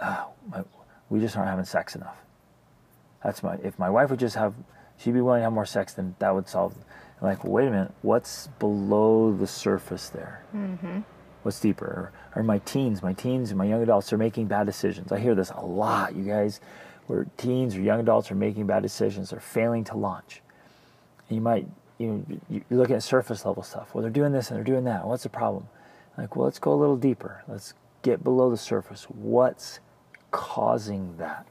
uh, 0.00 0.24
my, 0.50 0.64
we 1.08 1.20
just 1.20 1.36
aren't 1.36 1.48
having 1.50 1.64
sex 1.64 1.94
enough. 1.94 2.16
That's 3.22 3.42
my, 3.42 3.54
if 3.62 3.78
my 3.78 3.88
wife 3.90 4.10
would 4.10 4.18
just 4.18 4.34
have, 4.34 4.54
she'd 4.98 5.14
be 5.14 5.20
willing 5.20 5.40
to 5.40 5.44
have 5.44 5.52
more 5.52 5.66
sex, 5.66 5.94
then 5.94 6.16
that 6.18 6.34
would 6.34 6.48
solve. 6.48 6.74
I'm 7.20 7.28
like, 7.28 7.44
well, 7.44 7.52
wait 7.52 7.68
a 7.68 7.70
minute, 7.70 7.92
what's 8.02 8.48
below 8.58 9.32
the 9.32 9.46
surface 9.46 10.08
there? 10.08 10.42
What's 11.42 11.60
deeper 11.60 11.86
or, 11.86 12.12
or 12.36 12.42
my 12.42 12.58
teens 12.58 13.02
my 13.02 13.12
teens 13.12 13.50
and 13.50 13.58
my 13.58 13.64
young 13.64 13.82
adults 13.82 14.12
are 14.12 14.18
making 14.18 14.46
bad 14.46 14.66
decisions. 14.66 15.12
I 15.12 15.18
hear 15.18 15.34
this 15.34 15.50
a 15.50 15.64
lot 15.64 16.14
you 16.14 16.24
guys 16.24 16.60
where 17.06 17.26
teens 17.36 17.76
or 17.76 17.80
young 17.80 18.00
adults 18.00 18.30
are 18.30 18.34
making 18.34 18.66
bad 18.66 18.82
decisions 18.82 19.30
they're 19.30 19.40
failing 19.40 19.84
to 19.84 19.96
launch. 19.96 20.42
And 21.28 21.36
you 21.36 21.42
might 21.42 21.66
you 21.98 22.06
know 22.08 22.38
you're 22.48 22.78
looking 22.78 22.96
at 22.96 23.02
surface 23.02 23.44
level 23.44 23.62
stuff. 23.62 23.94
Well 23.94 24.02
they're 24.02 24.10
doing 24.10 24.32
this 24.32 24.50
and 24.50 24.56
they're 24.56 24.64
doing 24.64 24.84
that. 24.84 25.06
What's 25.06 25.22
the 25.22 25.28
problem? 25.28 25.68
Like 26.16 26.36
well 26.36 26.44
let's 26.44 26.58
go 26.58 26.72
a 26.72 26.76
little 26.76 26.96
deeper. 26.96 27.42
Let's 27.48 27.74
get 28.02 28.24
below 28.24 28.50
the 28.50 28.56
surface. 28.56 29.04
What's 29.04 29.80
causing 30.30 31.16
that? 31.18 31.46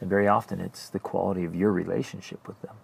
And 0.00 0.08
very 0.08 0.28
often 0.28 0.60
it's 0.60 0.88
the 0.88 1.00
quality 1.00 1.44
of 1.44 1.54
your 1.54 1.72
relationship 1.72 2.46
with 2.46 2.60
them. 2.62 2.76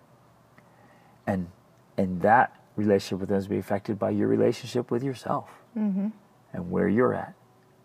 And 1.27 1.49
and 1.97 2.23
that 2.23 2.64
relationship 2.77 3.21
with 3.21 3.29
them 3.29 3.39
is 3.39 3.47
be 3.47 3.59
affected 3.59 3.99
by 3.99 4.11
your 4.11 4.29
relationship 4.29 4.91
with 4.91 5.03
yourself 5.03 5.49
mm-hmm. 5.77 6.09
and 6.53 6.71
where 6.71 6.89
you're 6.89 7.15
at. 7.15 7.35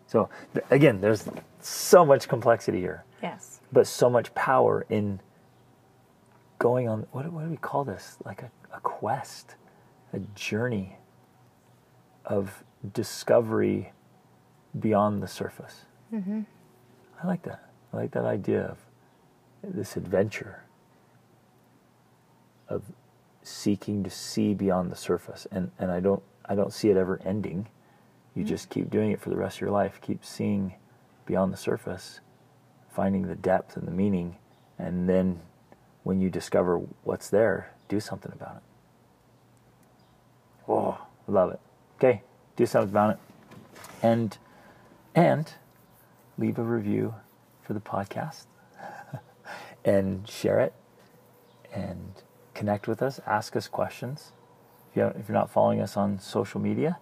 So 0.06 0.28
th- 0.54 0.64
again 0.70 1.00
there's 1.00 1.28
so 1.60 2.04
much 2.04 2.28
complexity 2.28 2.80
here. 2.80 3.04
Yes. 3.22 3.60
but 3.70 3.86
so 3.86 4.08
much 4.08 4.34
power 4.34 4.86
in 4.88 5.20
going 6.58 6.88
on 6.88 7.06
what, 7.12 7.24
do- 7.24 7.30
what 7.30 7.44
do 7.44 7.50
we 7.50 7.56
call 7.58 7.84
this? 7.84 8.16
Like 8.24 8.42
a, 8.42 8.50
a 8.74 8.80
quest 8.80 9.56
a 10.12 10.18
journey 10.34 10.96
of 12.24 12.64
discovery 12.92 13.92
beyond 14.78 15.22
the 15.22 15.28
surface. 15.28 15.82
Mm-hmm. 16.12 16.42
I 17.22 17.26
like 17.26 17.42
that. 17.42 17.70
I 17.92 17.96
like 17.96 18.12
that 18.12 18.24
idea 18.24 18.64
of 18.64 19.74
this 19.74 19.96
adventure 19.96 20.62
of 22.68 22.82
seeking 23.50 24.02
to 24.04 24.10
see 24.10 24.54
beyond 24.54 24.90
the 24.90 24.96
surface 24.96 25.46
and 25.50 25.70
and 25.78 25.90
i 25.90 26.00
don't 26.00 26.22
i 26.46 26.54
don't 26.54 26.72
see 26.72 26.90
it 26.90 26.96
ever 26.96 27.20
ending. 27.24 27.68
You 28.34 28.42
hmm. 28.42 28.48
just 28.48 28.70
keep 28.70 28.90
doing 28.90 29.10
it 29.10 29.20
for 29.20 29.30
the 29.30 29.36
rest 29.36 29.56
of 29.56 29.62
your 29.62 29.70
life 29.70 30.00
keep 30.00 30.24
seeing 30.24 30.74
beyond 31.26 31.52
the 31.52 31.56
surface 31.56 32.20
finding 32.90 33.26
the 33.26 33.34
depth 33.34 33.76
and 33.76 33.86
the 33.86 33.92
meaning 33.92 34.36
and 34.78 35.08
then 35.08 35.40
when 36.02 36.20
you 36.20 36.30
discover 36.30 36.78
what's 37.02 37.28
there 37.28 37.72
do 37.88 38.00
something 38.00 38.32
about 38.32 38.56
it. 38.56 38.62
Oh 40.68 40.98
I 41.28 41.32
love 41.32 41.50
it. 41.52 41.60
Okay 41.96 42.22
do 42.56 42.66
something 42.66 42.90
about 42.90 43.10
it. 43.10 43.18
And 44.02 44.36
and 45.14 45.52
leave 46.38 46.58
a 46.58 46.62
review 46.62 47.14
for 47.62 47.74
the 47.74 47.80
podcast 47.80 48.46
and 49.84 50.28
share 50.28 50.60
it 50.60 50.74
and 51.72 52.22
connect 52.60 52.86
with 52.86 53.00
us 53.00 53.18
ask 53.26 53.56
us 53.56 53.66
questions 53.68 54.32
if, 54.90 54.96
you 54.98 55.06
if 55.18 55.26
you're 55.26 55.38
not 55.42 55.50
following 55.50 55.80
us 55.80 55.96
on 55.96 56.18
social 56.18 56.60
media 56.60 56.98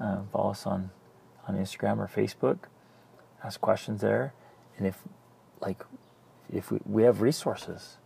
uh, 0.00 0.22
follow 0.32 0.52
us 0.52 0.64
on 0.64 0.90
on 1.46 1.56
instagram 1.56 1.98
or 1.98 2.08
facebook 2.08 2.60
ask 3.44 3.60
questions 3.60 4.00
there 4.00 4.32
and 4.78 4.86
if 4.86 5.02
like 5.60 5.84
if 6.50 6.70
we, 6.70 6.78
we 6.86 7.02
have 7.02 7.20
resources 7.20 7.98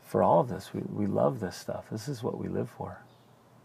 for 0.00 0.22
all 0.22 0.40
of 0.40 0.48
this 0.48 0.72
we, 0.72 0.80
we 0.90 1.06
love 1.06 1.38
this 1.38 1.54
stuff 1.54 1.90
this 1.92 2.08
is 2.08 2.22
what 2.22 2.38
we 2.38 2.48
live 2.48 2.70
for 2.70 3.02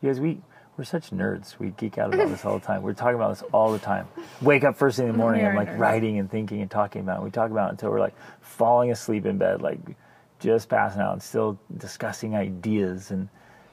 because 0.01 0.19
we 0.19 0.41
we're 0.77 0.83
such 0.83 1.11
nerds. 1.11 1.57
We 1.57 1.69
geek 1.69 1.97
out 1.97 2.13
about 2.13 2.27
this 2.27 2.43
all 2.43 2.59
the 2.59 2.65
time. 2.65 2.81
We're 2.81 2.91
talking 2.91 3.15
about 3.15 3.29
this 3.37 3.47
all 3.53 3.71
the 3.71 3.79
time. 3.79 4.09
Wake 4.41 4.65
up 4.65 4.75
first 4.75 4.97
thing 4.97 5.07
in 5.07 5.13
the 5.13 5.17
morning 5.17 5.45
I'm 5.45 5.55
like 5.55 5.69
nerds. 5.69 5.79
writing 5.79 6.19
and 6.19 6.29
thinking 6.29 6.59
and 6.61 6.69
talking 6.69 7.01
about 7.01 7.21
it. 7.21 7.23
We 7.23 7.31
talk 7.31 7.49
about 7.49 7.69
it 7.69 7.71
until 7.71 7.91
we're 7.91 8.01
like 8.01 8.15
falling 8.41 8.91
asleep 8.91 9.25
in 9.25 9.37
bed, 9.37 9.61
like 9.61 9.79
just 10.45 10.69
passing 10.69 11.01
out 11.01 11.13
and 11.13 11.21
still 11.21 11.59
discussing 11.77 12.35
ideas 12.35 13.11
and 13.11 13.27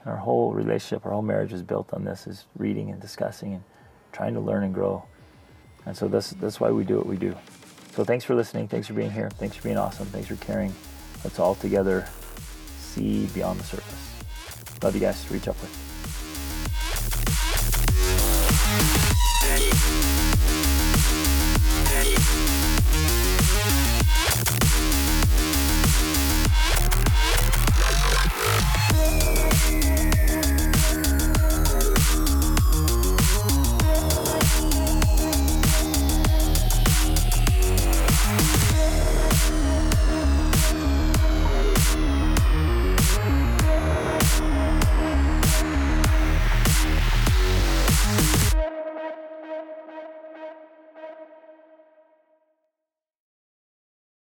our 0.07 0.17
whole 0.17 0.53
relationship, 0.53 1.07
our 1.07 1.13
whole 1.13 1.23
marriage 1.23 1.53
is 1.53 1.63
built 1.63 1.93
on 1.93 2.05
this 2.05 2.27
is 2.27 2.47
reading 2.57 2.91
and 2.91 3.01
discussing 3.01 3.55
and 3.55 3.63
trying 4.11 4.35
to 4.35 4.41
learn 4.41 4.65
and 4.65 4.75
grow. 4.75 5.05
And 5.87 5.97
so 5.97 6.09
that's 6.09 6.31
that's 6.31 6.59
why 6.59 6.71
we 6.71 6.85
do 6.85 6.97
what 6.97 7.07
we 7.07 7.17
do. 7.17 7.37
So 7.95 8.05
thanks 8.05 8.25
for 8.25 8.35
listening. 8.35 8.69
Thanks 8.69 8.87
for 8.87 8.95
being 8.95 9.11
here. 9.11 9.31
Thanks 9.31 9.57
for 9.57 9.65
being 9.65 9.77
awesome. 9.77 10.07
Thanks 10.07 10.29
for 10.29 10.37
caring. 10.37 10.75
Let's 11.23 11.39
all 11.39 11.55
together 11.55 12.09
see 12.79 13.27
beyond 13.27 13.61
the 13.61 13.65
surface. 13.65 14.83
Love 14.83 14.95
you 14.95 15.01
guys. 15.01 15.31
Reach 15.31 15.47
upward. 15.47 15.92